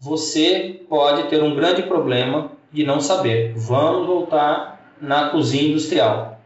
você 0.00 0.80
pode 0.88 1.24
ter 1.24 1.42
um 1.42 1.54
grande 1.54 1.82
problema 1.82 2.52
de 2.72 2.84
não 2.84 3.00
saber. 3.00 3.54
Vamos 3.56 4.06
voltar 4.06 4.94
na 5.00 5.30
cozinha 5.30 5.70
industrial. 5.70 6.40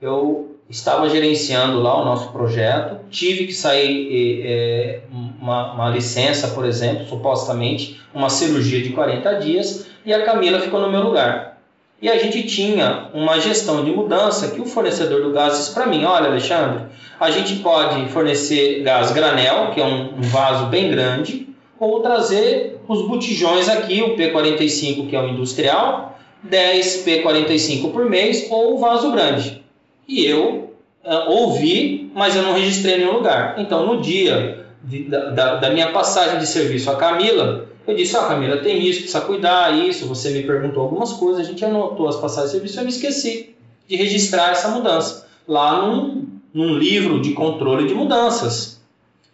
Eu 0.00 0.56
estava 0.68 1.08
gerenciando 1.08 1.80
lá 1.80 2.00
o 2.00 2.04
nosso 2.04 2.30
projeto, 2.32 2.98
tive 3.10 3.46
que 3.46 3.52
sair 3.52 4.42
é, 4.44 5.00
uma, 5.10 5.72
uma 5.72 5.90
licença, 5.90 6.48
por 6.48 6.64
exemplo, 6.64 7.06
supostamente 7.06 8.00
uma 8.14 8.30
cirurgia 8.30 8.82
de 8.82 8.90
40 8.90 9.34
dias, 9.34 9.86
e 10.04 10.12
a 10.12 10.24
Camila 10.24 10.60
ficou 10.60 10.80
no 10.80 10.90
meu 10.90 11.02
lugar. 11.02 11.58
E 12.00 12.08
a 12.08 12.18
gente 12.18 12.42
tinha 12.44 13.10
uma 13.14 13.38
gestão 13.38 13.84
de 13.84 13.92
mudança 13.92 14.50
que 14.50 14.60
o 14.60 14.66
fornecedor 14.66 15.22
do 15.22 15.30
gás 15.30 15.56
disse 15.56 15.72
para 15.72 15.86
mim: 15.86 16.04
olha, 16.04 16.26
Alexandre, 16.26 16.86
a 17.22 17.30
gente 17.30 17.62
pode 17.62 18.08
fornecer 18.08 18.82
gás 18.82 19.12
granel, 19.12 19.70
que 19.70 19.80
é 19.80 19.84
um, 19.84 20.18
um 20.18 20.22
vaso 20.22 20.66
bem 20.66 20.90
grande, 20.90 21.48
ou 21.78 22.00
trazer 22.00 22.80
os 22.88 23.06
botijões 23.06 23.68
aqui, 23.68 24.02
o 24.02 24.16
P45, 24.16 25.08
que 25.08 25.14
é 25.14 25.20
o 25.20 25.28
industrial, 25.28 26.18
10 26.42 27.04
P45 27.06 27.92
por 27.92 28.10
mês, 28.10 28.48
ou 28.50 28.74
o 28.74 28.78
vaso 28.78 29.12
grande. 29.12 29.62
E 30.08 30.26
eu 30.26 30.74
uh, 31.04 31.30
ouvi, 31.30 32.10
mas 32.12 32.34
eu 32.34 32.42
não 32.42 32.54
registrei 32.54 32.96
em 32.96 32.98
nenhum 32.98 33.12
lugar. 33.12 33.54
Então, 33.56 33.86
no 33.86 34.02
dia 34.02 34.66
de, 34.82 35.04
da, 35.04 35.54
da 35.56 35.70
minha 35.70 35.92
passagem 35.92 36.40
de 36.40 36.46
serviço 36.46 36.90
a 36.90 36.96
Camila, 36.96 37.68
eu 37.86 37.94
disse, 37.94 38.16
ó, 38.16 38.24
oh, 38.24 38.28
Camila, 38.28 38.56
tem 38.56 38.84
isso, 38.84 39.02
precisa 39.02 39.20
cuidar, 39.20 39.78
isso. 39.78 40.08
Você 40.08 40.30
me 40.30 40.42
perguntou 40.42 40.82
algumas 40.82 41.12
coisas, 41.12 41.46
a 41.46 41.48
gente 41.48 41.64
anotou 41.64 42.08
as 42.08 42.16
passagens 42.16 42.50
de 42.50 42.58
serviço, 42.58 42.80
eu 42.80 42.84
me 42.84 42.90
esqueci 42.90 43.54
de 43.86 43.94
registrar 43.94 44.50
essa 44.50 44.68
mudança 44.70 45.26
lá 45.46 45.86
num, 45.86 46.31
num 46.52 46.76
livro 46.76 47.20
de 47.20 47.32
controle 47.32 47.88
de 47.88 47.94
mudanças. 47.94 48.80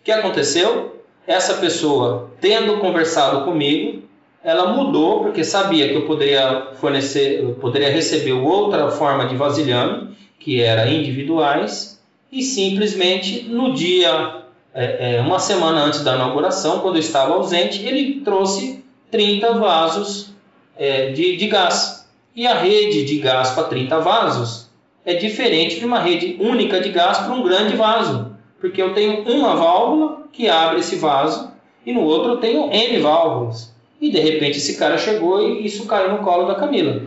O 0.01 0.05
que 0.05 0.12
aconteceu? 0.12 1.03
Essa 1.27 1.55
pessoa, 1.55 2.31
tendo 2.41 2.79
conversado 2.79 3.45
comigo, 3.45 4.03
ela 4.43 4.73
mudou 4.73 5.21
porque 5.21 5.45
sabia 5.45 5.89
que 5.89 5.95
eu 5.95 6.07
poderia 6.07 6.69
fornecer, 6.81 7.43
eu 7.43 7.55
poderia 7.55 7.91
receber 7.91 8.33
outra 8.33 8.91
forma 8.91 9.27
de 9.27 9.37
vasilhame, 9.37 10.16
que 10.39 10.62
era 10.62 10.89
individuais, 10.89 12.01
e 12.31 12.43
simplesmente 12.43 13.43
no 13.43 13.75
dia 13.75 14.45
é, 14.73 15.16
é, 15.16 15.21
uma 15.21 15.39
semana 15.39 15.83
antes 15.83 16.05
da 16.05 16.14
inauguração, 16.14 16.81
quando 16.81 16.97
eu 16.97 17.01
estava 17.01 17.35
ausente, 17.35 17.85
ele 17.85 18.21
trouxe 18.21 18.85
30 19.11 19.55
vasos 19.55 20.33
é, 20.77 21.11
de, 21.11 21.37
de 21.37 21.49
gás. 21.49 22.09
E 22.35 22.47
a 22.47 22.55
rede 22.55 23.05
de 23.05 23.19
gás 23.19 23.51
para 23.51 23.64
30 23.64 23.99
vasos 24.01 24.68
é 25.09 25.15
diferente 25.15 25.79
de 25.79 25.87
uma 25.87 26.01
rede 26.01 26.37
única 26.39 26.83
de 26.83 26.91
gás 26.91 27.17
para 27.17 27.33
um 27.33 27.43
grande 27.43 27.75
vaso, 27.75 28.37
porque 28.61 28.83
eu 28.83 28.93
tenho 28.93 29.23
uma 29.23 29.57
válvula 29.57 30.25
que 30.31 30.51
abre 30.51 30.81
esse 30.81 30.97
vaso 30.97 31.51
e 31.87 31.95
no 31.95 32.03
outro 32.03 32.33
eu 32.33 32.37
tenho 32.37 32.71
N 32.71 32.99
válvulas. 32.99 33.75
E 33.99 34.11
de 34.11 34.21
repente 34.21 34.59
esse 34.59 34.77
cara 34.77 34.99
chegou 34.99 35.41
e 35.41 35.65
isso 35.65 35.87
caiu 35.87 36.13
no 36.13 36.19
colo 36.19 36.47
da 36.47 36.57
Camila. 36.57 37.01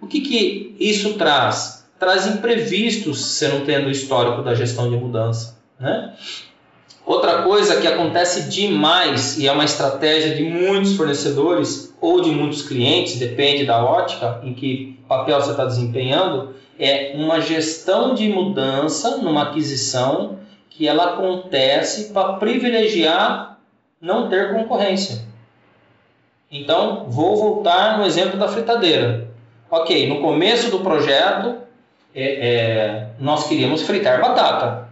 O 0.00 0.06
que, 0.06 0.20
que 0.20 0.76
isso 0.78 1.14
traz? 1.14 1.84
Traz 1.98 2.28
imprevistos, 2.28 3.20
você 3.20 3.48
não 3.48 3.64
tendo 3.64 3.88
o 3.88 3.90
histórico 3.90 4.40
da 4.40 4.54
gestão 4.54 4.88
de 4.88 4.96
mudança. 4.96 5.58
Né? 5.80 6.14
Outra 7.04 7.42
coisa 7.42 7.80
que 7.80 7.88
acontece 7.88 8.48
demais 8.48 9.36
e 9.36 9.48
é 9.48 9.52
uma 9.52 9.64
estratégia 9.64 10.36
de 10.36 10.44
muitos 10.44 10.94
fornecedores 10.94 11.92
ou 12.00 12.20
de 12.20 12.30
muitos 12.30 12.62
clientes, 12.62 13.18
depende 13.18 13.66
da 13.66 13.84
ótica 13.84 14.40
em 14.44 14.54
que 14.54 14.96
papel 15.08 15.40
você 15.40 15.50
está 15.50 15.64
desempenhando, 15.64 16.54
é 16.78 17.12
uma 17.14 17.40
gestão 17.40 18.14
de 18.14 18.28
mudança 18.28 19.18
numa 19.18 19.44
aquisição 19.44 20.38
que 20.70 20.86
ela 20.86 21.14
acontece 21.14 22.12
para 22.12 22.34
privilegiar 22.34 23.58
não 24.00 24.28
ter 24.28 24.52
concorrência. 24.52 25.26
Então, 26.50 27.06
vou 27.08 27.36
voltar 27.36 27.98
no 27.98 28.06
exemplo 28.06 28.38
da 28.38 28.48
fritadeira. 28.48 29.28
Ok, 29.70 30.08
no 30.08 30.20
começo 30.20 30.70
do 30.70 30.80
projeto, 30.80 31.56
é, 32.14 32.22
é, 32.24 33.06
nós 33.18 33.46
queríamos 33.46 33.82
fritar 33.82 34.20
batata. 34.20 34.88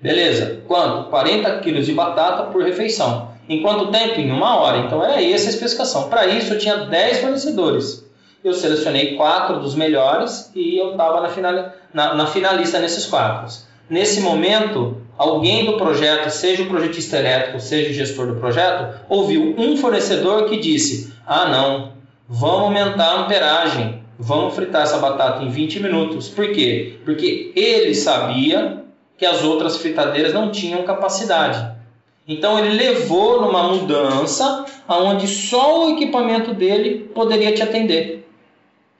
Beleza. 0.00 0.62
Quanto? 0.66 1.10
40 1.10 1.58
quilos 1.60 1.86
de 1.86 1.92
batata 1.92 2.44
por 2.44 2.64
refeição. 2.64 3.30
Em 3.48 3.62
quanto 3.62 3.90
tempo? 3.90 4.18
Em 4.18 4.30
uma 4.30 4.56
hora. 4.56 4.78
Então 4.78 5.04
era 5.04 5.22
essa 5.22 5.46
a 5.46 5.50
especificação. 5.50 6.08
Para 6.08 6.26
isso 6.26 6.54
eu 6.54 6.58
tinha 6.58 6.76
10 6.86 7.18
fornecedores. 7.18 8.09
Eu 8.42 8.54
selecionei 8.54 9.16
quatro 9.16 9.60
dos 9.60 9.74
melhores 9.74 10.50
e 10.54 10.78
eu 10.78 10.92
estava 10.92 11.20
na, 11.20 11.28
final, 11.28 11.72
na, 11.92 12.14
na 12.14 12.26
finalista 12.26 12.78
nesses 12.78 13.04
quatro. 13.06 13.52
Nesse 13.88 14.20
momento, 14.20 14.96
alguém 15.18 15.66
do 15.66 15.76
projeto, 15.76 16.30
seja 16.30 16.62
o 16.62 16.66
projetista 16.66 17.18
elétrico, 17.18 17.60
seja 17.60 17.90
o 17.90 17.92
gestor 17.92 18.28
do 18.28 18.36
projeto, 18.36 19.00
ouviu 19.08 19.54
um 19.58 19.76
fornecedor 19.76 20.46
que 20.46 20.58
disse: 20.58 21.12
Ah, 21.26 21.46
não, 21.48 21.92
vamos 22.26 22.62
aumentar 22.62 23.04
a 23.04 23.20
amperagem, 23.22 24.02
vamos 24.18 24.54
fritar 24.54 24.82
essa 24.82 24.98
batata 24.98 25.42
em 25.42 25.50
20 25.50 25.80
minutos. 25.80 26.28
Por 26.28 26.50
quê? 26.52 26.98
Porque 27.04 27.52
ele 27.54 27.94
sabia 27.94 28.84
que 29.18 29.26
as 29.26 29.42
outras 29.42 29.76
fritadeiras 29.76 30.32
não 30.32 30.50
tinham 30.50 30.82
capacidade. 30.84 31.78
Então 32.26 32.58
ele 32.58 32.76
levou 32.76 33.42
numa 33.42 33.64
mudança 33.64 34.64
aonde 34.86 35.26
só 35.26 35.84
o 35.84 35.90
equipamento 35.90 36.54
dele 36.54 37.10
poderia 37.12 37.52
te 37.52 37.62
atender. 37.62 38.29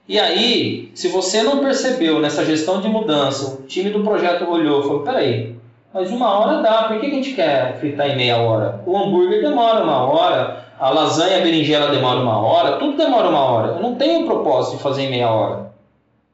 E 0.09 0.19
aí, 0.19 0.91
se 0.95 1.09
você 1.09 1.43
não 1.43 1.59
percebeu 1.59 2.21
nessa 2.21 2.45
gestão 2.45 2.81
de 2.81 2.89
mudança, 2.89 3.61
o 3.61 3.67
time 3.67 3.91
do 3.91 4.03
projeto 4.03 4.49
olhou 4.51 4.81
e 4.81 4.83
falou: 4.83 5.01
peraí, 5.01 5.55
mas 5.93 6.11
uma 6.11 6.39
hora 6.39 6.63
dá, 6.63 6.85
por 6.85 7.01
que 7.01 7.07
a 7.07 7.11
gente 7.11 7.33
quer 7.33 7.79
fritar 7.79 8.11
em 8.11 8.17
meia 8.17 8.39
hora? 8.39 8.83
O 8.87 8.97
hambúrguer 8.97 9.41
demora 9.41 9.83
uma 9.83 10.05
hora, 10.05 10.67
a 10.79 10.91
lasanha 10.91 11.39
a 11.39 11.41
berinjela 11.41 11.91
demora 11.91 12.21
uma 12.21 12.39
hora, 12.39 12.77
tudo 12.77 12.97
demora 12.97 13.29
uma 13.29 13.45
hora. 13.45 13.73
Eu 13.75 13.83
não 13.83 13.97
tenho 13.97 14.25
propósito 14.25 14.77
de 14.77 14.83
fazer 14.83 15.03
em 15.03 15.11
meia 15.11 15.31
hora. 15.31 15.73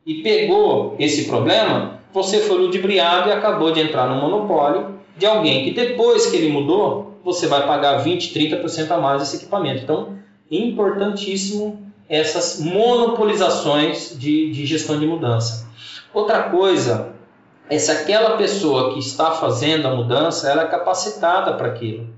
E 0.05 0.23
pegou 0.23 0.95
esse 0.99 1.27
problema, 1.27 1.99
você 2.13 2.41
foi 2.41 2.59
ludibriado 2.59 3.29
e 3.29 3.33
acabou 3.33 3.73
de 3.73 3.81
entrar 3.81 4.09
no 4.09 4.21
monopólio 4.21 4.97
de 5.17 5.25
alguém 5.27 5.65
que 5.65 5.71
depois 5.73 6.27
que 6.27 6.37
ele 6.37 6.53
mudou, 6.53 7.15
você 7.25 7.47
vai 7.47 7.67
pagar 7.67 7.97
20, 7.97 8.33
30% 8.39 8.91
a 8.91 8.99
mais 8.99 9.23
esse 9.23 9.37
equipamento. 9.37 9.83
Então, 9.83 10.17
importantíssimo 10.51 11.86
essas 12.09 12.61
monopolizações 12.61 14.17
de, 14.19 14.51
de 14.51 14.67
gestão 14.67 14.99
de 14.99 15.07
mudança. 15.07 15.69
Outra 16.13 16.45
coisa 16.45 17.15
é 17.69 17.79
se 17.79 17.91
aquela 17.91 18.37
pessoa 18.37 18.93
que 18.95 19.01
está 19.01 19.33
fazendo 19.33 19.87
a 19.87 19.95
mudança 19.95 20.49
ela 20.51 20.63
é 20.63 20.69
capacitada 20.69 21.55
para 21.55 21.69
aquilo. 21.69 22.09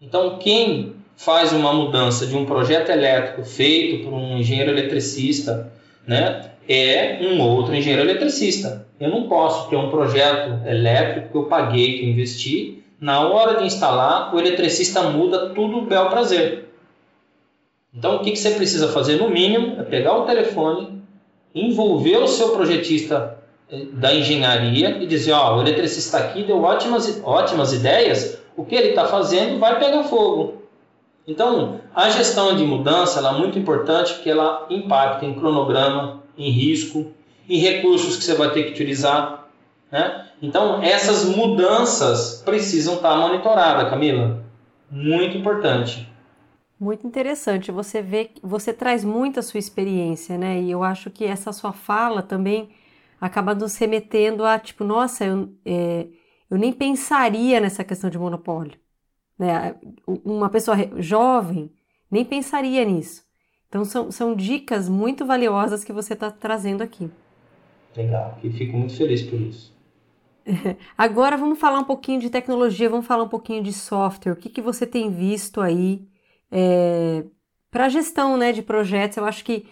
Então, 0.00 0.38
quem 0.38 0.94
faz 1.16 1.52
uma 1.52 1.72
mudança 1.72 2.26
de 2.26 2.34
um 2.34 2.46
projeto 2.46 2.90
elétrico 2.90 3.44
feito 3.44 4.04
por 4.04 4.14
um 4.14 4.38
engenheiro 4.38 4.70
eletricista, 4.70 5.70
né, 6.06 6.50
é 6.68 7.18
um 7.22 7.40
outro 7.40 7.74
engenheiro 7.74 8.02
eletricista. 8.02 8.86
Eu 8.98 9.10
não 9.10 9.28
posso 9.28 9.68
ter 9.68 9.76
um 9.76 9.90
projeto 9.90 10.66
elétrico 10.66 11.30
que 11.30 11.36
eu 11.36 11.44
paguei, 11.44 11.98
que 11.98 12.04
eu 12.04 12.08
investi, 12.08 12.82
na 13.00 13.20
hora 13.20 13.58
de 13.58 13.64
instalar, 13.64 14.34
o 14.34 14.38
eletricista 14.38 15.02
muda 15.02 15.50
tudo 15.50 15.82
bel 15.82 16.10
prazer. 16.10 16.69
Então, 17.92 18.16
o 18.16 18.18
que, 18.20 18.30
que 18.30 18.38
você 18.38 18.52
precisa 18.52 18.88
fazer, 18.88 19.16
no 19.16 19.28
mínimo, 19.28 19.80
é 19.80 19.82
pegar 19.82 20.16
o 20.16 20.24
telefone, 20.24 21.02
envolver 21.54 22.18
o 22.18 22.28
seu 22.28 22.50
projetista 22.50 23.38
eh, 23.70 23.86
da 23.92 24.14
engenharia 24.14 24.98
e 25.02 25.06
dizer: 25.06 25.32
Ó, 25.32 25.56
o 25.56 25.60
eletricista 25.60 26.18
aqui 26.18 26.44
deu 26.44 26.62
ótimas, 26.62 27.20
ótimas 27.24 27.72
ideias, 27.72 28.38
o 28.56 28.64
que 28.64 28.74
ele 28.74 28.90
está 28.90 29.06
fazendo 29.06 29.58
vai 29.58 29.78
pegar 29.78 30.04
fogo. 30.04 30.60
Então, 31.26 31.80
a 31.94 32.10
gestão 32.10 32.56
de 32.56 32.64
mudança 32.64 33.26
é 33.26 33.32
muito 33.32 33.58
importante 33.58 34.14
porque 34.14 34.30
ela 34.30 34.66
impacta 34.70 35.24
em 35.24 35.34
cronograma, 35.34 36.22
em 36.36 36.50
risco, 36.50 37.12
em 37.48 37.58
recursos 37.58 38.16
que 38.16 38.24
você 38.24 38.34
vai 38.34 38.50
ter 38.50 38.64
que 38.64 38.70
utilizar. 38.70 39.48
Né? 39.90 40.26
Então, 40.42 40.82
essas 40.82 41.24
mudanças 41.24 42.42
precisam 42.44 42.94
estar 42.94 43.16
monitoradas, 43.16 43.90
Camila. 43.90 44.42
Muito 44.90 45.36
importante. 45.36 46.09
Muito 46.80 47.06
interessante. 47.06 47.70
Você 47.70 48.00
vê, 48.00 48.30
você 48.42 48.72
traz 48.72 49.04
muito 49.04 49.38
a 49.38 49.42
sua 49.42 49.58
experiência, 49.58 50.38
né? 50.38 50.62
E 50.62 50.70
eu 50.70 50.82
acho 50.82 51.10
que 51.10 51.26
essa 51.26 51.52
sua 51.52 51.74
fala 51.74 52.22
também 52.22 52.70
acaba 53.20 53.54
nos 53.54 53.76
remetendo 53.76 54.46
a 54.46 54.58
tipo, 54.58 54.82
nossa, 54.82 55.26
eu, 55.26 55.52
é, 55.62 56.06
eu 56.48 56.56
nem 56.56 56.72
pensaria 56.72 57.60
nessa 57.60 57.84
questão 57.84 58.08
de 58.08 58.18
monopólio. 58.18 58.80
Né? 59.38 59.74
Uma 60.24 60.48
pessoa 60.48 60.76
jovem 60.96 61.70
nem 62.10 62.24
pensaria 62.24 62.82
nisso. 62.82 63.22
Então 63.68 63.84
são, 63.84 64.10
são 64.10 64.34
dicas 64.34 64.88
muito 64.88 65.26
valiosas 65.26 65.84
que 65.84 65.92
você 65.92 66.14
está 66.14 66.30
trazendo 66.30 66.82
aqui. 66.82 67.10
Legal, 67.94 68.38
e 68.42 68.50
fico 68.50 68.78
muito 68.78 68.96
feliz 68.96 69.20
por 69.22 69.38
isso. 69.38 69.76
Agora 70.96 71.36
vamos 71.36 71.58
falar 71.58 71.78
um 71.78 71.84
pouquinho 71.84 72.20
de 72.20 72.30
tecnologia, 72.30 72.88
vamos 72.88 73.06
falar 73.06 73.24
um 73.24 73.28
pouquinho 73.28 73.62
de 73.62 73.72
software. 73.72 74.32
O 74.32 74.36
que, 74.36 74.48
que 74.48 74.62
você 74.62 74.86
tem 74.86 75.10
visto 75.10 75.60
aí 75.60 76.08
é, 76.50 77.24
para 77.70 77.88
gestão 77.88 78.36
né, 78.36 78.52
de 78.52 78.62
projetos? 78.62 79.16
Eu 79.16 79.24
acho 79.24 79.44
que 79.44 79.66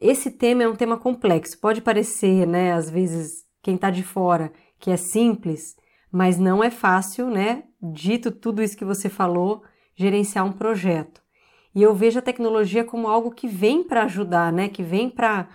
esse 0.00 0.30
tema 0.30 0.62
é 0.62 0.68
um 0.68 0.76
tema 0.76 0.96
complexo. 0.96 1.58
Pode 1.58 1.80
parecer, 1.80 2.46
né, 2.46 2.72
às 2.72 2.90
vezes, 2.90 3.44
quem 3.62 3.74
está 3.74 3.90
de 3.90 4.02
fora, 4.02 4.52
que 4.78 4.90
é 4.90 4.96
simples, 4.96 5.76
mas 6.10 6.38
não 6.38 6.62
é 6.62 6.70
fácil, 6.70 7.28
né? 7.28 7.64
Dito 7.80 8.30
tudo 8.30 8.62
isso 8.62 8.76
que 8.76 8.84
você 8.84 9.08
falou, 9.08 9.62
gerenciar 9.94 10.44
um 10.44 10.52
projeto. 10.52 11.20
E 11.74 11.82
eu 11.82 11.94
vejo 11.94 12.18
a 12.18 12.22
tecnologia 12.22 12.84
como 12.84 13.08
algo 13.08 13.30
que 13.30 13.46
vem 13.46 13.84
para 13.84 14.04
ajudar, 14.04 14.52
né? 14.52 14.68
Que 14.68 14.82
vem 14.82 15.08
para 15.10 15.48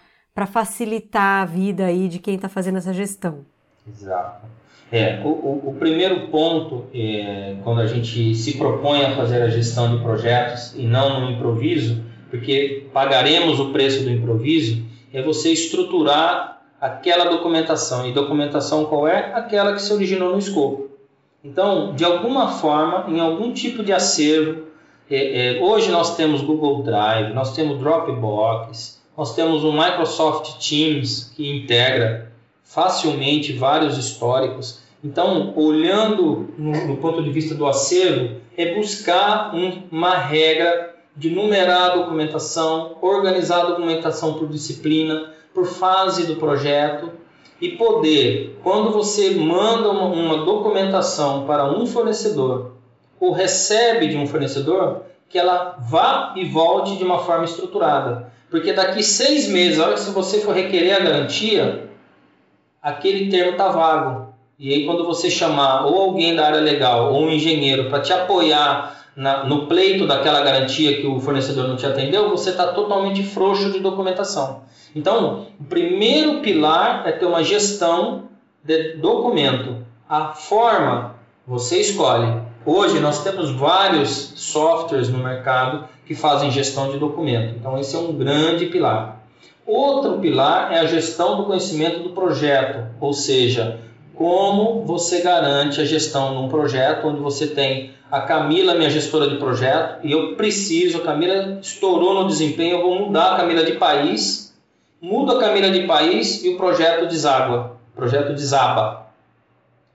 facilitar 0.48 1.42
a 1.42 1.46
vida 1.46 1.86
aí 1.86 2.08
de 2.08 2.20
quem 2.20 2.36
está 2.36 2.48
fazendo 2.48 2.78
essa 2.78 2.94
gestão. 2.94 3.46
Exato. 3.88 4.46
É, 4.96 5.20
o, 5.26 5.70
o, 5.70 5.76
primeiro 5.80 6.28
ponto, 6.28 6.86
é, 6.94 7.56
quando 7.64 7.82
a 7.82 7.88
gente 7.88 8.36
se 8.36 8.60
propõe 8.60 9.04
a 9.04 9.16
fazer 9.16 9.42
a 9.42 9.50
gestão 9.50 9.98
de 9.98 10.04
projetos 10.04 10.76
e 10.78 10.86
não 10.86 11.20
no 11.20 11.32
improviso, 11.32 12.04
porque 12.30 12.86
pagaremos 12.94 13.60
o 13.60 13.72
preço 13.72 14.04
do 14.04 14.12
improviso, 14.12 14.84
é 15.12 15.20
você 15.20 15.52
estruturar 15.52 16.62
aquela 16.80 17.26
documentação. 17.26 18.08
E 18.08 18.12
documentação 18.12 18.86
qual 18.86 19.08
é? 19.08 19.34
Aquela 19.34 19.74
que 19.74 19.82
se 19.82 19.92
originou 19.92 20.32
no 20.32 20.38
escopo. 20.38 20.92
Então, 21.44 21.96
de 21.96 22.06
alguma 22.06 22.50
forma, 22.50 23.06
em 23.10 23.20
algum 23.20 23.52
tipo 23.52 23.84
de 23.84 23.92
acervo, 23.92 24.68
é, 25.10 25.58
é, 25.58 25.60
hoje 25.60 25.90
nós 25.90 26.16
temos 26.16 26.42
Google 26.42 26.84
Drive, 26.84 27.34
nós 27.34 27.56
temos 27.56 27.80
Dropbox, 27.80 29.02
nós 29.18 29.34
temos 29.34 29.64
o 29.64 29.74
Microsoft 29.74 30.64
Teams 30.64 31.34
que 31.36 31.50
integra 31.50 32.32
facilmente 32.64 33.54
vários 33.54 33.98
históricos. 33.98 34.83
Então, 35.04 35.54
olhando 35.56 36.54
no, 36.58 36.72
no 36.88 36.98
ponto 36.98 37.22
de 37.22 37.30
vista 37.30 37.54
do 37.54 37.66
acervo, 37.66 38.38
é 38.58 38.74
buscar 38.74 39.54
um, 39.54 39.84
uma 39.92 40.16
regra 40.16 40.96
de 41.16 41.30
numerar 41.30 41.92
a 41.92 41.96
documentação, 41.96 42.98
organizar 43.02 43.62
a 43.62 43.66
documentação 43.66 44.36
por 44.36 44.48
disciplina, 44.48 45.32
por 45.54 45.66
fase 45.66 46.26
do 46.26 46.38
projeto 46.38 47.12
e 47.62 47.70
poder, 47.78 48.60
quando 48.64 48.92
você 48.92 49.32
manda 49.32 49.90
uma, 49.90 50.06
uma 50.08 50.46
documentação 50.46 51.46
para 51.46 51.72
um 51.72 51.86
fornecedor 51.86 52.74
ou 53.20 53.32
recebe 53.32 54.08
de 54.08 54.18
um 54.18 54.28
fornecedor, 54.28 55.04
que 55.30 55.38
ela 55.38 55.78
vá 55.80 56.34
e 56.36 56.46
volte 56.46 56.98
de 56.98 57.04
uma 57.04 57.20
forma 57.20 57.46
estruturada. 57.46 58.32
Porque 58.50 58.74
daqui 58.74 59.02
seis 59.02 59.48
meses, 59.48 59.80
a 59.80 59.86
hora 59.86 59.96
que 59.96 60.02
você 60.12 60.42
for 60.42 60.54
requerer 60.54 60.96
a 60.96 61.00
garantia, 61.00 61.90
aquele 62.82 63.32
termo 63.32 63.54
está 63.54 63.70
vago. 63.70 64.23
E 64.60 64.72
aí, 64.72 64.86
quando 64.86 65.04
você 65.06 65.30
chamar 65.30 65.86
ou 65.86 66.00
alguém 66.02 66.36
da 66.36 66.46
área 66.46 66.60
legal 66.60 67.14
ou 67.14 67.24
um 67.24 67.30
engenheiro 67.32 67.90
para 67.90 68.02
te 68.02 68.14
apoiar 68.14 69.04
na, 69.16 69.44
no 69.46 69.66
pleito 69.66 70.06
daquela 70.06 70.42
garantia 70.42 71.02
que 71.02 71.08
o 71.08 71.20
fornecedor 71.20 71.68
não 71.68 71.76
te 71.76 71.86
atendeu, 71.86 72.30
você 72.30 72.52
está 72.52 72.68
totalmente 72.68 73.24
frouxo 73.24 73.72
de 73.72 73.80
documentação. 73.80 74.62
Então, 74.96 75.48
o 75.60 75.64
primeiro 75.64 76.42
pilar 76.42 77.04
é 77.08 77.12
ter 77.12 77.26
uma 77.26 77.44
gestão 77.44 78.26
de 78.64 78.94
documento. 78.98 79.78
A 80.08 80.34
forma 80.34 81.16
você 81.46 81.80
escolhe. 81.80 82.42
Hoje 82.66 83.00
nós 83.00 83.24
temos 83.24 83.52
vários 83.52 84.34
softwares 84.36 85.10
no 85.10 85.18
mercado 85.18 85.86
que 86.06 86.16
fazem 86.16 86.52
gestão 86.52 86.92
de 86.92 86.98
documento. 86.98 87.56
Então, 87.60 87.78
esse 87.78 87.96
é 87.96 88.00
um 88.00 88.14
grande 88.14 88.68
pilar. 88.68 89.24
Outro 89.66 90.20
pilar 90.20 90.72
é 90.72 90.80
a 90.80 90.86
gestão 90.86 91.38
do 91.38 91.46
conhecimento 91.46 92.04
do 92.04 92.10
projeto, 92.10 92.88
ou 93.00 93.14
seja, 93.14 93.80
como 94.16 94.84
você 94.86 95.22
garante 95.22 95.82
a 95.82 95.86
gestão 95.86 96.36
de 96.36 96.38
um 96.44 96.50
projeto 96.50 97.08
onde 97.08 97.20
você 97.20 97.48
tem 97.48 97.92
a 98.12 98.22
Camila, 98.22 98.76
minha 98.76 98.90
gestora 98.90 99.28
de 99.28 99.38
projeto, 99.38 100.06
e 100.06 100.12
eu 100.12 100.36
preciso, 100.36 100.98
a 100.98 101.02
Camila 101.02 101.60
estourou 101.62 102.14
no 102.14 102.28
desempenho, 102.28 102.78
eu 102.78 102.84
vou 102.84 103.08
mudar 103.08 103.34
a 103.34 103.38
Camila 103.38 103.64
de 103.64 103.74
país 103.74 104.44
muda 105.04 105.34
a 105.34 105.40
Camila 105.40 105.70
de 105.70 105.82
país 105.82 106.46
e 106.46 106.50
o 106.50 106.56
projeto 106.56 107.10
deságua, 107.10 107.78
o 107.94 107.98
projeto 107.98 108.32
desaba. 108.32 109.08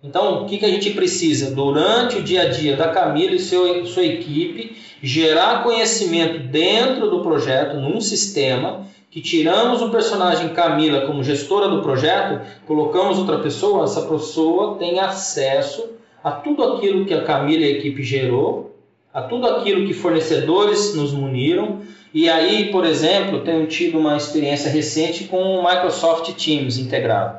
Então, 0.03 0.43
o 0.43 0.47
que, 0.47 0.59
que 0.59 0.66
a 0.66 0.69
gente 0.69 0.91
precisa? 0.91 1.51
Durante 1.51 2.19
o 2.19 2.23
dia 2.23 2.43
a 2.43 2.49
dia 2.51 2.77
da 2.77 2.89
Camila 2.89 3.35
e 3.35 3.39
seu, 3.39 3.87
sua 3.87 4.05
equipe, 4.05 4.77
gerar 5.03 5.62
conhecimento 5.62 6.39
dentro 6.41 7.09
do 7.09 7.23
projeto, 7.23 7.77
num 7.77 8.03
sistema, 8.03 8.87
que 9.11 9.20
tiramos 9.20 9.80
o 9.80 9.90
personagem 9.90 10.50
Camila 10.50 11.06
como 11.06 11.24
gestora 11.24 11.68
do 11.68 11.82
projeto, 11.82 12.40
colocamos 12.66 13.18
outra 13.18 13.38
pessoa, 13.38 13.84
essa 13.84 14.02
pessoa 14.02 14.76
tem 14.76 15.00
acesso 15.00 15.90
a 16.22 16.30
tudo 16.30 16.62
aquilo 16.62 17.06
que 17.06 17.14
a 17.14 17.24
Camila 17.24 17.62
e 17.62 17.64
a 17.64 17.76
equipe 17.78 18.02
gerou, 18.02 18.76
a 19.12 19.22
tudo 19.22 19.46
aquilo 19.46 19.86
que 19.86 19.94
fornecedores 19.94 20.94
nos 20.94 21.12
muniram, 21.12 21.80
e 22.12 22.28
aí, 22.28 22.70
por 22.70 22.84
exemplo, 22.84 23.40
tenho 23.40 23.66
tido 23.66 23.98
uma 23.98 24.16
experiência 24.16 24.70
recente 24.70 25.24
com 25.24 25.42
o 25.42 25.62
Microsoft 25.62 26.32
Teams 26.34 26.78
integrado. 26.78 27.38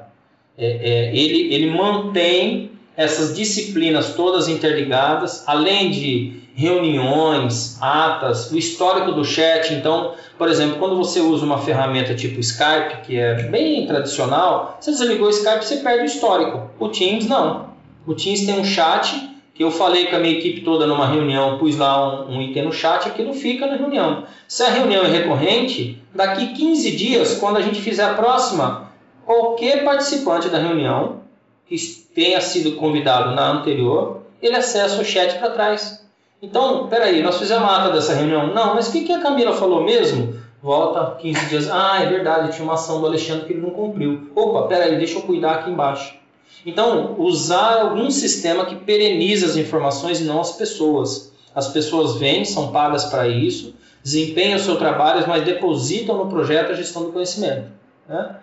É, 0.58 0.66
é, 0.68 1.16
ele, 1.16 1.54
ele 1.54 1.72
mantém 1.72 2.72
essas 2.96 3.36
disciplinas 3.36 4.14
todas 4.14 4.48
interligadas, 4.48 5.44
além 5.48 5.90
de 5.90 6.39
reuniões, 6.60 7.78
atas, 7.80 8.52
o 8.52 8.58
histórico 8.58 9.14
do 9.14 9.24
chat. 9.24 9.74
Então, 9.74 10.14
por 10.38 10.50
exemplo, 10.50 10.78
quando 10.78 10.98
você 10.98 11.22
usa 11.22 11.46
uma 11.46 11.58
ferramenta 11.60 12.14
tipo 12.14 12.38
Skype, 12.42 13.02
que 13.06 13.18
é 13.18 13.44
bem 13.44 13.88
tradicional, 13.88 14.78
você 14.78 14.92
desligou 14.92 15.28
o 15.28 15.30
Skype, 15.30 15.64
você 15.64 15.78
perde 15.78 16.04
o 16.04 16.06
histórico. 16.06 16.70
O 16.78 16.90
Teams 16.90 17.28
não. 17.28 17.70
O 18.06 18.14
Teams 18.14 18.46
tem 18.46 18.60
um 18.60 18.66
chat 18.66 19.30
que 19.54 19.64
eu 19.64 19.72
falei 19.72 20.08
com 20.08 20.18
a 20.18 20.20
minha 20.20 20.38
equipe 20.38 20.60
toda 20.60 20.86
numa 20.86 21.08
reunião, 21.08 21.58
pus 21.58 21.78
lá 21.78 22.26
um, 22.26 22.36
um 22.36 22.42
item 22.42 22.66
no 22.66 22.74
chat, 22.74 23.08
aquilo 23.08 23.34
fica 23.34 23.66
na 23.66 23.78
reunião. 23.78 24.26
Se 24.46 24.62
a 24.62 24.70
reunião 24.70 25.06
é 25.06 25.08
recorrente, 25.08 26.02
daqui 26.14 26.48
15 26.48 26.92
dias, 26.92 27.38
quando 27.38 27.56
a 27.56 27.62
gente 27.62 27.80
fizer 27.80 28.04
a 28.04 28.16
próxima, 28.16 28.90
qualquer 29.26 29.86
participante 29.86 30.50
da 30.50 30.58
reunião 30.58 31.22
que 31.66 31.78
tenha 32.14 32.42
sido 32.42 32.74
convidado 32.74 33.34
na 33.34 33.50
anterior, 33.50 34.24
ele 34.42 34.58
acessa 34.58 35.02
o 35.02 35.06
chat 35.06 35.40
para 35.40 35.52
trás. 35.52 36.09
Então, 36.42 36.88
peraí, 36.88 37.22
nós 37.22 37.38
fizemos 37.38 37.64
a 37.64 37.78
ata 37.78 37.94
dessa 37.94 38.14
reunião. 38.14 38.54
Não, 38.54 38.76
mas 38.76 38.88
o 38.88 38.92
que, 38.94 39.04
que 39.04 39.12
a 39.12 39.20
Camila 39.20 39.54
falou 39.54 39.84
mesmo? 39.84 40.36
Volta 40.62 41.18
15 41.20 41.46
dias. 41.48 41.70
Ah, 41.70 42.02
é 42.02 42.06
verdade, 42.06 42.54
tinha 42.54 42.64
uma 42.64 42.76
ação 42.76 43.02
do 43.02 43.08
Alexandre 43.08 43.46
que 43.46 43.54
ele 43.54 43.62
não 43.62 43.72
cumpriu. 43.72 44.32
Opa, 44.36 44.68
peraí, 44.68 44.98
deixa 44.98 45.18
eu 45.18 45.24
cuidar 45.24 45.56
aqui 45.56 45.70
embaixo. 45.70 46.18
Então, 46.66 47.16
usar 47.18 47.82
algum 47.82 48.10
sistema 48.10 48.66
que 48.66 48.76
pereniza 48.76 49.48
as 49.48 49.58
informações 49.58 50.22
e 50.22 50.24
não 50.24 50.40
as 50.40 50.54
pessoas. 50.54 51.34
As 51.54 51.68
pessoas 51.68 52.16
vêm, 52.16 52.46
são 52.46 52.72
pagas 52.72 53.06
para 53.06 53.28
isso, 53.28 53.74
desempenham 54.04 54.58
o 54.58 54.62
seu 54.62 54.78
trabalho, 54.78 55.26
mas 55.28 55.44
depositam 55.44 56.18
no 56.18 56.28
projeto 56.28 56.72
a 56.72 56.76
gestão 56.76 57.04
do 57.04 57.12
conhecimento. 57.12 57.68
Né? 58.08 58.36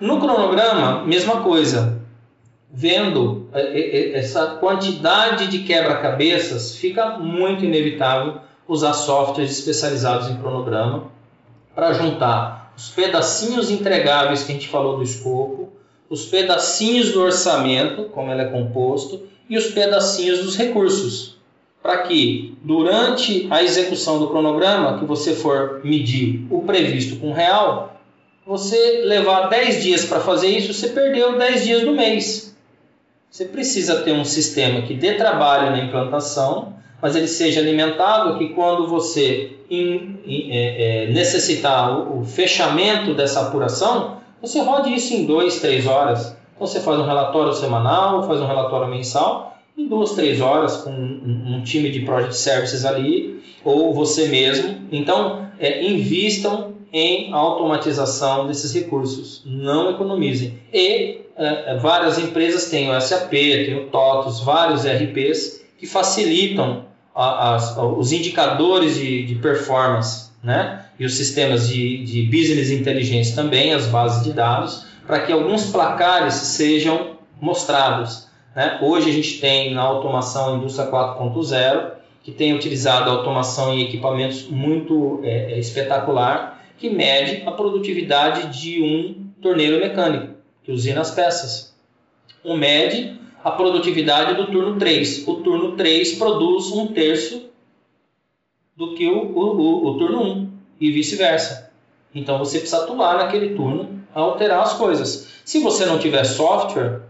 No 0.00 0.18
cronograma, 0.18 1.04
mesma 1.04 1.42
coisa 1.42 2.05
vendo 2.72 3.48
é, 3.52 3.60
é, 3.60 4.14
é, 4.14 4.18
essa 4.18 4.46
quantidade 4.46 5.46
de 5.48 5.60
quebra-cabeças, 5.60 6.76
fica 6.76 7.18
muito 7.18 7.64
inevitável 7.64 8.40
usar 8.68 8.92
softwares 8.92 9.58
especializados 9.58 10.28
em 10.28 10.36
cronograma 10.36 11.04
para 11.74 11.92
juntar 11.92 12.72
os 12.76 12.90
pedacinhos 12.90 13.70
entregáveis 13.70 14.42
que 14.42 14.52
a 14.52 14.54
gente 14.54 14.68
falou 14.68 14.96
do 14.96 15.02
escopo, 15.02 15.72
os 16.10 16.26
pedacinhos 16.26 17.12
do 17.12 17.22
orçamento, 17.22 18.04
como 18.04 18.30
ele 18.30 18.42
é 18.42 18.46
composto, 18.46 19.22
e 19.48 19.56
os 19.56 19.66
pedacinhos 19.66 20.40
dos 20.40 20.56
recursos, 20.56 21.36
para 21.82 21.98
que 21.98 22.56
durante 22.62 23.46
a 23.50 23.62
execução 23.62 24.18
do 24.18 24.28
cronograma, 24.28 24.98
que 24.98 25.04
você 25.04 25.34
for 25.34 25.80
medir 25.84 26.46
o 26.50 26.62
previsto 26.62 27.16
com 27.16 27.32
real, 27.32 28.00
você 28.46 29.02
levar 29.04 29.48
10 29.48 29.82
dias 29.82 30.04
para 30.04 30.20
fazer 30.20 30.48
isso, 30.48 30.72
você 30.72 30.88
perdeu 30.88 31.38
10 31.38 31.64
dias 31.64 31.82
do 31.82 31.92
mês. 31.92 32.55
Você 33.36 33.44
precisa 33.44 33.96
ter 33.96 34.12
um 34.12 34.24
sistema 34.24 34.80
que 34.80 34.94
dê 34.94 35.12
trabalho 35.12 35.70
na 35.70 35.84
implantação, 35.84 36.72
mas 37.02 37.14
ele 37.14 37.28
seja 37.28 37.60
alimentado 37.60 38.38
que 38.38 38.48
quando 38.54 38.88
você 38.88 39.58
in, 39.68 40.20
in, 40.24 40.50
é, 40.50 41.04
é, 41.04 41.10
necessitar 41.10 41.98
o, 41.98 42.20
o, 42.20 42.24
fechamento 42.24 43.12
dessa 43.12 43.42
apuração, 43.42 44.16
você 44.40 44.58
rode 44.62 44.94
isso 44.94 45.12
em 45.12 45.26
duas, 45.26 45.60
três 45.60 45.86
horas. 45.86 46.34
Então 46.54 46.66
você 46.66 46.80
faz 46.80 46.98
um 46.98 47.04
relatório 47.04 47.52
semanal, 47.52 48.26
faz 48.26 48.40
um 48.40 48.46
relatório 48.46 48.88
mensal, 48.88 49.58
em 49.76 49.86
duas, 49.86 50.12
três 50.12 50.40
horas 50.40 50.78
com 50.78 50.88
um, 50.88 51.56
um 51.56 51.62
time 51.62 51.90
de 51.90 52.00
project 52.06 52.38
services 52.38 52.86
ali, 52.86 53.42
ou 53.62 53.92
você 53.92 54.28
mesmo. 54.28 54.78
Então, 54.90 55.46
é, 55.58 55.84
invistam 55.84 56.72
em 56.90 57.34
automatização 57.34 58.46
desses 58.46 58.72
recursos, 58.72 59.42
não 59.44 59.90
economizem. 59.90 60.58
E 60.72 61.25
várias 61.80 62.18
empresas 62.18 62.70
têm 62.70 62.90
o 62.90 63.00
SAP, 63.00 63.30
tem 63.30 63.76
o 63.76 63.86
TOTOS, 63.88 64.40
vários 64.40 64.84
ERPs 64.84 65.64
que 65.78 65.86
facilitam 65.86 66.86
os 67.96 68.12
indicadores 68.12 68.96
de, 68.96 69.24
de, 69.24 69.34
performance, 69.36 70.30
né? 70.42 70.84
E 70.98 71.04
os 71.04 71.14
sistemas 71.14 71.68
de, 71.68 72.04
de 72.04 72.22
business 72.22 72.70
intelligence 72.70 73.34
também, 73.34 73.72
as 73.72 73.86
bases 73.86 74.24
de 74.24 74.32
dados, 74.32 74.86
para 75.06 75.20
que 75.20 75.32
alguns 75.32 75.70
placares 75.70 76.34
sejam 76.34 77.16
mostrados. 77.40 78.26
Né? 78.54 78.78
Hoje 78.80 79.10
a 79.10 79.12
gente 79.12 79.40
tem 79.40 79.74
na 79.74 79.82
automação 79.82 80.56
indústria 80.56 80.90
4.0, 80.90 81.90
que 82.22 82.32
tem 82.32 82.54
utilizado 82.54 83.10
a 83.10 83.12
automação 83.12 83.72
em 83.72 83.82
equipamentos 83.82 84.48
muito 84.48 85.20
é, 85.22 85.52
é, 85.52 85.58
espetacular, 85.58 86.64
que 86.78 86.90
mede 86.90 87.42
a 87.46 87.52
produtividade 87.52 88.60
de 88.60 88.82
um 88.82 89.30
torneiro 89.40 89.78
mecânico 89.78 90.35
que 90.66 90.72
usina 90.72 91.00
as 91.00 91.12
peças. 91.12 91.72
O 92.42 92.56
mede 92.56 93.18
a 93.42 93.52
produtividade 93.52 94.34
do 94.34 94.50
turno 94.50 94.76
3. 94.76 95.26
O 95.28 95.36
turno 95.36 95.76
3 95.76 96.16
produz 96.16 96.72
um 96.72 96.88
terço 96.88 97.48
do 98.76 98.94
que 98.96 99.06
o, 99.06 99.32
o, 99.38 99.86
o 99.86 99.98
turno 99.98 100.22
1 100.22 100.52
e 100.80 100.90
vice-versa. 100.90 101.70
Então 102.12 102.38
você 102.38 102.58
precisa 102.58 102.82
atuar 102.82 103.16
naquele 103.16 103.54
turno 103.54 104.02
a 104.12 104.20
alterar 104.20 104.62
as 104.62 104.74
coisas. 104.74 105.28
Se 105.44 105.60
você 105.60 105.86
não 105.86 106.00
tiver 106.00 106.24
software, 106.24 107.02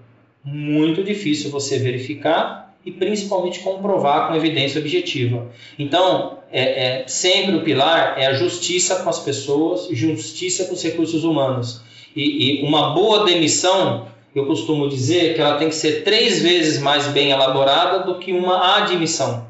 muito 0.45 1.03
difícil 1.03 1.51
você 1.51 1.79
verificar 1.79 2.77
e 2.85 2.93
principalmente 2.93 3.61
comprovar 3.61 4.29
com 4.29 4.37
evidência 4.37 4.81
objetiva. 4.81 5.51
Então, 5.79 6.41
é, 6.53 7.01
é, 7.01 7.09
sempre 7.09 7.57
o 7.57 7.65
pilar 7.65 8.19
é 8.19 8.27
a 8.27 8.35
justiça 8.35 9.03
com 9.03 9.09
as 9.09 9.19
pessoas, 9.19 9.89
justiça 9.91 10.67
com 10.67 10.75
os 10.75 10.83
recursos 10.83 11.25
humanos. 11.25 11.81
E, 12.17 12.63
e 12.63 12.67
uma 12.67 12.95
boa 12.95 13.25
demissão, 13.25 14.07
eu 14.35 14.47
costumo 14.47 14.89
dizer 14.89 15.35
que 15.35 15.41
ela 15.41 15.57
tem 15.57 15.69
que 15.69 15.75
ser 15.75 16.03
três 16.03 16.43
vezes 16.43 16.81
mais 16.81 17.07
bem 17.09 17.31
elaborada 17.31 18.01
do 18.05 18.19
que 18.19 18.33
uma 18.33 18.79
admissão. 18.79 19.47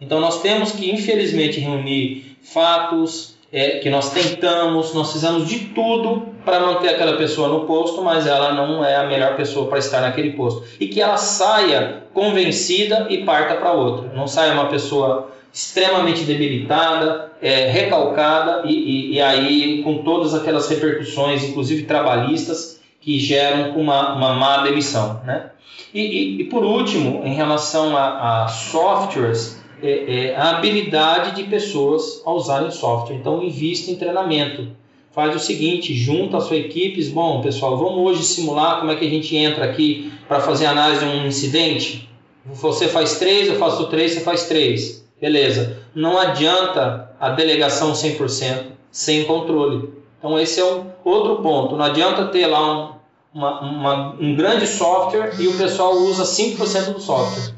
Então 0.00 0.20
nós 0.20 0.42
temos 0.42 0.72
que, 0.72 0.90
infelizmente, 0.90 1.60
reunir 1.60 2.36
fatos, 2.42 3.38
é, 3.52 3.78
que 3.78 3.88
nós 3.88 4.10
tentamos, 4.10 4.92
nós 4.92 5.12
fizemos 5.12 5.48
de 5.48 5.60
tudo 5.66 6.26
para 6.44 6.60
manter 6.60 6.90
aquela 6.90 7.16
pessoa 7.16 7.48
no 7.48 7.64
posto, 7.66 8.02
mas 8.02 8.26
ela 8.26 8.52
não 8.52 8.84
é 8.84 8.96
a 8.96 9.06
melhor 9.06 9.36
pessoa 9.36 9.68
para 9.68 9.78
estar 9.78 10.00
naquele 10.00 10.32
posto. 10.32 10.64
E 10.78 10.86
que 10.86 11.00
ela 11.00 11.16
saia 11.16 12.04
convencida 12.12 13.06
e 13.08 13.24
parta 13.24 13.54
para 13.54 13.72
outra. 13.72 14.12
Não 14.14 14.26
saia 14.26 14.52
uma 14.52 14.66
pessoa 14.66 15.30
extremamente 15.52 16.24
debilitada, 16.24 17.32
é, 17.40 17.70
recalcada 17.70 18.62
e, 18.66 18.72
e, 18.72 19.14
e, 19.14 19.20
aí 19.20 19.82
com 19.82 19.98
todas 19.98 20.34
aquelas 20.34 20.68
repercussões, 20.68 21.44
inclusive 21.44 21.84
trabalhistas, 21.84 22.80
que 23.00 23.18
geram 23.18 23.76
uma, 23.76 24.14
uma 24.14 24.34
má 24.34 24.58
demissão. 24.62 25.20
Né? 25.24 25.50
E, 25.94 26.40
e 26.40 26.44
por 26.44 26.64
último, 26.64 27.22
em 27.24 27.34
relação 27.34 27.96
a, 27.96 28.44
a 28.44 28.48
softwares, 28.48 29.58
é, 29.82 30.30
é, 30.30 30.36
a 30.36 30.56
habilidade 30.56 31.36
de 31.36 31.48
pessoas 31.48 32.22
a 32.26 32.32
usarem 32.32 32.70
software. 32.70 33.16
Então, 33.16 33.42
invista 33.42 33.90
em 33.90 33.96
treinamento. 33.96 34.68
Faz 35.12 35.34
o 35.34 35.38
seguinte, 35.38 35.94
junta 35.94 36.36
a 36.36 36.40
sua 36.40 36.56
equipe, 36.56 37.02
bom 37.06 37.40
pessoal, 37.40 37.76
vamos 37.76 37.98
hoje 37.98 38.22
simular 38.22 38.78
como 38.78 38.92
é 38.92 38.96
que 38.96 39.06
a 39.06 39.10
gente 39.10 39.34
entra 39.34 39.64
aqui 39.64 40.12
para 40.28 40.40
fazer 40.40 40.66
análise 40.66 41.04
de 41.04 41.10
um 41.10 41.26
incidente. 41.26 42.08
Você 42.46 42.88
faz 42.88 43.18
três, 43.18 43.48
eu 43.48 43.56
faço 43.56 43.86
três, 43.88 44.12
você 44.12 44.20
faz 44.20 44.46
três. 44.46 44.97
Beleza. 45.20 45.82
Não 45.94 46.18
adianta 46.18 47.14
a 47.18 47.30
delegação 47.30 47.92
100% 47.92 48.72
sem 48.90 49.24
controle. 49.24 49.92
Então, 50.18 50.38
esse 50.38 50.60
é 50.60 50.64
um 50.64 50.90
outro 51.04 51.42
ponto. 51.42 51.76
Não 51.76 51.84
adianta 51.84 52.26
ter 52.26 52.46
lá 52.46 52.60
um, 52.72 52.94
uma, 53.34 53.60
uma, 53.60 54.16
um 54.20 54.34
grande 54.34 54.66
software 54.66 55.32
e 55.40 55.48
o 55.48 55.56
pessoal 55.56 55.92
usa 55.92 56.24
5% 56.24 56.94
do 56.94 57.00
software. 57.00 57.54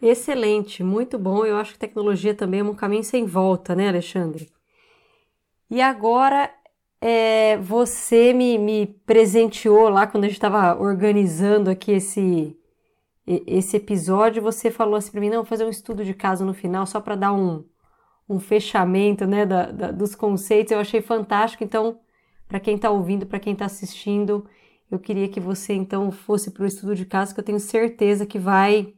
Excelente, 0.00 0.82
muito 0.82 1.18
bom. 1.18 1.44
Eu 1.44 1.56
acho 1.56 1.72
que 1.72 1.78
tecnologia 1.78 2.34
também 2.34 2.60
é 2.60 2.64
um 2.64 2.74
caminho 2.74 3.04
sem 3.04 3.24
volta, 3.24 3.74
né, 3.74 3.88
Alexandre? 3.88 4.48
E 5.70 5.80
agora, 5.80 6.50
é, 7.00 7.56
você 7.58 8.32
me, 8.32 8.58
me 8.58 8.86
presenteou 9.06 9.88
lá 9.88 10.06
quando 10.06 10.24
a 10.24 10.26
gente 10.26 10.36
estava 10.36 10.80
organizando 10.80 11.70
aqui 11.70 11.92
esse, 11.92 12.56
esse 13.26 13.76
episódio, 13.76 14.42
você 14.42 14.70
falou 14.70 14.96
assim 14.96 15.12
para 15.12 15.20
mim, 15.20 15.30
não, 15.30 15.36
vou 15.36 15.44
fazer 15.44 15.64
um 15.64 15.70
estudo 15.70 16.04
de 16.04 16.12
caso 16.12 16.44
no 16.44 16.52
final 16.52 16.86
só 16.86 17.00
para 17.00 17.14
dar 17.14 17.32
um, 17.32 17.64
um 18.28 18.40
fechamento 18.40 19.26
né, 19.26 19.46
da, 19.46 19.66
da, 19.70 19.90
dos 19.92 20.14
conceitos. 20.14 20.72
Eu 20.72 20.80
achei 20.80 21.00
fantástico. 21.00 21.62
Então, 21.62 22.00
para 22.48 22.58
quem 22.58 22.74
está 22.74 22.90
ouvindo, 22.90 23.24
para 23.24 23.38
quem 23.38 23.52
está 23.52 23.66
assistindo, 23.66 24.44
eu 24.90 24.98
queria 24.98 25.28
que 25.28 25.40
você 25.40 25.72
então 25.72 26.10
fosse 26.10 26.50
para 26.50 26.64
o 26.64 26.66
estudo 26.66 26.94
de 26.96 27.06
caso, 27.06 27.32
que 27.32 27.40
eu 27.40 27.44
tenho 27.44 27.60
certeza 27.60 28.26
que 28.26 28.38
vai 28.38 28.92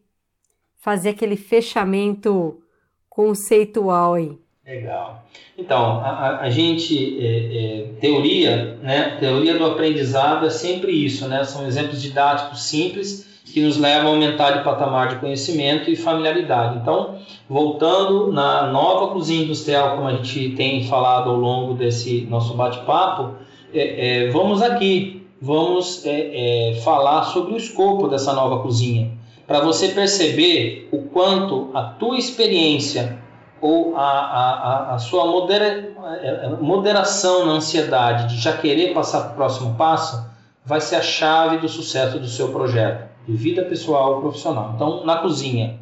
fazer 0.77 1.11
aquele 1.11 1.37
fechamento 1.37 2.62
conceitual 3.09 4.14
aí. 4.14 4.39
Legal. 4.66 5.27
Então, 5.59 6.01
a, 6.01 6.41
a 6.41 6.51
gente, 6.51 7.18
é, 7.20 7.83
é, 7.83 7.93
teoria, 8.01 8.77
né? 8.77 9.16
Teoria 9.20 9.59
do 9.59 9.66
aprendizado 9.66 10.47
é 10.47 10.51
sempre 10.51 10.93
isso, 10.93 11.29
né? 11.29 11.45
São 11.45 11.66
exemplos 11.66 12.01
didáticos 12.01 12.62
simples 12.62 13.34
que 13.55 13.63
nos 13.63 13.79
levam 13.79 14.09
a 14.09 14.11
aumentar 14.15 14.51
de 14.51 14.65
patamar 14.65 15.11
de 15.11 15.17
conhecimento 15.21 15.89
e 15.89 15.95
familiaridade. 15.95 16.79
Então, 16.79 17.21
voltando 17.49 18.33
na 18.33 18.67
nova 18.67 19.13
cozinha 19.13 19.45
industrial, 19.45 19.95
como 19.95 20.09
a 20.09 20.15
gente 20.15 20.51
tem 20.57 20.85
falado 20.89 21.31
ao 21.31 21.37
longo 21.37 21.75
desse 21.75 22.23
nosso 22.23 22.55
bate-papo, 22.55 23.37
é, 23.73 24.25
é, 24.25 24.31
vamos 24.31 24.61
aqui, 24.61 25.25
vamos 25.41 26.05
é, 26.05 26.73
é, 26.73 26.75
falar 26.81 27.23
sobre 27.27 27.55
o 27.55 27.57
escopo 27.57 28.09
dessa 28.09 28.33
nova 28.33 28.59
cozinha, 28.59 29.13
para 29.47 29.61
você 29.61 29.87
perceber 29.91 30.89
o 30.91 31.03
quanto 31.03 31.71
a 31.73 31.85
tua 31.85 32.19
experiência 32.19 33.21
ou 33.61 33.97
a, 33.97 34.03
a, 34.03 34.95
a 34.97 34.99
sua 34.99 35.27
modera, 35.27 35.95
é, 36.21 36.49
moderação 36.61 37.47
na 37.47 37.53
ansiedade 37.53 38.35
de 38.35 38.43
já 38.43 38.53
querer 38.57 38.93
passar 38.93 39.21
para 39.21 39.31
o 39.31 39.35
próximo 39.37 39.77
passo 39.77 40.35
vai 40.67 40.81
ser 40.81 40.97
a 40.97 41.03
chave 41.03 41.59
do 41.59 41.69
sucesso 41.69 42.19
do 42.19 42.27
seu 42.27 42.49
projeto, 42.49 43.14
de 43.27 43.35
vida 43.35 43.64
pessoal 43.64 44.14
ou 44.14 44.20
profissional. 44.20 44.72
Então, 44.75 45.05
na 45.05 45.18
cozinha, 45.18 45.79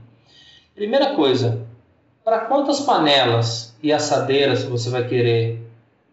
primeira 0.74 1.14
coisa, 1.14 1.66
para 2.24 2.40
quantas 2.46 2.80
panelas 2.80 3.76
e 3.82 3.92
assadeiras 3.92 4.64
você 4.64 4.90
vai 4.90 5.06
querer 5.06 5.60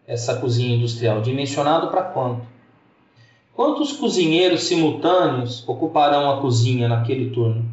essa 0.06 0.36
cozinha 0.36 0.76
industrial? 0.76 1.22
Dimensionado 1.22 1.88
para 1.88 2.02
quanto? 2.02 2.42
Quantos 3.54 3.92
cozinheiros 3.92 4.64
simultâneos 4.64 5.68
ocuparão 5.68 6.30
a 6.30 6.40
cozinha 6.40 6.88
naquele 6.88 7.30
turno? 7.30 7.64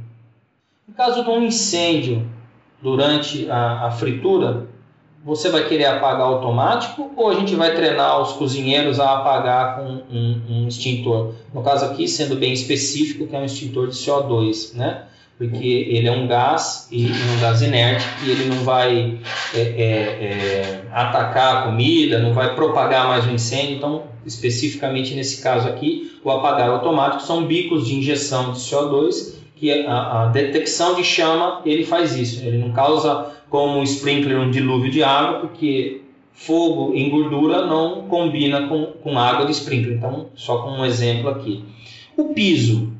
Em 0.88 0.92
caso 0.94 1.24
de 1.24 1.30
um 1.30 1.44
incêndio 1.44 2.28
durante 2.82 3.50
a, 3.50 3.88
a 3.88 3.92
fritura, 3.92 4.68
você 5.28 5.50
vai 5.50 5.68
querer 5.68 5.88
apagar 5.88 6.26
automático 6.26 7.12
ou 7.18 7.30
a 7.30 7.36
gente 7.36 7.54
vai 7.54 7.76
treinar 7.76 8.22
os 8.22 8.32
cozinheiros 8.32 8.98
a 8.98 9.18
apagar 9.18 9.76
com 9.76 10.02
um, 10.10 10.42
um, 10.50 10.68
extintor? 10.70 11.34
No 11.54 11.62
caso 11.62 11.84
aqui, 11.84 12.08
sendo 12.08 12.38
bem 12.38 12.54
específico, 12.54 13.28
que 13.28 13.36
é 13.36 13.40
um 13.40 13.44
extintor 13.44 13.90
de 13.90 13.98
CO2, 13.98 14.74
né? 14.74 15.04
Porque 15.38 15.68
ele 15.90 16.08
é 16.08 16.12
um 16.14 16.28
gás 16.28 16.88
e 16.90 17.08
um 17.08 17.42
gás 17.42 17.62
inerte 17.62 18.06
e 18.24 18.32
ele 18.32 18.46
não 18.46 18.64
vai 18.64 19.20
é, 19.54 19.60
é, 19.60 19.62
é, 19.62 20.82
atacar 20.94 21.58
a 21.58 21.62
comida, 21.64 22.20
não 22.20 22.34
vai 22.34 22.56
propagar 22.56 23.10
mais 23.10 23.26
o 23.28 23.30
incêndio. 23.30 23.76
Então, 23.76 24.04
especificamente 24.26 25.14
nesse 25.14 25.44
caso 25.44 25.68
aqui, 25.68 26.18
o 26.24 26.32
apagar 26.32 26.70
automático 26.70 27.22
são 27.24 27.46
bicos 27.46 27.86
de 27.86 27.96
injeção 27.96 28.54
de 28.54 28.60
CO2 28.60 29.36
que 29.60 29.86
a, 29.86 30.24
a 30.24 30.26
detecção 30.28 30.96
de 30.96 31.04
chama 31.04 31.62
ele 31.66 31.84
faz 31.84 32.16
isso. 32.16 32.44
Ele 32.46 32.58
não 32.58 32.72
causa 32.72 33.34
como 33.50 33.80
um 33.80 33.84
sprinkler 33.84 34.40
um 34.40 34.52
dilúvio 34.52 34.92
de 34.92 35.04
água, 35.04 35.40
porque 35.40 36.02
fogo 36.32 36.94
em 36.94 37.10
gordura 37.10 37.66
não 37.66 38.04
combina 38.04 38.68
com, 38.68 38.86
com 39.04 39.18
água 39.18 39.46
de 39.46 39.52
sprinkler. 39.52 39.98
Então, 39.98 40.28
só 40.36 40.60
com 40.60 40.70
um 40.70 40.86
exemplo 40.86 41.30
aqui. 41.30 41.64
O 42.16 42.34
piso, 42.34 42.94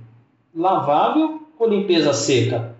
lavável 0.56 1.42
ou 1.60 1.70
limpeza 1.70 2.14
seca? 2.14 2.76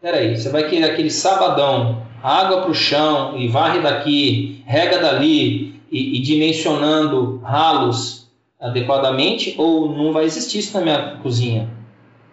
Peraí, 0.00 0.36
você 0.36 0.48
vai 0.48 0.68
querer 0.68 0.84
aquele 0.84 1.10
sabadão, 1.10 2.02
água 2.22 2.62
para 2.62 2.70
o 2.70 2.74
chão 2.74 3.36
e 3.36 3.48
varre 3.48 3.80
daqui, 3.80 4.62
rega 4.64 4.98
dali 4.98 5.80
e, 5.90 6.16
e 6.16 6.20
dimensionando 6.20 7.38
ralos 7.42 8.28
adequadamente 8.60 9.54
ou 9.58 9.92
não 9.92 10.12
vai 10.12 10.24
existir 10.24 10.58
isso 10.58 10.76
na 10.76 10.84
minha 10.84 11.16
cozinha? 11.16 11.77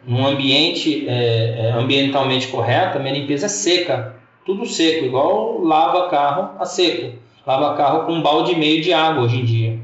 Num 0.07 0.25
ambiente 0.25 1.07
é, 1.07 1.67
é, 1.67 1.71
ambientalmente 1.71 2.47
correto, 2.47 2.97
a 2.97 3.01
minha 3.01 3.13
limpeza 3.13 3.47
é 3.47 3.49
seca, 3.49 4.15
tudo 4.45 4.65
seco, 4.65 5.05
igual 5.05 5.61
lava 5.63 6.09
carro 6.09 6.51
a 6.59 6.65
seco, 6.65 7.17
lava 7.45 7.75
carro 7.75 8.05
com 8.05 8.13
um 8.13 8.21
balde 8.21 8.53
e 8.53 8.55
meio 8.55 8.81
de 8.81 8.93
água 8.93 9.23
hoje 9.23 9.37
em 9.37 9.45
dia. 9.45 9.79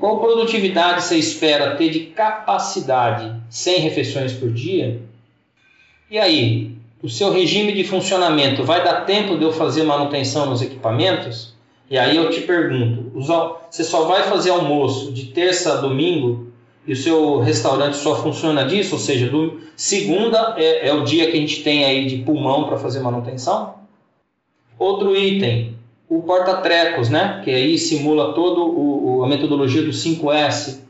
Qual 0.00 0.20
produtividade 0.20 1.02
você 1.02 1.16
espera 1.16 1.76
ter 1.76 1.90
de 1.90 2.00
capacidade 2.00 3.34
100 3.48 3.80
refeições 3.80 4.32
por 4.32 4.50
dia? 4.50 5.00
E 6.10 6.18
aí, 6.18 6.72
o 7.02 7.08
seu 7.08 7.32
regime 7.32 7.72
de 7.72 7.84
funcionamento 7.84 8.64
vai 8.64 8.82
dar 8.82 9.02
tempo 9.02 9.36
de 9.36 9.44
eu 9.44 9.52
fazer 9.52 9.82
manutenção 9.82 10.46
nos 10.46 10.62
equipamentos? 10.62 11.54
E 11.90 11.98
aí 11.98 12.16
eu 12.16 12.30
te 12.30 12.40
pergunto, 12.40 13.12
você 13.70 13.84
só 13.84 14.04
vai 14.06 14.22
fazer 14.22 14.50
almoço 14.50 15.12
de 15.12 15.26
terça 15.26 15.74
a 15.74 15.76
domingo 15.76 16.52
e 16.86 16.92
o 16.92 16.96
seu 16.96 17.40
restaurante 17.40 17.96
só 17.96 18.22
funciona 18.22 18.64
disso, 18.64 18.94
ou 18.94 19.00
seja, 19.00 19.28
do, 19.28 19.60
segunda 19.74 20.54
é, 20.58 20.88
é 20.88 20.94
o 20.94 21.02
dia 21.02 21.30
que 21.30 21.36
a 21.36 21.40
gente 21.40 21.62
tem 21.62 21.84
aí 21.84 22.06
de 22.06 22.18
pulmão 22.18 22.64
para 22.64 22.76
fazer 22.76 23.00
manutenção. 23.00 23.74
Outro 24.78 25.16
item, 25.16 25.76
o 26.08 26.22
porta-trecos, 26.22 27.08
né? 27.08 27.40
que 27.42 27.50
aí 27.50 27.78
simula 27.78 28.34
toda 28.34 28.60
a 29.24 29.28
metodologia 29.28 29.82
do 29.82 29.90
5S 29.90 30.80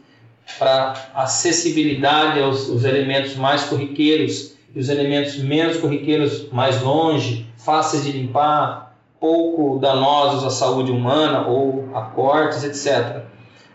para 0.59 1.11
acessibilidade 1.14 2.40
aos, 2.40 2.68
aos 2.68 2.84
elementos 2.84 3.36
mais 3.36 3.64
corriqueiros 3.64 4.55
e 4.74 4.80
os 4.80 4.88
elementos 4.88 5.36
menos 5.36 5.76
corriqueiros 5.76 6.51
mais 6.51 6.82
longe, 6.82 7.47
fáceis 7.57 8.05
de 8.05 8.11
limpar, 8.11 8.97
pouco 9.20 9.78
danosos 9.78 10.45
à 10.45 10.51
saúde 10.51 10.90
humana 10.90 11.47
ou 11.47 11.88
a 11.95 12.03
cortes, 12.03 12.64
etc 12.64 13.23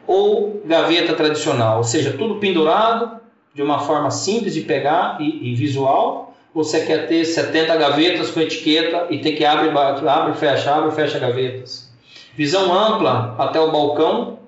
ou 0.10 0.64
gaveta 0.66 1.14
tradicional, 1.14 1.78
ou 1.78 1.84
seja, 1.84 2.14
tudo 2.14 2.39
pendurado 2.39 3.20
de 3.53 3.62
uma 3.62 3.78
forma 3.78 4.10
simples 4.10 4.55
de 4.55 4.62
pegar 4.62 5.22
e, 5.22 5.51
e 5.51 5.53
visual. 5.53 6.34
Você 6.51 6.84
quer 6.84 7.07
ter 7.07 7.24
70 7.24 7.76
gavetas 7.76 8.32
com 8.32 8.39
etiqueta 8.39 9.05
e 9.12 9.20
ter 9.20 9.34
que 9.34 9.45
abre, 9.45 9.70
abre, 9.70 10.34
fecha, 10.34 10.74
abre, 10.74 10.95
fecha 10.95 11.20
gavetas. 11.20 11.91
Visão 12.36 12.74
ampla 12.74 13.36
até 13.38 13.60
o 13.60 13.72
balcão, 13.72 14.39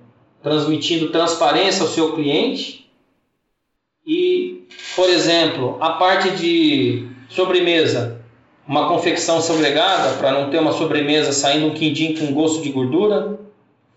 transmitindo 0.42 1.12
transparência 1.12 1.84
ao 1.84 1.90
seu 1.90 2.14
cliente. 2.14 2.90
E, 4.04 4.68
por 4.96 5.12
exemplo, 5.12 5.78
a 5.80 5.92
parte 5.92 6.32
de 6.32 7.08
sobremesa, 7.30 8.20
uma 8.68 8.88
confecção 8.88 9.40
segregada 9.40 10.18
para 10.18 10.32
não 10.32 10.50
ter 10.50 10.58
uma 10.58 10.74
sobremesa 10.74 11.32
saindo 11.32 11.68
um 11.68 11.74
quindim 11.76 12.16
com 12.16 12.34
gosto 12.34 12.64
de 12.64 12.72
gordura 12.72 13.40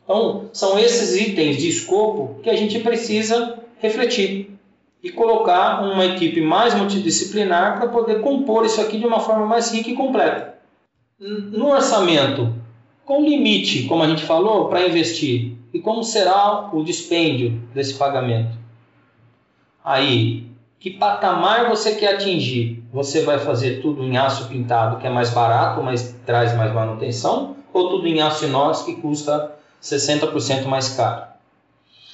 então, 0.05 0.51
são 0.53 0.79
esses 0.79 1.17
itens 1.17 1.57
de 1.57 1.69
escopo 1.69 2.39
que 2.43 2.51
a 2.51 2.57
gente 2.57 2.79
precisa 2.79 3.59
refletir 3.79 4.51
e 5.03 5.11
colocar 5.11 5.83
uma 5.83 6.05
equipe 6.05 6.41
mais 6.41 6.75
multidisciplinar 6.75 7.79
para 7.79 7.89
poder 7.89 8.21
compor 8.21 8.65
isso 8.65 8.81
aqui 8.81 8.99
de 8.99 9.07
uma 9.07 9.21
forma 9.21 9.47
mais 9.47 9.73
rica 9.73 9.91
e 9.91 9.95
completa. 9.95 10.55
No 11.19 11.71
orçamento, 11.71 12.55
com 13.05 13.25
limite, 13.25 13.85
como 13.85 14.03
a 14.03 14.09
gente 14.09 14.25
falou, 14.25 14.69
para 14.69 14.87
investir 14.87 15.57
e 15.73 15.81
como 15.81 16.05
será 16.05 16.71
o 16.73 16.85
dispêndio 16.85 17.63
desse 17.75 17.95
pagamento. 17.95 18.57
Aí, 19.83 20.47
que 20.79 20.91
patamar 20.91 21.69
você 21.69 21.95
quer 21.95 22.15
atingir? 22.15 22.83
Você 22.93 23.23
vai 23.23 23.39
fazer 23.39 23.81
tudo 23.81 24.03
em 24.03 24.17
aço 24.17 24.49
pintado, 24.49 24.99
que 24.99 25.07
é 25.07 25.11
mais 25.11 25.31
barato, 25.31 25.83
mas 25.83 26.15
traz 26.27 26.55
mais 26.57 26.73
manutenção, 26.73 27.57
ou 27.73 27.89
tudo 27.89 28.07
em 28.07 28.21
aço 28.21 28.45
inox 28.45 28.83
que 28.83 28.97
custa 28.97 29.55
60% 29.85 30.65
mais 30.65 30.89
caro. 30.91 31.25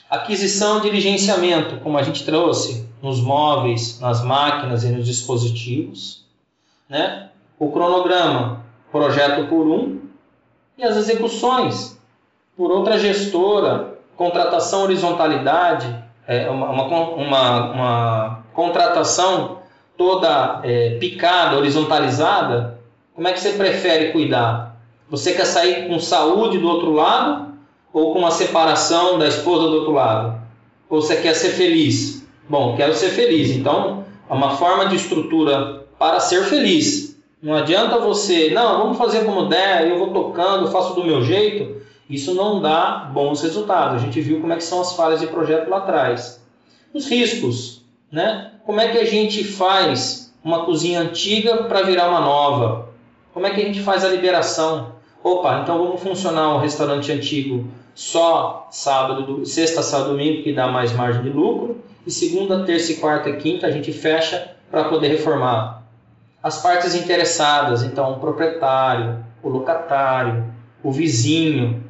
Aquisição 0.08 0.78
e 0.78 0.82
diligenciamento, 0.82 1.76
como 1.76 1.96
a 1.96 2.02
gente 2.02 2.24
trouxe 2.24 2.88
nos 3.00 3.20
móveis, 3.20 4.00
nas 4.00 4.24
máquinas 4.24 4.82
e 4.82 4.88
nos 4.88 5.06
dispositivos. 5.06 6.24
Né? 6.88 7.28
O 7.58 7.70
cronograma, 7.70 8.64
projeto 8.90 9.46
por 9.48 9.66
um, 9.66 10.00
e 10.76 10.82
as 10.82 10.96
execuções 10.96 11.96
por 12.56 12.72
outra 12.72 12.98
gestora, 12.98 13.98
contratação 14.16 14.82
horizontalidade, 14.82 16.04
é, 16.26 16.50
uma, 16.50 16.70
uma, 16.70 17.10
uma, 17.14 17.72
uma 17.72 18.44
contratação 18.52 19.60
toda 19.96 20.60
é, 20.64 20.98
picada, 20.98 21.56
horizontalizada, 21.56 22.80
como 23.14 23.28
é 23.28 23.32
que 23.32 23.40
você 23.40 23.52
prefere 23.52 24.12
cuidar? 24.12 24.76
Você 25.08 25.34
quer 25.34 25.44
sair 25.44 25.88
com 25.88 25.98
saúde 26.00 26.58
do 26.58 26.68
outro 26.68 26.92
lado 26.92 27.49
ou 27.92 28.12
com 28.12 28.20
uma 28.20 28.30
separação 28.30 29.18
da 29.18 29.26
esposa 29.26 29.68
do 29.68 29.76
outro 29.76 29.92
lado? 29.92 30.40
Ou 30.88 31.00
você 31.00 31.16
quer 31.16 31.34
ser 31.34 31.50
feliz? 31.50 32.26
Bom, 32.48 32.76
quero 32.76 32.94
ser 32.94 33.10
feliz. 33.10 33.50
Então, 33.50 34.04
é 34.28 34.32
uma 34.32 34.56
forma 34.56 34.86
de 34.86 34.96
estrutura 34.96 35.86
para 35.98 36.20
ser 36.20 36.44
feliz. 36.44 37.16
Não 37.42 37.54
adianta 37.54 37.98
você, 37.98 38.50
não, 38.50 38.78
vamos 38.78 38.98
fazer 38.98 39.24
como 39.24 39.48
der, 39.48 39.88
eu 39.88 39.98
vou 39.98 40.12
tocando, 40.12 40.70
faço 40.70 40.94
do 40.94 41.04
meu 41.04 41.22
jeito. 41.22 41.80
Isso 42.08 42.34
não 42.34 42.60
dá 42.60 43.08
bons 43.12 43.40
resultados. 43.40 43.96
A 44.02 44.04
gente 44.04 44.20
viu 44.20 44.40
como 44.40 44.52
é 44.52 44.56
que 44.56 44.64
são 44.64 44.80
as 44.80 44.94
falhas 44.94 45.20
de 45.20 45.28
projeto 45.28 45.70
lá 45.70 45.78
atrás. 45.78 46.42
Os 46.92 47.08
riscos, 47.08 47.82
né? 48.10 48.52
Como 48.66 48.80
é 48.80 48.88
que 48.88 48.98
a 48.98 49.04
gente 49.04 49.44
faz 49.44 50.34
uma 50.42 50.64
cozinha 50.64 51.00
antiga 51.00 51.64
para 51.64 51.82
virar 51.82 52.08
uma 52.08 52.20
nova? 52.20 52.88
Como 53.32 53.46
é 53.46 53.50
que 53.50 53.60
a 53.60 53.64
gente 53.64 53.80
faz 53.80 54.04
a 54.04 54.08
liberação? 54.08 54.92
Opa, 55.22 55.60
então 55.62 55.78
vamos 55.78 56.02
funcionar 56.02 56.54
o 56.54 56.58
restaurante 56.58 57.12
antigo 57.12 57.68
só 57.94 58.68
sábado, 58.70 59.44
sexta, 59.44 59.82
sábado, 59.82 60.10
domingo, 60.10 60.42
que 60.42 60.54
dá 60.54 60.66
mais 60.66 60.92
margem 60.92 61.22
de 61.22 61.28
lucro, 61.28 61.78
e 62.06 62.10
segunda, 62.10 62.64
terça, 62.64 62.98
quarta 62.98 63.28
e 63.28 63.36
quinta 63.36 63.66
a 63.66 63.70
gente 63.70 63.92
fecha 63.92 64.56
para 64.70 64.84
poder 64.84 65.08
reformar. 65.08 65.82
As 66.42 66.62
partes 66.62 66.94
interessadas, 66.94 67.82
então 67.82 68.12
o 68.12 68.18
proprietário, 68.18 69.22
o 69.42 69.48
locatário, 69.50 70.46
o 70.82 70.90
vizinho, 70.90 71.84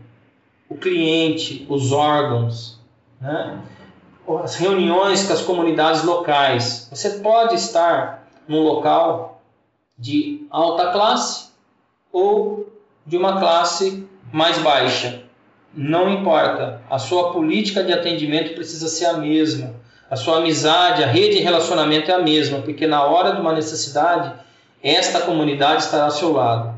o 0.69 0.75
cliente, 0.75 1.65
os 1.69 1.93
órgãos, 1.93 2.81
né? 3.21 3.61
as 4.43 4.57
reuniões 4.57 5.27
com 5.27 5.33
as 5.33 5.43
comunidades 5.43 6.03
locais. 6.03 6.89
Você 6.91 7.11
pode 7.21 7.55
estar 7.55 8.27
num 8.49 8.63
local 8.63 9.41
de 9.97 10.47
alta 10.51 10.91
classe 10.91 11.51
ou 12.13 12.60
de 13.11 13.17
uma 13.17 13.41
classe 13.41 14.07
mais 14.33 14.57
baixa. 14.59 15.25
Não 15.75 16.09
importa, 16.13 16.81
a 16.89 16.97
sua 16.97 17.33
política 17.33 17.83
de 17.83 17.93
atendimento 17.93 18.55
precisa 18.55 18.87
ser 18.87 19.07
a 19.07 19.15
mesma. 19.15 19.75
A 20.09 20.15
sua 20.15 20.37
amizade, 20.37 21.03
a 21.03 21.09
rede 21.09 21.39
de 21.39 21.43
relacionamento 21.43 22.09
é 22.09 22.15
a 22.15 22.21
mesma, 22.21 22.61
porque 22.61 22.87
na 22.87 23.05
hora 23.05 23.33
de 23.33 23.41
uma 23.41 23.53
necessidade 23.53 24.33
esta 24.81 25.23
comunidade 25.23 25.83
estará 25.83 26.05
ao 26.05 26.13
seu 26.13 26.33
lado. 26.33 26.73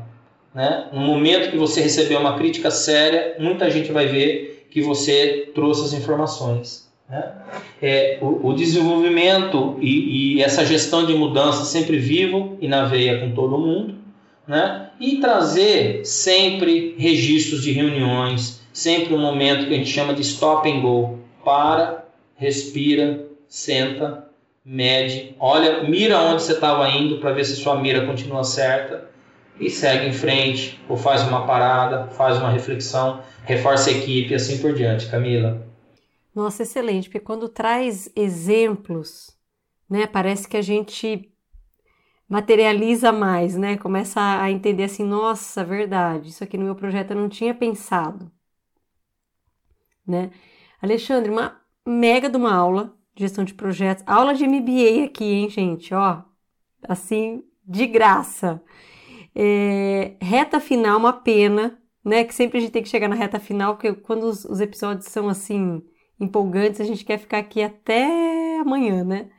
Né? 0.55 0.87
No 0.91 1.01
momento 1.01 1.51
que 1.51 1.57
você 1.57 1.81
receber 1.81 2.15
uma 2.15 2.35
crítica 2.35 2.71
séria, 2.71 3.35
muita 3.37 3.69
gente 3.69 3.91
vai 3.91 4.07
ver 4.07 4.67
que 4.71 4.81
você 4.81 5.51
trouxe 5.53 5.85
as 5.85 5.93
informações. 5.93 6.91
Né? 7.07 7.31
É, 7.79 8.17
o, 8.21 8.49
o, 8.49 8.53
desenvolvimento 8.53 9.77
e, 9.79 10.37
e, 10.37 10.41
essa 10.41 10.65
gestão 10.65 11.05
de 11.05 11.13
mudança 11.13 11.63
sempre 11.63 11.99
vivo 11.99 12.57
e 12.59 12.67
na 12.67 12.85
veia 12.85 13.19
com 13.19 13.31
todo 13.35 13.55
mundo. 13.59 14.02
Né? 14.47 14.89
E 14.99 15.19
trazer 15.19 16.05
sempre 16.05 16.95
registros 16.97 17.63
de 17.63 17.71
reuniões, 17.71 18.61
sempre 18.73 19.13
um 19.13 19.19
momento 19.19 19.67
que 19.67 19.73
a 19.73 19.77
gente 19.77 19.89
chama 19.89 20.13
de 20.13 20.21
stop 20.21 20.69
and 20.69 20.81
go. 20.81 21.19
Para, 21.45 22.05
respira, 22.35 23.25
senta, 23.47 24.27
mede, 24.65 25.35
olha, 25.39 25.83
mira 25.83 26.19
onde 26.21 26.41
você 26.41 26.53
estava 26.53 26.87
indo 26.89 27.19
para 27.19 27.33
ver 27.33 27.43
se 27.43 27.55
sua 27.55 27.79
mira 27.79 28.05
continua 28.05 28.43
certa 28.43 29.09
e 29.59 29.69
segue 29.69 30.07
em 30.07 30.13
frente, 30.13 30.79
ou 30.89 30.97
faz 30.97 31.21
uma 31.27 31.45
parada, 31.45 32.07
faz 32.07 32.37
uma 32.37 32.49
reflexão, 32.49 33.21
reforça 33.43 33.89
a 33.89 33.93
equipe 33.93 34.31
e 34.31 34.35
assim 34.35 34.59
por 34.59 34.73
diante. 34.73 35.07
Camila. 35.07 35.65
Nossa, 36.33 36.63
excelente, 36.63 37.07
porque 37.07 37.19
quando 37.19 37.47
traz 37.47 38.09
exemplos, 38.15 39.37
né, 39.87 40.07
parece 40.07 40.47
que 40.47 40.57
a 40.57 40.61
gente 40.61 41.29
materializa 42.33 43.11
mais, 43.11 43.55
né? 43.55 43.77
Começa 43.77 44.19
a 44.41 44.49
entender 44.49 44.85
assim, 44.85 45.03
nossa, 45.03 45.63
verdade, 45.63 46.29
isso 46.29 46.43
aqui 46.43 46.57
no 46.57 46.65
meu 46.65 46.75
projeto 46.75 47.11
eu 47.11 47.17
não 47.17 47.29
tinha 47.29 47.53
pensado, 47.53 48.31
né? 50.05 50.31
Alexandre, 50.81 51.29
uma 51.31 51.61
mega 51.85 52.27
de 52.29 52.35
uma 52.37 52.51
aula 52.53 52.97
de 53.15 53.21
gestão 53.21 53.43
de 53.43 53.53
projetos, 53.53 54.03
aula 54.07 54.33
de 54.33 54.47
MBA 54.47 55.05
aqui, 55.05 55.25
hein, 55.25 55.49
gente, 55.49 55.93
ó, 55.93 56.23
assim, 56.87 57.43
de 57.67 57.85
graça. 57.85 58.63
É, 59.35 60.15
reta 60.21 60.59
final, 60.59 60.97
uma 60.99 61.13
pena, 61.13 61.79
né? 62.03 62.23
Que 62.23 62.33
sempre 62.33 62.57
a 62.57 62.61
gente 62.61 62.71
tem 62.71 62.83
que 62.83 62.89
chegar 62.89 63.07
na 63.07 63.15
reta 63.15 63.39
final, 63.39 63.75
porque 63.75 63.93
quando 63.93 64.23
os, 64.23 64.43
os 64.45 64.59
episódios 64.59 65.05
são 65.07 65.29
assim 65.29 65.83
empolgantes, 66.19 66.81
a 66.81 66.85
gente 66.85 67.05
quer 67.05 67.19
ficar 67.19 67.39
aqui 67.39 67.61
até 67.61 68.59
amanhã, 68.59 69.03
né? 69.03 69.29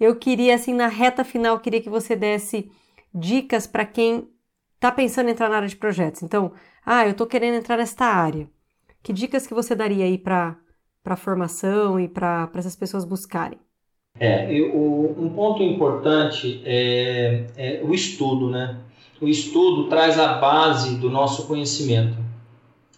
Eu 0.00 0.16
queria, 0.16 0.54
assim, 0.54 0.72
na 0.72 0.88
reta 0.88 1.22
final, 1.22 1.60
queria 1.60 1.80
que 1.80 1.90
você 1.90 2.16
desse 2.16 2.70
dicas 3.14 3.66
para 3.66 3.84
quem 3.84 4.28
está 4.74 4.90
pensando 4.90 5.28
em 5.28 5.32
entrar 5.32 5.50
na 5.50 5.56
área 5.56 5.68
de 5.68 5.76
projetos. 5.76 6.22
Então, 6.22 6.52
ah, 6.84 7.04
eu 7.04 7.10
estou 7.10 7.26
querendo 7.26 7.56
entrar 7.56 7.76
nesta 7.76 8.06
área. 8.06 8.48
Que 9.02 9.12
dicas 9.12 9.46
que 9.46 9.54
você 9.54 9.74
daria 9.74 10.04
aí 10.04 10.16
para 10.16 10.56
a 11.04 11.16
formação 11.16 12.00
e 12.00 12.08
para 12.08 12.50
essas 12.54 12.76
pessoas 12.76 13.04
buscarem? 13.04 13.58
É, 14.18 14.52
eu, 14.52 14.74
um 15.18 15.28
ponto 15.30 15.62
importante 15.62 16.62
é, 16.64 17.46
é 17.56 17.80
o 17.84 17.94
estudo, 17.94 18.50
né? 18.50 18.80
o 19.20 19.28
estudo 19.28 19.88
traz 19.88 20.18
a 20.18 20.34
base 20.34 20.96
do 20.96 21.10
nosso 21.10 21.46
conhecimento. 21.46 22.16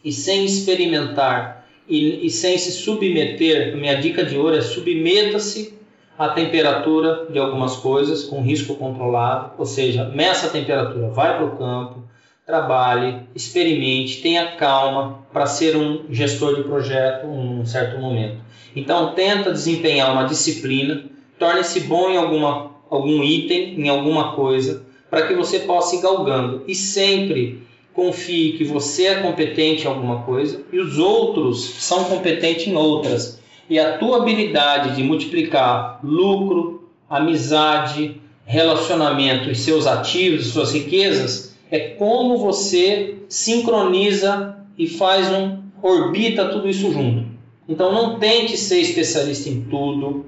E 0.04 0.12
sem 0.12 0.44
experimentar 0.44 1.66
e, 1.88 2.26
e 2.26 2.30
sem 2.30 2.56
se 2.58 2.72
submeter, 2.72 3.76
minha 3.76 3.94
dica 3.94 4.24
de 4.24 4.36
ouro 4.36 4.56
é 4.56 4.60
submeta-se 4.60 5.74
à 6.22 6.28
temperatura 6.28 7.26
de 7.28 7.36
algumas 7.36 7.74
coisas 7.74 8.22
com 8.22 8.40
risco 8.40 8.76
controlado, 8.76 9.54
ou 9.58 9.66
seja, 9.66 10.04
meça 10.04 10.46
a 10.46 10.50
temperatura, 10.50 11.08
vai 11.08 11.36
para 11.36 11.46
o 11.46 11.56
campo, 11.56 12.04
trabalhe, 12.46 13.22
experimente, 13.34 14.22
tenha 14.22 14.52
calma 14.52 15.18
para 15.32 15.46
ser 15.46 15.76
um 15.76 16.04
gestor 16.10 16.54
de 16.54 16.62
projeto 16.62 17.26
em 17.26 17.60
um 17.60 17.66
certo 17.66 18.00
momento. 18.00 18.36
Então 18.76 19.14
tenta 19.14 19.50
desempenhar 19.50 20.12
uma 20.12 20.22
disciplina, 20.22 21.02
torne-se 21.40 21.80
bom 21.80 22.10
em 22.10 22.16
alguma, 22.16 22.70
algum 22.88 23.24
item, 23.24 23.80
em 23.80 23.88
alguma 23.88 24.36
coisa, 24.36 24.84
para 25.10 25.26
que 25.26 25.34
você 25.34 25.58
possa 25.58 25.96
ir 25.96 26.02
galgando. 26.02 26.62
E 26.68 26.74
sempre 26.74 27.66
confie 27.92 28.52
que 28.52 28.62
você 28.64 29.06
é 29.06 29.14
competente 29.16 29.84
em 29.84 29.88
alguma 29.88 30.22
coisa 30.22 30.62
e 30.72 30.78
os 30.78 30.98
outros 30.98 31.64
são 31.64 32.04
competentes 32.04 32.68
em 32.68 32.76
outras. 32.76 33.41
E 33.68 33.78
a 33.78 33.96
tua 33.98 34.18
habilidade 34.18 34.96
de 34.96 35.02
multiplicar 35.02 36.00
lucro, 36.02 36.90
amizade, 37.08 38.20
relacionamento 38.44 39.50
e 39.50 39.54
seus 39.54 39.86
ativos, 39.86 40.48
suas 40.48 40.72
riquezas, 40.72 41.56
é 41.70 41.80
como 41.90 42.38
você 42.38 43.18
sincroniza 43.28 44.58
e 44.76 44.86
faz 44.86 45.30
um 45.30 45.62
orbita 45.82 46.48
tudo 46.48 46.68
isso 46.68 46.92
junto. 46.92 47.26
Então 47.68 47.92
não 47.92 48.18
tente 48.18 48.56
ser 48.56 48.80
especialista 48.80 49.48
em 49.48 49.62
tudo, 49.62 50.26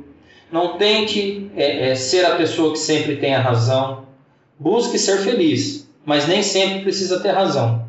não 0.51 0.78
tente 0.78 1.51
é, 1.57 1.91
é, 1.91 1.95
ser 1.95 2.24
a 2.24 2.37
pessoa 2.37 2.72
que 2.72 2.78
sempre 2.78 3.16
tem 3.16 3.35
a 3.35 3.41
razão. 3.41 4.05
Busque 4.59 4.99
ser 4.99 5.18
feliz, 5.18 5.89
mas 6.05 6.28
nem 6.28 6.43
sempre 6.43 6.80
precisa 6.80 7.20
ter 7.20 7.32
razão. 7.32 7.84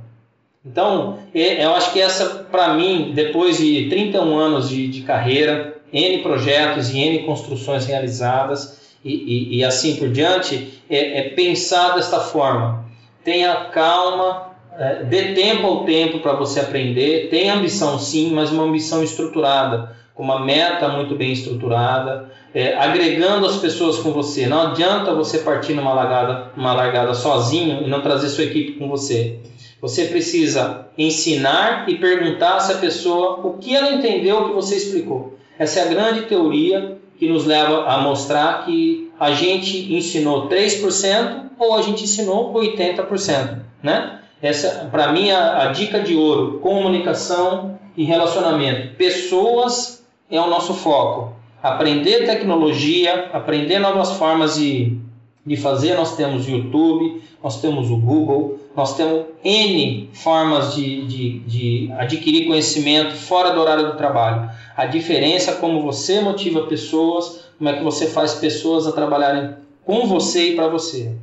Então, 0.66 1.20
eu 1.34 1.74
acho 1.76 1.94
que 1.94 2.02
essa, 2.02 2.48
para 2.52 2.74
mim, 2.74 3.12
depois 3.14 3.58
de 3.60 3.88
31 3.88 4.38
anos 4.38 4.70
de, 4.70 4.88
de, 4.88 5.02
carreira, 5.02 5.78
N 5.94 6.24
projetos 6.24 6.90
e 6.90 7.00
N 7.00 7.20
construções 7.20 7.86
realizadas 7.86 8.98
e, 9.04 9.14
e, 9.14 9.58
e 9.58 9.64
assim 9.64 9.96
por 9.98 10.10
diante, 10.10 10.82
é, 10.90 11.20
é, 11.20 11.30
pensar 11.30 11.94
desta 11.94 12.20
forma. 12.20 12.84
Tenha 13.24 13.54
calma, 13.66 14.56
é, 14.78 15.04
dê 15.04 15.34
tempo 15.34 15.68
ao 15.68 15.84
tempo 15.84 16.20
para 16.20 16.34
você 16.34 16.60
aprender, 16.60 17.30
tenha 17.30 17.54
ambição 17.54 18.00
sim, 18.00 18.32
mas 18.32 18.52
uma 18.52 18.64
ambição 18.64 19.04
estruturada, 19.04 19.96
com 20.16 20.24
uma 20.24 20.44
meta 20.44 20.88
muito 20.88 21.14
bem 21.16 21.32
estruturada, 21.32 22.32
é, 22.56 22.76
agregando 22.76 23.46
as 23.46 23.58
pessoas 23.58 23.98
com 24.00 24.12
você. 24.12 24.48
Não 24.48 24.72
adianta 24.72 25.14
você 25.14 25.40
partir 25.40 25.74
numa 25.74 25.94
largada, 25.94 26.52
uma 26.58 26.74
largada 26.74 27.14
sozinho 27.14 27.84
e 27.86 27.90
não 27.90 28.02
trazer 28.02 28.30
sua 28.30 28.46
equipe 28.46 28.80
com 28.80 28.88
você. 28.88 29.40
Você 29.82 30.06
precisa 30.06 30.88
ensinar 30.98 31.88
e 31.88 31.96
perguntar 31.96 32.60
se 32.60 32.72
a 32.72 32.78
pessoa 32.78 33.46
o 33.46 33.58
que 33.58 33.76
ela 33.76 33.92
entendeu 33.92 34.48
que 34.48 34.54
você 34.54 34.76
explicou. 34.76 35.38
Essa 35.60 35.80
é 35.80 35.84
a 35.84 35.88
grande 35.88 36.24
teoria 36.24 36.98
que 37.18 37.28
nos 37.28 37.46
leva 37.46 37.86
a 37.86 38.00
mostrar 38.00 38.66
que 38.66 39.12
a 39.20 39.32
gente 39.32 39.94
ensinou 39.94 40.50
3% 40.50 41.44
ou 41.58 41.76
a 41.76 41.82
gente 41.82 42.04
ensinou 42.04 42.54
80%, 42.54 43.60
né? 43.82 44.20
Essa, 44.42 44.90
para 44.92 45.12
mim, 45.12 45.32
a, 45.32 45.64
a 45.64 45.66
dica 45.72 46.02
de 46.02 46.16
ouro: 46.16 46.60
comunicação 46.60 47.80
e 47.96 48.04
relacionamento. 48.04 48.96
Pessoas 48.96 50.06
é 50.30 50.40
o 50.40 50.48
nosso 50.48 50.74
foco 50.74 51.36
aprender 51.66 52.28
tecnologia, 52.28 53.32
aprender 53.34 53.80
novas 53.80 54.12
formas 54.12 54.56
de, 54.56 55.00
de 55.44 55.58
fazer. 55.58 55.96
Nós 55.96 56.16
temos 56.16 56.48
o 56.48 56.52
YouTube, 56.52 57.24
nós 57.44 57.60
temos 57.60 57.90
o 57.90 57.98
Google, 57.98 58.60
nós 58.76 58.96
temos 58.98 59.28
N 59.44 60.10
formas 60.14 60.76
de, 60.76 61.06
de, 61.06 61.40
de 61.40 61.92
adquirir 61.94 62.48
conhecimento 62.48 63.16
fora 63.16 63.52
do 63.52 63.60
horário 63.62 63.92
do 63.92 63.98
trabalho. 63.98 64.50
A 64.76 64.86
diferença 64.86 65.52
é 65.52 65.56
como 65.56 65.82
você 65.82 66.20
motiva 66.20 66.68
pessoas, 66.68 67.50
como 67.58 67.70
é 67.70 67.78
que 67.78 67.84
você 67.84 68.08
faz 68.08 68.34
pessoas 68.34 68.86
a 68.86 68.92
trabalharem 68.92 69.56
com 69.84 70.06
você 70.06 70.52
e 70.52 70.56
para 70.56 70.68
você. 70.68 71.16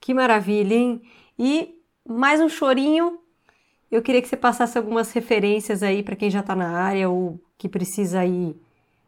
Que 0.00 0.14
maravilha, 0.14 0.74
hein? 0.74 1.02
E 1.38 1.74
mais 2.08 2.40
um 2.40 2.48
chorinho. 2.48 3.18
Eu 3.90 4.02
queria 4.02 4.22
que 4.22 4.28
você 4.28 4.36
passasse 4.36 4.78
algumas 4.78 5.12
referências 5.12 5.82
aí 5.82 6.02
para 6.02 6.16
quem 6.16 6.30
já 6.30 6.40
está 6.40 6.56
na 6.56 6.70
área 6.70 7.08
ou 7.08 7.38
que 7.58 7.68
precisa 7.68 8.24
ir 8.24 8.56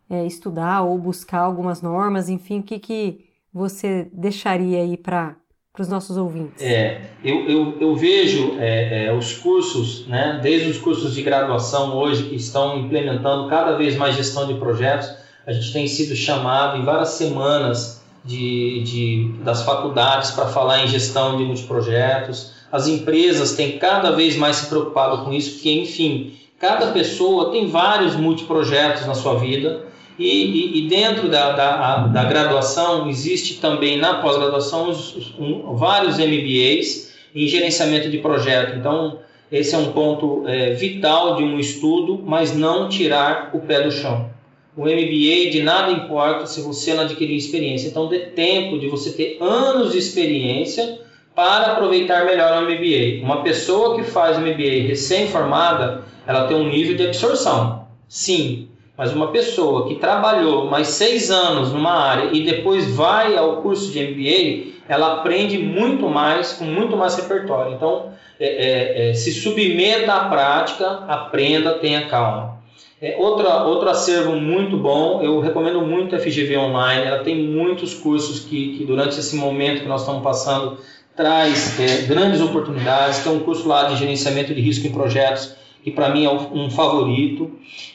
é, 0.09 0.25
estudar 0.27 0.83
ou 0.83 0.99
buscar 0.99 1.41
algumas 1.41 1.83
normas, 1.83 2.29
enfim, 2.29 2.61
o 2.61 2.63
que, 2.63 2.79
que 2.79 3.25
você 3.53 4.09
deixaria 4.13 4.79
aí 4.79 4.97
para 4.97 5.35
os 5.83 5.89
nossos 5.89 6.16
ouvintes? 6.16 6.62
É, 6.62 7.01
eu, 7.22 7.49
eu, 7.49 7.77
eu 7.81 7.97
vejo 7.97 8.57
é, 8.59 9.07
é, 9.07 9.12
os 9.12 9.33
cursos, 9.35 10.07
né, 10.07 10.41
desde 10.43 10.70
os 10.70 10.79
cursos 10.79 11.14
de 11.14 11.22
graduação 11.22 11.97
hoje 11.97 12.24
que 12.24 12.37
estão 12.37 12.79
implementando 12.79 13.49
cada 13.49 13.77
vez 13.77 13.97
mais 13.97 14.16
gestão 14.16 14.47
de 14.47 14.55
projetos, 14.55 15.11
a 15.47 15.53
gente 15.53 15.72
tem 15.72 15.87
sido 15.87 16.16
chamado 16.16 16.79
em 16.79 16.85
várias 16.85 17.11
semanas 17.11 18.03
de, 18.24 18.83
de, 18.83 19.33
das 19.45 19.62
faculdades 19.62 20.33
para 20.33 20.47
falar 20.47 20.85
em 20.85 20.89
gestão 20.89 21.37
de 21.37 21.45
multiprojetos. 21.45 22.53
As 22.70 22.89
empresas 22.89 23.53
têm 23.53 23.79
cada 23.79 24.11
vez 24.11 24.37
mais 24.37 24.57
se 24.57 24.66
preocupado 24.66 25.24
com 25.24 25.33
isso, 25.33 25.53
porque, 25.53 25.72
enfim, 25.72 26.35
cada 26.59 26.89
pessoa 26.89 27.53
tem 27.53 27.68
vários 27.68 28.16
multiprojetos 28.16 29.07
na 29.07 29.14
sua 29.14 29.37
vida 29.39 29.86
e, 30.19 30.27
e, 30.27 30.79
e 30.79 30.89
dentro 30.89 31.29
da, 31.29 31.53
da, 31.53 31.97
da, 32.07 32.25
graduação, 32.25 33.09
existe 33.09 33.61
também 33.61 33.99
na 33.99 34.14
pós-graduação 34.14 34.91
um, 35.39 35.75
vários 35.77 36.17
MBAs 36.19 37.12
em 37.35 37.47
gerenciamento 37.47 38.09
de 38.09 38.19
projeto. 38.19 38.77
Então, 38.79 39.19
esse 39.53 39.75
é 39.75 39.79
um 39.79 39.93
ponto 39.93 40.45
é, 40.47 40.73
vital 40.73 41.37
de 41.37 41.43
um 41.43 41.59
estudo, 41.59 42.23
mas 42.25 42.57
não 42.57 42.89
tirar 42.89 43.51
o 43.53 43.61
pé 43.61 43.83
do 43.83 43.93
chão. 43.93 44.31
O 44.77 44.83
MBA 44.83 45.51
de 45.51 45.62
nada 45.62 45.93
importa 45.93 46.47
se 46.47 46.61
você 46.61 46.95
não 46.95 47.05
adquirir 47.05 47.37
experiência. 47.37 47.89
Então, 47.89 48.09
dê 48.09 48.21
tempo 48.21 48.79
de 48.79 48.89
você 48.89 49.11
ter 49.12 49.39
anos 49.41 49.93
de 49.93 49.99
experiência 49.99 50.99
para 51.35 51.73
aproveitar 51.73 52.25
melhor 52.25 52.62
o 52.62 52.67
MBA. 52.67 53.23
Uma 53.23 53.43
pessoa 53.43 53.97
que 53.97 54.03
faz 54.03 54.39
MBA 54.39 54.87
recém-formada, 54.89 56.05
ela 56.27 56.47
tem 56.47 56.57
um 56.57 56.69
nível 56.69 56.97
de 56.97 57.07
absorção. 57.07 57.87
Sim, 58.09 58.69
Mas 58.97 59.13
uma 59.13 59.29
pessoa 59.29 59.87
que 59.89 59.97
trabalhou 59.97 60.67
mais 60.67 60.89
seis 60.89 61.31
anos 61.31 61.73
numa 61.73 61.93
área 61.93 62.31
e 62.33 62.45
depois 62.45 62.95
vai 62.95 63.37
ao 63.37 63.57
curso 63.59 63.93
de 63.93 64.03
MBA, 64.03 64.77
ela 64.89 65.15
aprende 65.15 65.59
muito 65.59 66.09
mais, 66.09 66.55
com 66.55 66.65
muito 66.65 66.97
mais 66.97 67.15
repertório. 67.17 67.75
Então, 67.75 68.13
é, 68.41 68.47
é, 68.47 69.11
é, 69.11 69.15
se 69.15 69.33
submeta 69.33 70.13
à 70.13 70.29
prática, 70.29 71.05
aprenda, 71.09 71.75
tenha 71.75 72.07
calma. 72.07 72.57
É, 73.01 73.17
outra, 73.19 73.65
outro 73.65 73.91
acervo 73.91 74.33
muito 74.37 74.79
bom, 74.79 75.21
eu 75.23 75.39
recomendo 75.41 75.83
muito 75.83 76.17
a 76.17 76.19
FGV 76.19 76.57
Online, 76.57 77.05
ela 77.05 77.19
tem 77.19 77.37
muitos 77.37 77.93
cursos 77.93 78.41
que, 78.41 78.79
que 78.79 78.85
durante 78.87 79.19
esse 79.21 79.37
momento 79.37 79.83
que 79.83 79.89
nós 79.89 80.01
estamos 80.01 80.23
passando 80.23 80.79
traz 81.15 81.79
é, 81.79 82.07
grandes 82.07 82.41
oportunidades, 82.41 83.19
tem 83.19 83.33
um 83.33 83.41
curso 83.41 83.69
lá 83.69 83.85
de 83.85 83.97
gerenciamento 83.97 84.55
de 84.55 84.61
risco 84.61 84.87
em 84.87 84.93
projetos, 84.93 85.55
que 85.87 85.93
para 85.93 86.09
mim 86.09 86.24
é 86.24 86.32
um 86.32 86.68
favorito. 86.68 87.49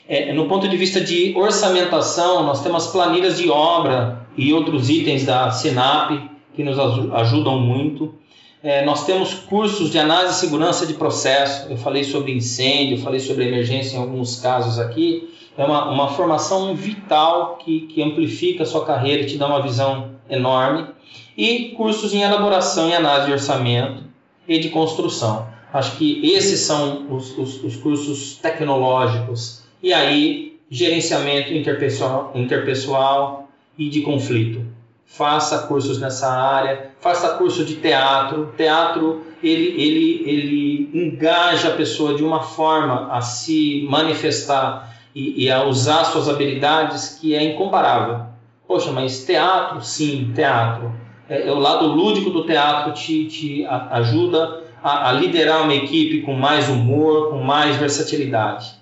É, 0.08 0.32
no 0.32 0.46
ponto 0.46 0.66
de 0.66 0.78
vista 0.78 1.02
de 1.02 1.34
orçamentação, 1.36 2.42
nós 2.42 2.64
temos 2.64 2.88
planilhas 2.88 3.38
de 3.38 3.50
obra 3.50 4.26
e 4.38 4.54
outros 4.54 4.90
itens 4.90 5.26
da 5.26 5.52
Sinap 5.52 6.12
que 6.56 6.64
nos 6.64 6.80
ajudam 6.80 7.60
muito. 7.60 8.16
É, 8.64 8.86
nós 8.86 9.06
temos 9.06 9.34
cursos 9.34 9.92
de 9.92 10.00
análise 10.00 10.36
e 10.36 10.38
segurança 10.38 10.88
de 10.88 10.94
processo. 10.94 11.70
Eu 11.70 11.76
falei 11.76 12.06
sobre 12.06 12.32
incêndio, 12.32 12.98
falei 13.00 13.20
sobre 13.20 13.46
emergência 13.46 13.98
em 13.98 14.00
alguns 14.00 14.40
casos 14.40 14.80
aqui. 14.80 15.30
É 15.58 15.66
uma, 15.66 15.92
uma 15.92 16.08
formação 16.08 16.74
vital 16.74 17.58
que, 17.58 17.88
que 17.88 18.02
amplifica 18.02 18.64
a 18.64 18.66
sua 18.66 18.86
carreira 18.86 19.24
e 19.24 19.26
te 19.26 19.38
dá 19.38 19.48
uma 19.48 19.62
visão 19.62 20.12
enorme. 20.30 20.88
E 21.36 21.74
cursos 21.76 22.14
em 22.14 22.22
elaboração 22.22 22.88
e 22.88 22.94
análise 22.94 23.28
de 23.28 23.34
orçamento 23.34 24.02
e 24.48 24.60
de 24.60 24.70
construção. 24.70 25.51
Acho 25.74 25.98
que 25.98 26.30
esses 26.34 26.60
são 26.62 27.08
os, 27.10 27.38
os, 27.38 27.64
os 27.64 27.76
cursos 27.78 28.36
tecnológicos. 28.36 29.64
E 29.82 29.94
aí, 29.94 30.60
gerenciamento 30.70 31.54
interpessoal, 31.54 32.32
interpessoal 32.36 33.50
e 33.78 33.90
de 33.90 34.02
conflito. 34.02 34.62
Faça 35.06 35.68
cursos 35.68 36.00
nessa 36.00 36.32
área, 36.32 36.92
faça 37.00 37.38
curso 37.38 37.66
de 37.66 37.76
teatro. 37.76 38.54
Teatro 38.56 39.26
ele, 39.44 39.82
ele, 39.82 40.24
ele 40.26 40.90
engaja 40.94 41.70
a 41.70 41.76
pessoa 41.76 42.16
de 42.16 42.24
uma 42.24 42.42
forma 42.42 43.12
a 43.12 43.22
se 43.22 43.86
manifestar 43.90 44.96
e, 45.16 45.46
e 45.46 45.52
a 45.52 45.64
usar 45.64 46.06
suas 46.06 46.30
habilidades 46.30 47.18
que 47.20 47.36
é 47.36 47.44
incomparável. 47.44 48.26
Poxa, 48.68 48.92
mas 48.92 49.26
teatro, 49.26 49.82
sim, 49.82 50.32
teatro. 50.34 50.94
É, 51.28 51.48
é 51.48 51.52
o 51.52 51.60
lado 51.60 51.88
lúdico 51.88 52.30
do 52.30 52.46
teatro 52.46 52.94
te, 52.94 53.26
te 53.26 53.66
ajuda 53.66 54.61
a, 54.82 55.10
a 55.10 55.14
liderar 55.14 55.64
uma 55.64 55.76
equipe 55.76 56.22
com 56.22 56.34
mais 56.34 56.70
humor, 56.70 57.30
com 57.30 57.40
mais 57.40 57.76
versatilidade. 57.78 58.74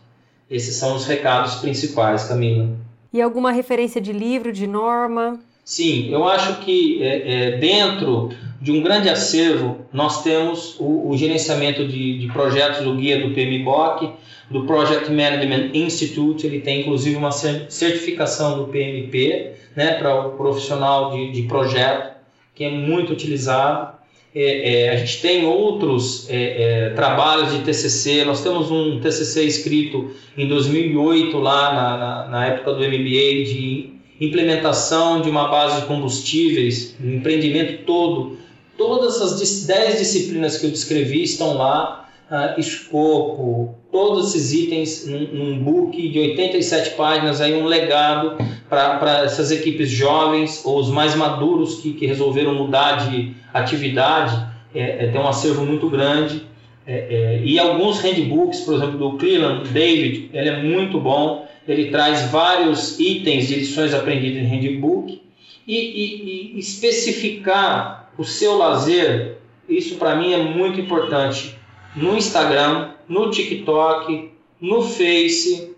Esses 0.49 0.75
são 0.75 0.95
os 0.95 1.05
recados 1.05 1.55
principais, 1.55 2.23
Camila. 2.23 2.69
E 3.13 3.21
alguma 3.21 3.51
referência 3.51 3.99
de 3.99 4.11
livro, 4.11 4.51
de 4.51 4.65
norma? 4.67 5.39
Sim, 5.63 6.09
eu 6.11 6.27
acho 6.27 6.61
que 6.61 7.01
é, 7.03 7.53
é, 7.53 7.57
dentro 7.57 8.29
de 8.59 8.71
um 8.71 8.81
grande 8.81 9.07
acervo 9.07 9.77
nós 9.93 10.23
temos 10.23 10.75
o, 10.79 11.09
o 11.09 11.17
gerenciamento 11.17 11.87
de, 11.87 12.17
de, 12.17 12.27
projetos 12.27 12.83
do 12.83 12.95
guia 12.95 13.19
do 13.21 13.33
PMBOK, 13.33 14.11
do 14.49 14.65
Project 14.65 15.11
Management 15.11 15.69
Institute, 15.75 16.45
ele 16.45 16.59
tem 16.61 16.81
inclusive 16.81 17.15
uma 17.15 17.31
certificação 17.31 18.57
do 18.57 18.65
PMP 18.65 19.53
né, 19.75 19.93
para 19.93 20.27
o 20.27 20.31
profissional 20.31 21.11
de, 21.11 21.31
de 21.31 21.43
projeto, 21.43 22.15
que 22.55 22.63
é 22.63 22.71
muito 22.71 23.13
utilizado. 23.13 23.98
É, 24.33 24.83
é, 24.83 24.89
a 24.89 24.95
gente 24.97 25.21
tem 25.21 25.45
outros 25.45 26.29
é, 26.29 26.35
é 26.35 26.89
trabalhos 26.91 27.51
de 27.51 27.59
TCC. 27.59 28.23
Nós 28.25 28.41
temos 28.41 28.69
um 28.69 28.99
TCC 28.99 29.43
escrito 29.43 30.11
em 30.37 30.47
2008 30.47 31.37
lá 31.37 31.73
na, 31.73 31.97
na, 31.97 32.27
na, 32.27 32.45
época 32.45 32.73
do 32.73 32.79
MBA 32.79 33.43
de 33.45 33.89
implementação 34.21 35.21
de 35.21 35.29
uma 35.29 35.47
base 35.47 35.81
de 35.81 35.87
combustíveis, 35.87 36.95
o 37.03 37.07
empreendimento 37.07 37.83
todo. 37.85 38.37
Todas 38.77 39.21
as 39.21 39.65
10 39.65 39.99
disciplinas 39.99 40.57
que 40.57 40.65
eu 40.67 40.71
descrevi 40.71 41.23
estão 41.23 41.57
lá. 41.57 42.08
Uh, 42.29 42.59
escopo, 42.59 43.75
todos 43.91 44.35
esses 44.35 44.53
itens 44.53 45.07
num, 45.07 45.57
book 45.63 46.09
de 46.09 46.19
87 46.19 46.91
páginas, 46.91 47.41
aí 47.41 47.59
um 47.59 47.65
legado 47.65 48.37
para 48.69 49.23
essas 49.23 49.49
equipes 49.49 49.89
jovens 49.89 50.63
ou 50.63 50.79
os 50.79 50.89
mais 50.89 51.15
maduros 51.15 51.81
que, 51.81 51.93
que 51.93 52.05
resolveram 52.05 52.53
mudar 52.53 53.09
de 53.09 53.33
atividade, 53.51 54.47
é, 54.73 55.05
é, 55.05 55.07
tem 55.07 55.19
um 55.19 55.27
acervo 55.27 55.65
muito 55.65 55.89
grande. 55.89 56.43
É, 56.85 56.93
é, 56.93 57.41
e 57.43 57.59
alguns 57.59 57.99
handbooks, 57.99 58.61
por 58.61 58.75
exemplo, 58.75 58.97
do 58.97 59.17
Cleland 59.17 59.67
David, 59.69 60.29
ele 60.33 60.49
é 60.49 60.61
muito 60.61 60.99
bom. 60.99 61.47
Ele 61.67 61.91
traz 61.91 62.31
vários 62.31 62.99
itens 62.99 63.47
de 63.47 63.55
lições 63.55 63.93
aprendidas 63.93 64.41
em 64.41 64.45
handbook 64.45 65.21
e, 65.67 65.75
e, 65.75 66.55
e 66.55 66.59
especificar 66.59 68.11
o 68.17 68.23
seu 68.23 68.57
lazer. 68.57 69.37
Isso 69.67 69.95
para 69.95 70.15
mim 70.15 70.33
é 70.33 70.37
muito 70.37 70.79
importante. 70.79 71.58
No 71.95 72.15
Instagram, 72.15 72.91
no 73.07 73.31
TikTok, 73.31 74.31
no 74.61 74.81
Face 74.81 75.75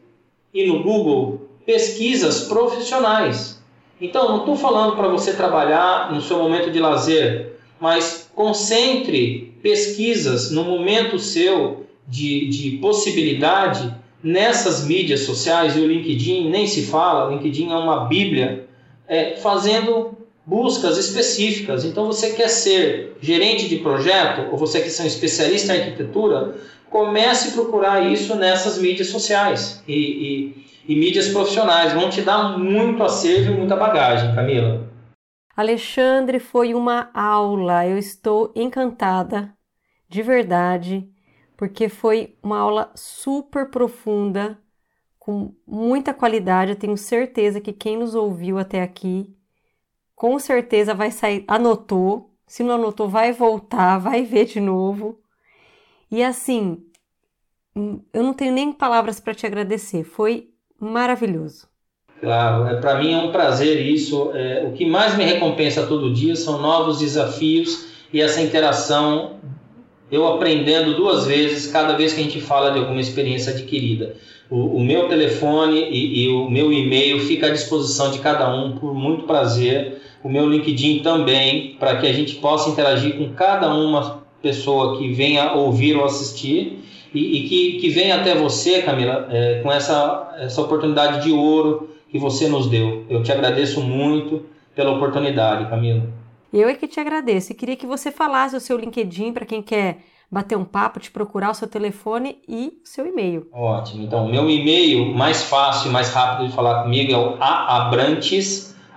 e 0.53 0.65
no 0.65 0.83
Google, 0.83 1.49
pesquisas 1.65 2.45
profissionais. 2.45 3.61
Então, 3.99 4.29
não 4.29 4.39
estou 4.39 4.55
falando 4.55 4.95
para 4.95 5.07
você 5.07 5.33
trabalhar 5.33 6.11
no 6.11 6.21
seu 6.21 6.37
momento 6.39 6.71
de 6.71 6.79
lazer, 6.79 7.53
mas 7.79 8.29
concentre 8.33 9.53
pesquisas 9.61 10.51
no 10.51 10.63
momento 10.63 11.19
seu 11.19 11.85
de, 12.07 12.49
de 12.49 12.77
possibilidade 12.77 13.93
nessas 14.23 14.85
mídias 14.85 15.21
sociais, 15.21 15.75
e 15.75 15.79
o 15.79 15.87
LinkedIn 15.87 16.49
nem 16.49 16.67
se 16.67 16.83
fala, 16.83 17.27
o 17.27 17.33
LinkedIn 17.33 17.71
é 17.71 17.75
uma 17.75 18.05
bíblia, 18.05 18.67
é, 19.07 19.35
fazendo 19.37 20.17
buscas 20.45 20.97
específicas. 20.97 21.85
Então, 21.85 22.07
você 22.07 22.31
quer 22.31 22.49
ser 22.49 23.17
gerente 23.21 23.67
de 23.67 23.77
projeto, 23.77 24.51
ou 24.51 24.57
você 24.57 24.81
quer 24.81 24.89
ser 24.89 25.03
um 25.03 25.07
especialista 25.07 25.75
em 25.75 25.81
arquitetura, 25.81 26.55
comece 26.89 27.49
a 27.49 27.51
procurar 27.53 28.11
isso 28.11 28.35
nessas 28.35 28.77
mídias 28.77 29.07
sociais 29.07 29.81
e, 29.87 29.95
e, 29.95 30.93
e 30.93 30.95
mídias 30.95 31.29
profissionais. 31.29 31.93
Vão 31.93 32.09
te 32.09 32.21
dar 32.21 32.57
muito 32.57 33.03
acervo 33.03 33.53
e 33.53 33.57
muita 33.57 33.75
bagagem, 33.75 34.35
Camila. 34.35 34.89
Alexandre, 35.55 36.39
foi 36.39 36.73
uma 36.73 37.09
aula. 37.13 37.87
Eu 37.87 37.97
estou 37.97 38.51
encantada, 38.55 39.53
de 40.09 40.21
verdade, 40.21 41.07
porque 41.55 41.87
foi 41.87 42.35
uma 42.41 42.59
aula 42.59 42.91
super 42.95 43.69
profunda, 43.69 44.57
com 45.19 45.53
muita 45.65 46.13
qualidade. 46.13 46.71
Eu 46.71 46.77
tenho 46.77 46.97
certeza 46.97 47.61
que 47.61 47.71
quem 47.71 47.97
nos 47.97 48.15
ouviu 48.15 48.57
até 48.57 48.81
aqui, 48.81 49.33
com 50.21 50.37
certeza 50.37 50.93
vai 50.93 51.09
sair, 51.09 51.43
anotou. 51.47 52.29
Se 52.45 52.61
não 52.61 52.75
anotou, 52.75 53.09
vai 53.09 53.33
voltar, 53.33 53.97
vai 53.97 54.21
ver 54.21 54.45
de 54.45 54.59
novo. 54.59 55.19
E 56.11 56.21
assim, 56.21 56.77
eu 58.13 58.21
não 58.21 58.31
tenho 58.31 58.53
nem 58.53 58.71
palavras 58.71 59.19
para 59.19 59.33
te 59.33 59.47
agradecer. 59.47 60.03
Foi 60.03 60.49
maravilhoso. 60.79 61.67
Claro, 62.19 62.67
é, 62.67 62.79
para 62.79 62.99
mim 62.99 63.13
é 63.13 63.17
um 63.17 63.31
prazer 63.31 63.83
isso. 63.83 64.31
É, 64.35 64.63
o 64.67 64.73
que 64.73 64.85
mais 64.85 65.17
me 65.17 65.23
recompensa 65.23 65.87
todo 65.87 66.13
dia 66.13 66.35
são 66.35 66.61
novos 66.61 66.99
desafios 66.99 67.87
e 68.13 68.21
essa 68.21 68.43
interação, 68.43 69.39
eu 70.11 70.27
aprendendo 70.27 70.95
duas 70.95 71.25
vezes 71.25 71.71
cada 71.71 71.97
vez 71.97 72.13
que 72.13 72.21
a 72.21 72.23
gente 72.23 72.39
fala 72.39 72.69
de 72.69 72.77
alguma 72.77 73.01
experiência 73.01 73.53
adquirida. 73.53 74.15
O, 74.51 74.77
o 74.77 74.83
meu 74.83 75.07
telefone 75.07 75.79
e, 75.89 76.25
e, 76.25 76.27
o 76.27 76.47
meu 76.47 76.71
e-mail 76.71 77.21
fica 77.21 77.47
à 77.47 77.49
disposição 77.49 78.11
de 78.11 78.19
cada 78.19 78.53
um 78.53 78.77
por 78.77 78.93
muito 78.93 79.23
prazer. 79.23 80.00
O 80.23 80.29
meu 80.29 80.47
LinkedIn 80.47 80.99
também, 80.99 81.75
para 81.79 81.97
que 81.97 82.07
a 82.07 82.13
gente 82.13 82.35
possa 82.35 82.69
interagir 82.69 83.17
com 83.17 83.33
cada 83.33 83.73
uma 83.73 84.21
pessoa 84.41 84.97
que 84.97 85.11
venha 85.11 85.53
ouvir 85.53 85.95
ou 85.95 86.05
assistir 86.05 86.83
e, 87.13 87.37
e 87.37 87.49
que, 87.49 87.79
que 87.79 87.89
venha 87.89 88.15
até 88.15 88.35
você, 88.35 88.81
Camila, 88.81 89.27
é, 89.29 89.61
com 89.61 89.71
essa, 89.71 90.35
essa 90.39 90.61
oportunidade 90.61 91.23
de 91.23 91.31
ouro 91.31 91.89
que 92.09 92.17
você 92.17 92.47
nos 92.47 92.67
deu. 92.67 93.05
Eu 93.09 93.23
te 93.23 93.31
agradeço 93.31 93.81
muito 93.81 94.45
pela 94.75 94.91
oportunidade, 94.91 95.69
Camila. 95.69 96.03
Eu 96.51 96.67
é 96.67 96.73
que 96.73 96.87
te 96.87 96.99
agradeço 96.99 97.51
e 97.51 97.55
queria 97.55 97.75
que 97.75 97.85
você 97.85 98.11
falasse 98.11 98.55
o 98.55 98.59
seu 98.59 98.77
LinkedIn 98.77 99.31
para 99.31 99.45
quem 99.45 99.61
quer 99.61 99.99
bater 100.29 100.57
um 100.57 100.63
papo, 100.63 100.99
te 100.99 101.11
procurar 101.11 101.51
o 101.51 101.53
seu 101.53 101.67
telefone 101.67 102.37
e 102.47 102.79
o 102.83 102.87
seu 102.87 103.05
e-mail. 103.05 103.47
Ótimo. 103.51 104.03
Então, 104.03 104.27
meu 104.29 104.49
e-mail 104.49 105.13
mais 105.13 105.43
fácil 105.43 105.89
e 105.89 105.93
mais 105.93 106.13
rápido 106.13 106.47
de 106.47 106.55
falar 106.55 106.83
comigo 106.83 107.11
é 107.11 107.17
o 107.17 107.37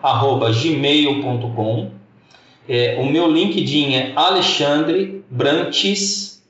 aabrantes@gmail.com. 0.05 1.90
É, 2.68 2.98
o 3.01 3.06
meu 3.06 3.31
LinkedIn 3.31 3.94
é 3.94 4.12
Alexandre 4.14 5.24
Brantes 5.31 6.43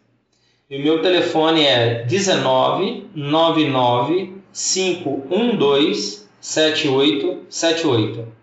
e 0.69 0.77
o 0.77 0.83
meu 0.83 1.01
telefone 1.03 1.65
é 1.65 2.03
19 2.05 3.07
99 3.15 4.35
512 4.53 6.25
7878. 6.41 8.35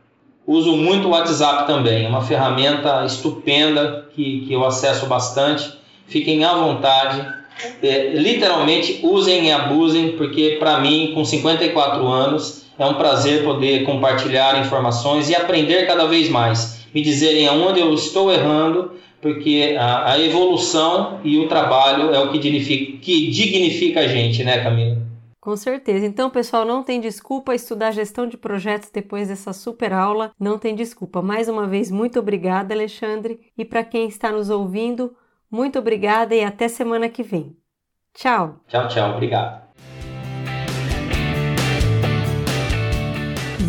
Uso 0.47 0.75
muito 0.75 1.07
o 1.07 1.11
WhatsApp 1.11 1.67
também, 1.67 2.05
é 2.05 2.09
uma 2.09 2.23
ferramenta 2.23 3.05
estupenda 3.05 4.09
que, 4.13 4.41
que 4.41 4.53
eu 4.53 4.65
acesso 4.65 5.05
bastante. 5.05 5.71
Fiquem 6.07 6.43
à 6.43 6.55
vontade 6.55 7.41
é, 7.81 8.09
literalmente 8.13 8.99
usem 9.03 9.47
e 9.47 9.51
abusem, 9.51 10.13
porque 10.13 10.57
para 10.59 10.79
mim, 10.79 11.11
com 11.13 11.23
54 11.23 12.07
anos, 12.07 12.65
é 12.81 12.85
um 12.85 12.95
prazer 12.95 13.43
poder 13.43 13.83
compartilhar 13.85 14.59
informações 14.59 15.29
e 15.29 15.35
aprender 15.35 15.85
cada 15.85 16.07
vez 16.07 16.29
mais. 16.29 16.87
Me 16.93 17.01
dizerem 17.01 17.47
aonde 17.47 17.79
eu 17.79 17.93
estou 17.93 18.31
errando, 18.31 18.93
porque 19.21 19.75
a, 19.79 20.13
a 20.13 20.19
evolução 20.19 21.19
e 21.23 21.37
o 21.37 21.47
trabalho 21.47 22.13
é 22.13 22.19
o 22.19 22.31
que 22.31 22.39
dignifica, 22.39 22.97
que 22.97 23.29
dignifica 23.29 23.99
a 23.99 24.07
gente, 24.07 24.43
né, 24.43 24.63
Camila? 24.63 24.97
Com 25.39 25.55
certeza. 25.55 26.05
Então, 26.05 26.29
pessoal, 26.29 26.65
não 26.65 26.83
tem 26.83 26.99
desculpa 26.99 27.53
estudar 27.53 27.91
gestão 27.91 28.27
de 28.27 28.35
projetos 28.35 28.89
depois 28.91 29.27
dessa 29.27 29.53
super 29.53 29.93
aula. 29.93 30.31
Não 30.39 30.57
tem 30.57 30.73
desculpa. 30.75 31.21
Mais 31.21 31.47
uma 31.47 31.67
vez, 31.67 31.91
muito 31.91 32.19
obrigada, 32.19 32.73
Alexandre. 32.73 33.39
E 33.57 33.63
para 33.63 33.83
quem 33.83 34.07
está 34.07 34.31
nos 34.31 34.49
ouvindo, 34.49 35.15
muito 35.49 35.77
obrigada 35.77 36.33
e 36.33 36.43
até 36.43 36.67
semana 36.67 37.09
que 37.09 37.21
vem. 37.21 37.55
Tchau. 38.13 38.59
Tchau, 38.67 38.87
tchau. 38.87 39.11
Obrigado. 39.13 39.61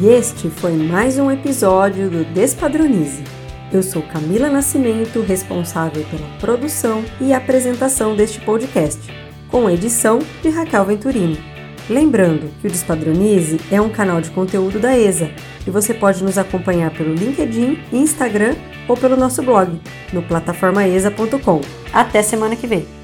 E 0.00 0.08
este 0.08 0.48
foi 0.48 0.72
mais 0.72 1.18
um 1.18 1.30
episódio 1.30 2.08
do 2.08 2.24
Despadronize. 2.24 3.22
Eu 3.70 3.82
sou 3.82 4.00
Camila 4.02 4.48
Nascimento, 4.48 5.20
responsável 5.20 6.02
pela 6.04 6.26
produção 6.38 7.04
e 7.20 7.32
apresentação 7.32 8.16
deste 8.16 8.40
podcast, 8.40 9.00
com 9.50 9.68
edição 9.68 10.18
de 10.42 10.48
Raquel 10.48 10.86
Venturini. 10.86 11.38
Lembrando 11.90 12.50
que 12.60 12.68
o 12.68 12.70
Despadronize 12.70 13.60
é 13.70 13.80
um 13.80 13.90
canal 13.90 14.20
de 14.22 14.30
conteúdo 14.30 14.80
da 14.80 14.96
ESA 14.96 15.30
e 15.66 15.70
você 15.70 15.92
pode 15.92 16.24
nos 16.24 16.38
acompanhar 16.38 16.90
pelo 16.92 17.12
LinkedIn, 17.12 17.78
Instagram 17.92 18.54
ou 18.88 18.96
pelo 18.96 19.16
nosso 19.16 19.42
blog 19.42 19.78
no 20.10 20.22
plataformaesa.com. 20.22 21.60
Até 21.92 22.22
semana 22.22 22.56
que 22.56 22.66
vem! 22.66 23.01